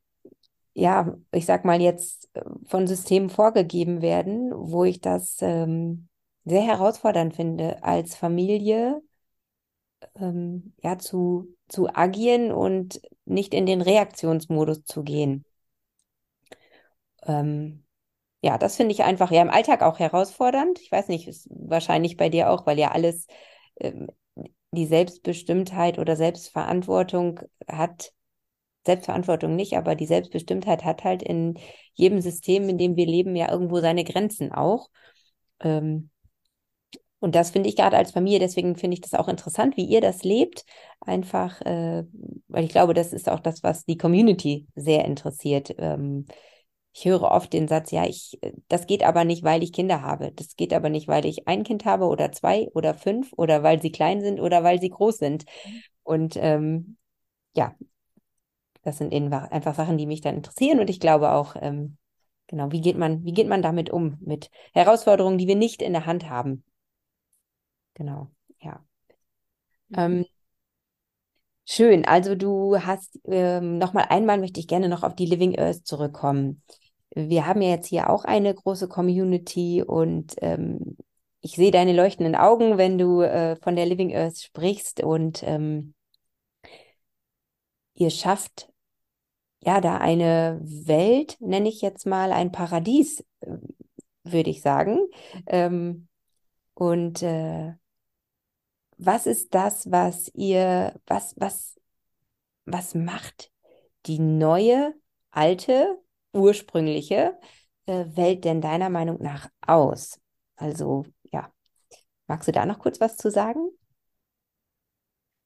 ja, 0.75 1.17
ich 1.33 1.47
sag 1.47 1.65
mal 1.65 1.81
jetzt 1.81 2.29
äh, 2.35 2.43
von 2.67 2.87
Systemen 2.87 3.31
vorgegeben 3.31 4.03
werden, 4.03 4.51
wo 4.53 4.85
ich 4.85 5.01
das 5.01 5.37
ähm, 5.41 6.09
sehr 6.45 6.63
herausfordernd 6.63 7.35
finde, 7.35 7.83
als 7.83 8.17
Familie 8.17 9.03
ähm, 10.17 10.75
ja, 10.83 10.99
zu, 10.99 11.57
zu 11.69 11.89
agieren 11.95 12.53
und 12.53 13.01
nicht 13.25 13.55
in 13.55 13.67
den 13.67 13.83
Reaktionsmodus 13.83 14.85
zu 14.85 15.03
gehen. 15.03 15.45
Ähm, 17.27 17.85
ja, 18.43 18.59
das 18.59 18.77
finde 18.77 18.93
ich 18.93 19.03
einfach 19.03 19.31
ja 19.31 19.43
im 19.43 19.51
Alltag 19.51 19.83
auch 19.83 19.99
herausfordernd. 19.99 20.81
Ich 20.81 20.91
weiß 20.91 21.09
nicht, 21.09 21.29
ist 21.29 21.49
wahrscheinlich 21.51 22.17
bei 22.17 22.29
dir 22.29 22.51
auch, 22.51 22.67
weil 22.67 22.79
ja 22.79 22.91
alles 22.91 23.27
ähm, 23.77 24.09
die 24.73 24.87
Selbstbestimmtheit 24.87 25.99
oder 25.99 26.17
Selbstverantwortung 26.17 27.41
hat. 27.69 28.13
Selbstverantwortung 28.87 29.57
nicht, 29.57 29.77
aber 29.77 29.95
die 29.95 30.07
Selbstbestimmtheit 30.07 30.85
hat 30.85 31.05
halt 31.05 31.23
in 31.23 31.59
jedem 31.93 32.23
System, 32.23 32.67
in 32.71 32.79
dem 32.79 32.97
wir 32.97 33.07
leben, 33.07 33.37
ja 33.37 33.51
irgendwo 33.53 33.81
seine 33.81 34.05
Grenzen 34.05 34.53
auch. 34.53 34.89
Ähm, 35.61 36.09
und 37.21 37.35
das 37.35 37.51
finde 37.51 37.69
ich 37.69 37.77
gerade 37.77 37.97
als 37.97 38.13
Familie, 38.13 38.39
deswegen 38.39 38.77
finde 38.77 38.95
ich 38.95 39.03
das 39.03 39.15
auch 39.15 39.29
interessant, 39.29 39.77
wie 39.77 39.85
ihr 39.85 40.01
das 40.01 40.25
lebt. 40.25 40.65
Einfach, 41.01 41.61
äh, 41.61 42.05
weil 42.49 42.65
ich 42.65 42.71
glaube, 42.71 42.95
das 42.95 43.13
ist 43.13 43.29
auch 43.29 43.41
das, 43.41 43.63
was 43.63 43.85
die 43.85 43.99
Community 43.99 44.67
sehr 44.75 45.05
interessiert. 45.05 45.75
Ähm, 45.79 46.27
ich 46.93 47.05
höre 47.05 47.23
oft 47.23 47.53
den 47.53 47.69
Satz, 47.69 47.91
ja, 47.93 48.05
ich, 48.07 48.39
das 48.69 48.87
geht 48.87 49.05
aber 49.05 49.25
nicht, 49.25 49.45
weil 49.45 49.63
ich 49.63 49.73
Kinder 49.73 50.03
habe. 50.03 50.33
Das 50.33 50.57
geht 50.57 50.73
aber 50.73 50.89
nicht, 50.89 51.09
weil 51.09 51.25
ich 51.27 51.47
ein 51.47 51.63
Kind 51.63 51.85
habe 51.85 52.07
oder 52.07 52.33
zwei 52.33 52.69
oder 52.75 52.95
fünf 52.95 53.33
oder 53.37 53.63
weil 53.63 53.81
sie 53.81 53.93
klein 53.93 54.23
sind 54.23 54.41
oder 54.41 54.65
weil 54.65 54.81
sie 54.81 54.91
groß 54.91 55.19
sind. 55.19 55.45
Und 56.03 56.37
ähm, 56.37 56.97
ja, 57.55 57.75
das 58.83 58.99
sind 58.99 59.13
einfach 59.13 59.75
Sachen, 59.75 59.99
die 59.99 60.07
mich 60.07 60.23
dann 60.23 60.37
interessieren. 60.37 60.81
Und 60.81 60.89
ich 60.91 61.01
glaube 61.01 61.33
auch, 61.33 61.55
ähm, 61.61 61.99
genau, 62.47 62.73
wie 62.73 62.81
geht 62.81 62.97
man, 62.97 63.25
wie 63.25 63.33
geht 63.33 63.49
man 63.49 63.63
damit 63.63 63.91
um? 63.91 64.17
Mit 64.21 64.51
Herausforderungen, 64.73 65.39
die 65.39 65.47
wir 65.47 65.57
nicht 65.57 65.83
in 65.83 65.93
der 65.93 66.07
Hand 66.07 66.29
haben. 66.29 66.65
Genau, 67.95 68.31
ja. 68.61 68.85
Mhm. 69.91 69.97
Ähm, 69.99 70.25
schön. 71.67 72.05
Also 72.05 72.35
du 72.35 72.77
hast 72.81 73.19
ähm, 73.25 73.79
noch 73.79 73.93
mal 73.93 74.05
einmal 74.09 74.39
möchte 74.39 74.61
ich 74.61 74.69
gerne 74.69 74.89
noch 74.89 75.03
auf 75.03 75.15
die 75.15 75.27
Living 75.27 75.59
Earth 75.59 75.87
zurückkommen. 75.87 76.63
Wir 77.15 77.47
haben 77.47 77.63
ja 77.63 77.71
jetzt 77.71 77.89
hier 77.89 78.09
auch 78.11 78.25
eine 78.25 78.55
große 78.55 78.89
Community 78.89 79.83
und 79.83 80.35
ähm, 80.43 80.97
ich 81.41 81.53
sehe 81.57 81.71
deine 81.73 81.93
leuchtenden 81.95 82.37
Augen, 82.37 82.79
wenn 82.79 82.99
du 82.99 83.23
äh, 83.23 83.57
von 83.57 83.77
der 83.77 83.87
Living 83.87 84.15
Earth 84.15 84.39
sprichst 84.39 85.03
und 85.03 85.43
ähm, 85.45 85.95
ihr 87.95 88.11
schafft 88.11 88.69
ja 89.61 89.81
da 89.81 89.99
eine 89.99 90.61
Welt, 90.63 91.37
nenne 91.41 91.69
ich 91.69 91.83
jetzt 91.83 92.07
mal 92.07 92.33
ein 92.33 92.53
Paradies, 92.53 93.25
äh, 93.41 93.59
würde 94.25 94.51
ich 94.51 94.63
sagen. 94.63 95.01
Ähm, 95.47 96.09
und 96.75 97.23
äh, 97.23 97.75
was 99.01 99.27
ist 99.27 99.55
das, 99.55 99.91
was 99.91 100.31
ihr, 100.35 100.95
was, 101.07 101.35
was, 101.39 101.81
was 102.67 102.95
macht 102.95 103.51
die 104.07 104.19
neue, 104.19 104.95
alte, 105.31 105.99
ursprüngliche 106.33 107.39
äh, 107.87 108.05
Welt 108.15 108.45
denn 108.45 108.61
deiner 108.61 108.91
Meinung 108.91 109.23
nach 109.23 109.49
aus? 109.67 110.21
Also, 110.57 111.07
ja. 111.33 111.51
Magst 112.27 112.47
du 112.47 112.53
da 112.53 112.67
noch 112.67 112.79
kurz 112.79 113.01
was 113.01 113.17
zu 113.17 113.31
sagen? 113.31 113.71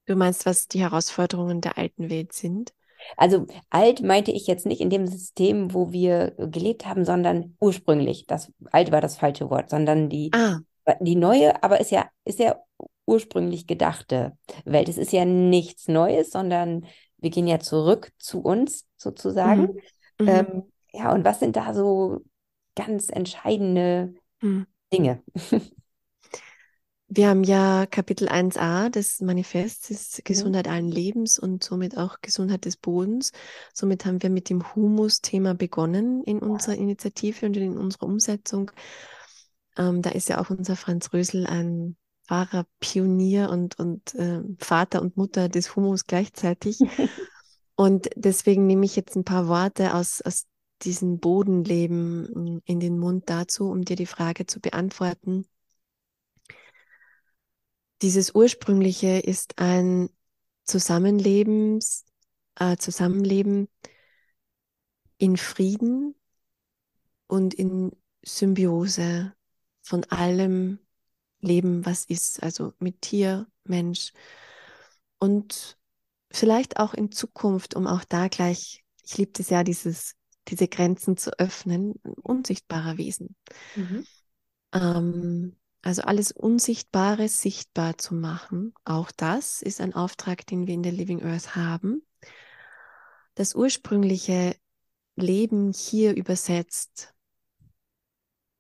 Du 0.07 0.17
meinst, 0.17 0.45
was 0.45 0.69
die 0.69 0.81
Herausforderungen 0.81 1.61
der 1.61 1.79
alten 1.79 2.11
Welt 2.11 2.33
sind? 2.33 2.75
Also 3.17 3.47
alt 3.71 4.03
meinte 4.03 4.33
ich 4.33 4.47
jetzt 4.47 4.67
nicht 4.67 4.81
in 4.81 4.91
dem 4.91 5.07
System, 5.07 5.73
wo 5.73 5.93
wir 5.93 6.33
gelebt 6.33 6.87
haben, 6.87 7.05
sondern 7.05 7.57
ursprünglich. 7.61 8.27
Das 8.27 8.53
alt 8.71 8.93
war 8.93 9.01
das 9.01 9.17
falsche 9.17 9.49
Wort, 9.51 9.71
sondern 9.71 10.09
die 10.09 10.31
ah 10.33 10.61
die 11.01 11.17
neue, 11.17 11.63
aber 11.63 11.81
ist 11.81 11.91
ja, 11.91 12.09
ist 12.25 12.39
ja 12.39 12.57
ursprünglich 13.07 13.67
gedachte 13.67 14.37
Welt. 14.65 14.89
Es 14.89 14.99
ist 14.99 15.13
ja 15.13 15.25
nichts 15.25 15.89
Neues, 15.89 16.31
sondern 16.31 16.87
wir 17.19 17.31
gehen 17.31 17.47
ja 17.47 17.59
zurück 17.59 18.13
zu 18.19 18.41
uns 18.41 18.87
sozusagen. 18.97 19.63
Mhm. 20.19 20.27
mhm. 20.27 20.29
Ähm, 20.29 20.63
ja, 20.93 21.13
und 21.13 21.25
was 21.25 21.41
sind 21.41 21.57
da 21.57 21.75
so 21.75 22.21
ganz 22.77 23.09
entscheidende 23.09 24.15
mhm. 24.41 24.67
Dinge? 24.93 25.23
Wir 27.09 27.29
haben 27.29 27.45
ja 27.45 27.87
Kapitel 27.87 28.29
1a 28.29 28.89
des 28.91 29.21
Manifests 29.21 29.91
ist 29.91 30.19
mhm. 30.19 30.23
Gesundheit 30.25 30.69
allen 30.69 30.91
Lebens 30.91 31.39
und 31.39 31.63
somit 31.63 31.97
auch 31.97 32.21
Gesundheit 32.23 32.65
des 32.65 32.77
Bodens. 32.77 33.31
Somit 33.73 34.05
haben 34.05 34.23
wir 34.23 34.31
mit 34.31 34.51
dem 34.51 34.75
Humus-Thema 34.75 35.55
begonnen 35.55 36.25
in 36.25 36.39
unserer 36.41 36.75
Initiative 36.75 37.47
und 37.47 37.57
in 37.57 37.77
unserer 37.77 38.07
Umsetzung. 38.07 38.71
Ähm, 39.77 40.03
da 40.03 40.11
ist 40.11 40.29
ja 40.29 40.41
auch 40.41 40.51
unser 40.51 40.77
Franz 40.77 41.13
Rösel 41.13 41.47
ein 41.47 41.97
wahrer 42.29 42.67
Pionier 42.81 43.51
und, 43.51 43.79
und 43.79 44.15
äh, 44.15 44.41
Vater 44.59 45.03
und 45.03 45.17
Mutter 45.17 45.49
des 45.49 45.77
Humus 45.77 46.07
gleichzeitig. 46.07 46.79
und 47.77 48.11
deswegen 48.17 48.67
nehme 48.67 48.85
ich 48.87 48.97
jetzt 48.97 49.17
ein 49.17 49.25
paar 49.25 49.49
Worte 49.49 49.95
aus, 49.95 50.23
aus 50.23 50.47
diesem 50.83 51.19
Bodenleben 51.19 52.63
in 52.65 52.81
den 52.81 52.99
Mund 52.99 53.25
dazu, 53.27 53.71
um 53.71 53.85
dir 53.85 53.97
die 53.97 54.07
Frage 54.07 54.47
zu 54.47 54.61
beantworten. 54.61 55.47
dieses 58.05 58.35
Ursprüngliche 58.35 59.19
ist 59.19 59.59
ein 59.59 60.11
Zusammenlebens, 60.65 62.05
äh, 62.57 62.77
Zusammenleben 62.77 63.69
in 65.17 65.39
Frieden 65.39 66.15
und 67.27 67.55
in 67.55 67.93
Symbiose 68.23 69.33
von 69.81 70.05
allem 70.05 70.81
Leben, 71.45 71.85
was 71.87 72.05
ist, 72.05 72.43
also 72.43 72.73
mit 72.79 73.03
Tier, 73.03 73.47
Mensch 73.65 74.13
und 75.19 75.79
vielleicht 76.31 76.79
auch 76.79 76.95
in 76.95 77.13
Zukunft, 77.13 77.75
um 77.77 77.87
auch 77.87 78.05
da 78.05 78.29
gleich, 78.29 78.85
ich 79.05 79.17
liebe 79.17 79.33
es 79.39 79.51
ja, 79.51 79.65
dieses, 79.65 80.17
diese 80.49 80.69
Grenzen 80.69 81.17
zu 81.17 81.39
öffnen, 81.39 81.95
unsichtbarer 82.23 82.99
Wesen. 82.99 83.37
Mhm. 83.77 84.07
Ähm, 84.73 85.57
also 85.83 86.03
alles 86.03 86.33
Unsichtbare 86.33 87.29
sichtbar 87.29 87.99
zu 87.99 88.15
machen, 88.15 88.75
auch 88.85 89.11
das 89.11 89.63
ist 89.63 89.81
ein 89.81 89.95
Auftrag, 89.95 90.47
den 90.47 90.67
wir 90.67 90.75
in 90.75 90.83
der 90.83 90.93
Living 90.93 91.23
Earth 91.23 91.57
haben. 91.57 92.03
Das 93.35 93.55
ursprüngliche 93.55 94.57
Leben 95.17 95.73
hier 95.73 96.17
übersetzt. 96.17 97.15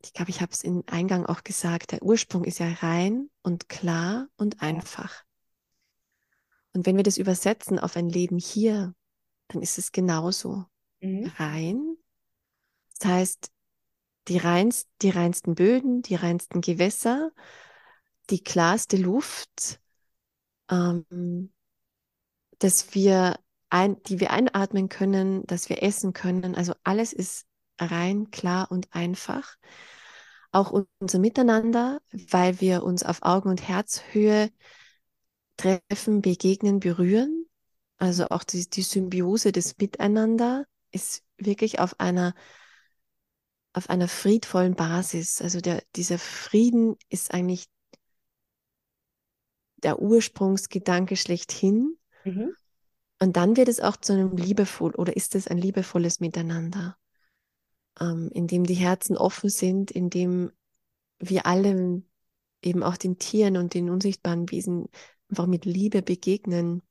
Ich 0.04 0.12
glaube, 0.12 0.30
ich 0.30 0.42
habe 0.42 0.52
es 0.52 0.62
im 0.62 0.84
Eingang 0.86 1.24
auch 1.24 1.44
gesagt, 1.44 1.92
der 1.92 2.02
Ursprung 2.02 2.44
ist 2.44 2.58
ja 2.58 2.70
rein 2.80 3.30
und 3.42 3.70
klar 3.70 4.28
und 4.36 4.60
einfach. 4.60 5.24
Und 6.74 6.84
wenn 6.84 6.96
wir 6.96 7.04
das 7.04 7.16
übersetzen 7.16 7.78
auf 7.78 7.96
ein 7.96 8.10
Leben 8.10 8.36
hier, 8.36 8.94
dann 9.48 9.62
ist 9.62 9.78
es 9.78 9.92
genauso. 9.92 10.66
Mhm. 11.00 11.32
Rein. 11.38 11.96
Das 12.98 13.08
heißt, 13.08 13.50
die, 14.28 14.36
reinst, 14.36 14.88
die 15.00 15.10
reinsten 15.10 15.54
Böden, 15.54 16.02
die 16.02 16.16
reinsten 16.16 16.60
Gewässer, 16.60 17.30
die 18.28 18.42
klarste 18.42 18.98
Luft, 18.98 19.80
ähm, 20.70 21.50
dass 22.58 22.94
wir 22.94 23.38
ein, 23.70 24.02
die 24.02 24.20
wir 24.20 24.32
einatmen 24.32 24.90
können, 24.90 25.46
dass 25.46 25.70
wir 25.70 25.82
essen 25.82 26.12
können. 26.12 26.54
Also 26.54 26.74
alles 26.84 27.12
ist 27.12 27.46
rein, 27.78 28.30
klar 28.30 28.70
und 28.70 28.94
einfach. 28.94 29.56
Auch 30.54 30.84
unser 31.00 31.18
Miteinander, 31.18 32.00
weil 32.12 32.60
wir 32.60 32.84
uns 32.84 33.02
auf 33.02 33.22
Augen- 33.22 33.48
und 33.48 33.66
Herzhöhe 33.66 34.50
treffen, 35.56 36.22
begegnen, 36.22 36.78
berühren. 36.78 37.46
Also 37.98 38.28
auch 38.28 38.44
die, 38.44 38.68
die 38.68 38.82
Symbiose 38.82 39.50
des 39.50 39.76
Miteinander 39.78 40.64
ist 40.92 41.24
wirklich 41.38 41.80
auf 41.80 41.98
einer 41.98 42.34
auf 43.72 43.90
einer 43.90 44.06
friedvollen 44.06 44.76
Basis. 44.76 45.42
Also 45.42 45.60
der, 45.60 45.82
dieser 45.96 46.18
Frieden 46.20 46.96
ist 47.08 47.34
eigentlich 47.34 47.66
der 49.78 50.00
Ursprungsgedanke 50.00 51.16
schlechthin. 51.16 51.98
Mhm. 52.24 52.54
Und 53.20 53.36
dann 53.36 53.56
wird 53.56 53.68
es 53.68 53.80
auch 53.80 53.96
zu 53.96 54.12
einem 54.12 54.36
liebevoll 54.36 54.94
oder 54.94 55.16
ist 55.16 55.34
es 55.34 55.48
ein 55.48 55.58
liebevolles 55.58 56.20
Miteinander, 56.20 56.96
ähm, 58.00 58.30
in 58.32 58.46
dem 58.46 58.64
die 58.64 58.74
Herzen 58.74 59.16
offen 59.16 59.50
sind, 59.50 59.90
in 59.90 60.10
dem 60.10 60.52
wir 61.18 61.46
alle 61.46 62.02
eben 62.62 62.82
auch 62.82 62.96
den 62.96 63.18
Tieren 63.18 63.56
und 63.56 63.74
den 63.74 63.90
unsichtbaren 63.90 64.50
Wesen 64.50 64.88
einfach 65.28 65.46
mit 65.46 65.64
Liebe 65.64 66.02
begegnen. 66.02 66.82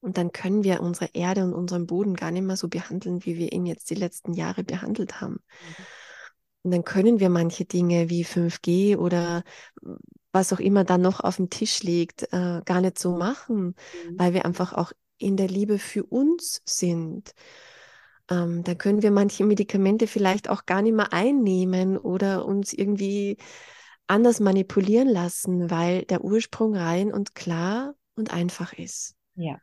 Und 0.00 0.18
dann 0.18 0.32
können 0.32 0.64
wir 0.64 0.82
unsere 0.82 1.10
Erde 1.14 1.44
und 1.44 1.54
unseren 1.54 1.86
Boden 1.86 2.14
gar 2.14 2.30
nicht 2.30 2.42
mehr 2.42 2.56
so 2.56 2.68
behandeln, 2.68 3.24
wie 3.24 3.38
wir 3.38 3.52
ihn 3.52 3.64
jetzt 3.64 3.88
die 3.88 3.94
letzten 3.94 4.34
Jahre 4.34 4.62
behandelt 4.62 5.20
haben. 5.20 5.38
Und 6.62 6.72
dann 6.72 6.84
können 6.84 7.20
wir 7.20 7.30
manche 7.30 7.64
Dinge 7.64 8.10
wie 8.10 8.24
5G 8.24 8.96
oder 8.96 9.44
was 10.32 10.52
auch 10.52 10.60
immer 10.60 10.84
dann 10.84 11.00
noch 11.00 11.20
auf 11.20 11.36
dem 11.36 11.48
Tisch 11.48 11.82
liegt, 11.82 12.24
äh, 12.32 12.60
gar 12.64 12.80
nicht 12.80 12.98
so 12.98 13.16
machen, 13.16 13.66
mhm. 14.08 14.18
weil 14.18 14.34
wir 14.34 14.44
einfach 14.44 14.72
auch 14.72 14.92
in 15.18 15.36
der 15.36 15.48
Liebe 15.48 15.78
für 15.78 16.04
uns 16.04 16.60
sind. 16.66 17.34
Ähm, 18.30 18.62
dann 18.64 18.78
können 18.78 19.02
wir 19.02 19.10
manche 19.10 19.44
Medikamente 19.44 20.06
vielleicht 20.06 20.48
auch 20.48 20.66
gar 20.66 20.82
nicht 20.82 20.94
mehr 20.94 21.12
einnehmen 21.12 21.98
oder 21.98 22.46
uns 22.46 22.72
irgendwie 22.72 23.36
anders 24.06 24.40
manipulieren 24.40 25.08
lassen, 25.08 25.70
weil 25.70 26.04
der 26.04 26.24
Ursprung 26.24 26.76
rein 26.76 27.12
und 27.12 27.34
klar 27.34 27.94
und 28.16 28.32
einfach 28.32 28.72
ist. 28.72 29.14
Ja, 29.34 29.58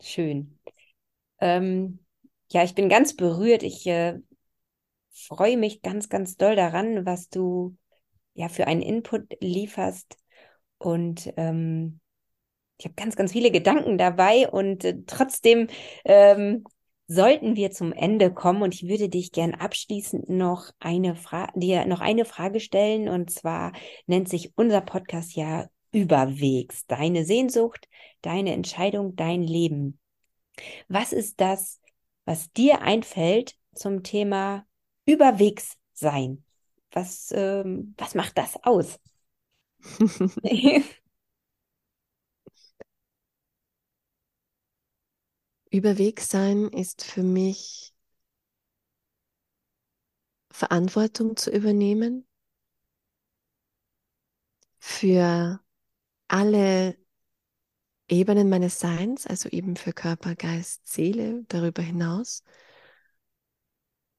schön. 0.00 0.58
Ähm, 1.40 2.00
ja, 2.50 2.64
ich 2.64 2.74
bin 2.74 2.88
ganz 2.88 3.14
berührt. 3.14 3.62
Ich 3.62 3.86
äh, 3.86 4.18
freue 5.12 5.56
mich 5.56 5.82
ganz, 5.82 6.08
ganz 6.08 6.36
doll 6.36 6.56
daran, 6.56 7.04
was 7.04 7.28
du 7.28 7.76
ja 8.34 8.48
für 8.48 8.66
einen 8.66 8.82
Input 8.82 9.26
lieferst. 9.40 10.16
Und 10.78 11.32
ähm, 11.36 12.00
ich 12.78 12.86
habe 12.86 12.94
ganz, 12.94 13.16
ganz 13.16 13.32
viele 13.32 13.50
Gedanken 13.50 13.98
dabei 13.98 14.48
und 14.48 14.84
äh, 14.84 14.98
trotzdem 15.06 15.68
ähm, 16.04 16.64
sollten 17.08 17.56
wir 17.56 17.70
zum 17.70 17.92
Ende 17.92 18.32
kommen 18.32 18.62
und 18.62 18.74
ich 18.74 18.86
würde 18.86 19.08
dich 19.08 19.32
gern 19.32 19.54
abschließend 19.54 20.28
noch 20.28 20.70
eine 20.78 21.16
Frage, 21.16 21.58
dir 21.58 21.86
noch 21.86 22.00
eine 22.00 22.26
Frage 22.26 22.60
stellen 22.60 23.08
und 23.08 23.30
zwar 23.30 23.72
nennt 24.06 24.28
sich 24.28 24.52
unser 24.56 24.82
Podcast 24.82 25.34
ja 25.34 25.68
Überwegs, 25.90 26.86
deine 26.86 27.24
Sehnsucht, 27.24 27.88
deine 28.20 28.52
Entscheidung, 28.52 29.16
dein 29.16 29.42
Leben. 29.42 29.98
Was 30.88 31.14
ist 31.14 31.40
das, 31.40 31.80
was 32.26 32.52
dir 32.52 32.82
einfällt 32.82 33.56
zum 33.74 34.02
Thema 34.02 34.66
Überwegs 35.06 35.76
sein? 35.94 36.44
Was, 36.92 37.32
ähm, 37.34 37.94
was 37.96 38.14
macht 38.14 38.36
das 38.36 38.62
aus? 38.62 39.00
Überwegs 45.70 46.30
sein 46.30 46.68
ist 46.68 47.04
für 47.04 47.22
mich 47.22 47.94
Verantwortung 50.50 51.36
zu 51.36 51.50
übernehmen. 51.50 52.26
Für 54.78 55.60
alle 56.28 56.96
Ebenen 58.08 58.48
meines 58.48 58.80
Seins, 58.80 59.26
also 59.26 59.48
eben 59.50 59.76
für 59.76 59.92
Körper, 59.92 60.34
Geist, 60.34 60.88
Seele, 60.88 61.44
darüber 61.48 61.82
hinaus. 61.82 62.42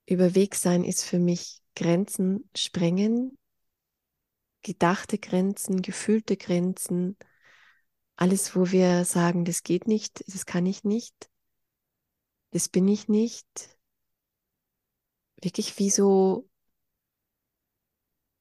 Überwegs 0.06 0.62
sein 0.62 0.84
ist 0.84 1.04
für 1.04 1.20
mich 1.20 1.62
Grenzen 1.76 2.50
sprengen, 2.56 3.38
gedachte 4.62 5.18
Grenzen, 5.18 5.82
gefühlte 5.82 6.38
Grenzen, 6.38 7.18
alles, 8.16 8.56
wo 8.56 8.72
wir 8.72 9.06
sagen, 9.06 9.46
das 9.46 9.64
geht 9.64 9.88
nicht, 9.88 10.24
das 10.28 10.46
kann 10.46 10.66
ich 10.66 10.84
nicht, 10.84 11.29
das 12.52 12.70
bin 12.70 12.88
ich 12.88 13.08
nicht. 13.08 13.48
Wirklich 15.42 15.78
wie 15.80 15.90
so 15.90 16.48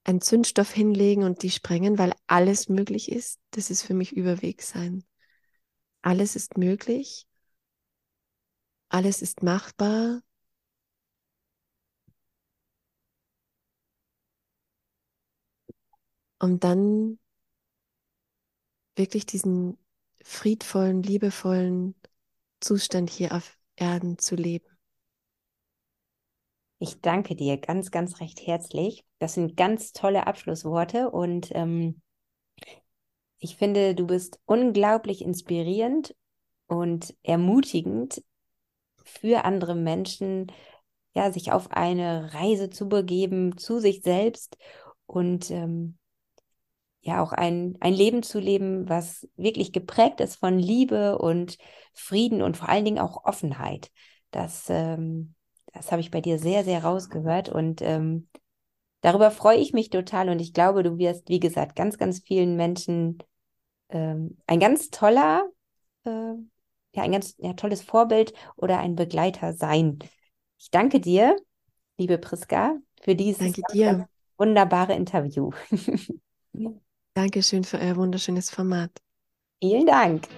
einen 0.05 0.21
Zündstoff 0.21 0.73
hinlegen 0.73 1.23
und 1.23 1.43
die 1.43 1.51
sprengen, 1.51 1.99
weil 1.99 2.13
alles 2.27 2.69
möglich 2.69 3.13
ist. 3.13 3.39
Das 3.53 3.71
ist 3.71 3.83
für 3.83 3.95
mich 3.95 4.13
Überweg 4.13 4.63
sein. 4.63 5.05
Alles 6.03 6.35
ist 6.37 6.59
möglich. 6.59 7.27
Alles 8.91 9.23
ist 9.23 9.43
machbar. 9.43 10.21
Um 16.41 16.59
dann 16.59 17.19
wirklich 18.97 19.25
diesen 19.27 19.79
friedvollen, 20.23 21.03
liebevollen 21.03 21.95
Zustand 22.61 23.11
hier 23.11 23.35
auf 23.35 23.58
Erden 23.79 24.19
zu 24.19 24.35
leben. 24.35 24.67
Ich 26.81 27.01
danke 27.01 27.35
dir 27.35 27.59
ganz, 27.59 27.91
ganz 27.91 28.21
recht 28.21 28.47
herzlich. 28.47 29.05
Das 29.19 29.35
sind 29.35 29.57
ganz 29.57 29.93
tolle 29.93 30.27
Abschlussworte 30.27 31.11
und 31.11 31.51
ähm, 31.53 32.01
ich 33.41 33.57
finde, 33.57 33.95
du 33.95 34.07
bist 34.07 34.41
unglaublich 34.47 35.23
inspirierend 35.23 36.15
und 36.67 37.17
ermutigend 37.23 38.23
für 39.05 39.45
andere 39.45 39.75
Menschen, 39.75 40.53
ja, 41.15 41.33
sich 41.33 41.53
auf 41.53 41.73
eine 41.73 42.33
Reise 42.35 42.71
zu 42.71 42.89
begeben 42.89 43.57
zu 43.57 43.81
sich 43.81 44.03
selbst 44.03 44.57
und 45.07 45.51
ähm, 45.51 45.98
ja 47.01 47.23
auch 47.23 47.33
ein, 47.33 47.77
ein 47.81 47.95
Leben 47.95 48.23
zu 48.23 48.39
leben, 48.39 48.89
was 48.89 49.29
wirklich 49.37 49.73
geprägt 49.73 50.21
ist 50.21 50.37
von 50.37 50.59
Liebe 50.59 51.19
und 51.19 51.59
Frieden 51.95 52.43
und 52.43 52.57
vor 52.57 52.69
allen 52.69 52.85
Dingen 52.85 52.99
auch 52.99 53.25
Offenheit. 53.25 53.91
Das, 54.31 54.67
ähm, 54.69 55.35
das 55.73 55.91
habe 55.91 56.01
ich 56.01 56.11
bei 56.11 56.21
dir 56.21 56.39
sehr, 56.39 56.65
sehr 56.65 56.85
rausgehört 56.85 57.49
und 57.49 57.83
ähm, 57.83 58.29
darüber 59.01 59.31
freue 59.31 59.59
ich 59.59 59.73
mich 59.73 59.91
total 59.91 60.29
und 60.29 60.41
ich 60.41 60.53
glaube, 60.53 60.83
du 60.83 60.99
wirst, 60.99 61.29
wie 61.29 61.41
gesagt, 61.41 61.77
ganz, 61.77 61.99
ganz 61.99 62.21
vielen 62.21 62.57
Menschen 62.57 63.19
ähm, 63.91 64.37
ein 64.47 64.61
ganz 64.61 64.91
toller, 64.91 65.49
äh, 66.05 66.11
ja, 66.95 67.03
ein 67.03 67.13
ganz 67.13 67.37
ja, 67.39 67.53
tolles 67.55 67.83
Vorbild 67.83 68.33
oder 68.57 68.79
ein 68.81 68.97
Begleiter 68.97 69.55
sein. 69.55 69.99
Ich 70.59 70.71
danke 70.71 71.01
dir, 71.01 71.37
liebe 71.97 72.19
Priska, 72.19 72.77
für 73.01 73.15
dieses 73.15 73.57
wunderbare 74.37 74.95
Interview. 74.95 75.51
Dankeschön 77.19 77.65
für 77.65 77.81
euer 77.81 77.97
wunderschönes 77.97 78.49
Format. 78.49 78.93
Vielen 79.61 79.87
Dank. 79.87 80.29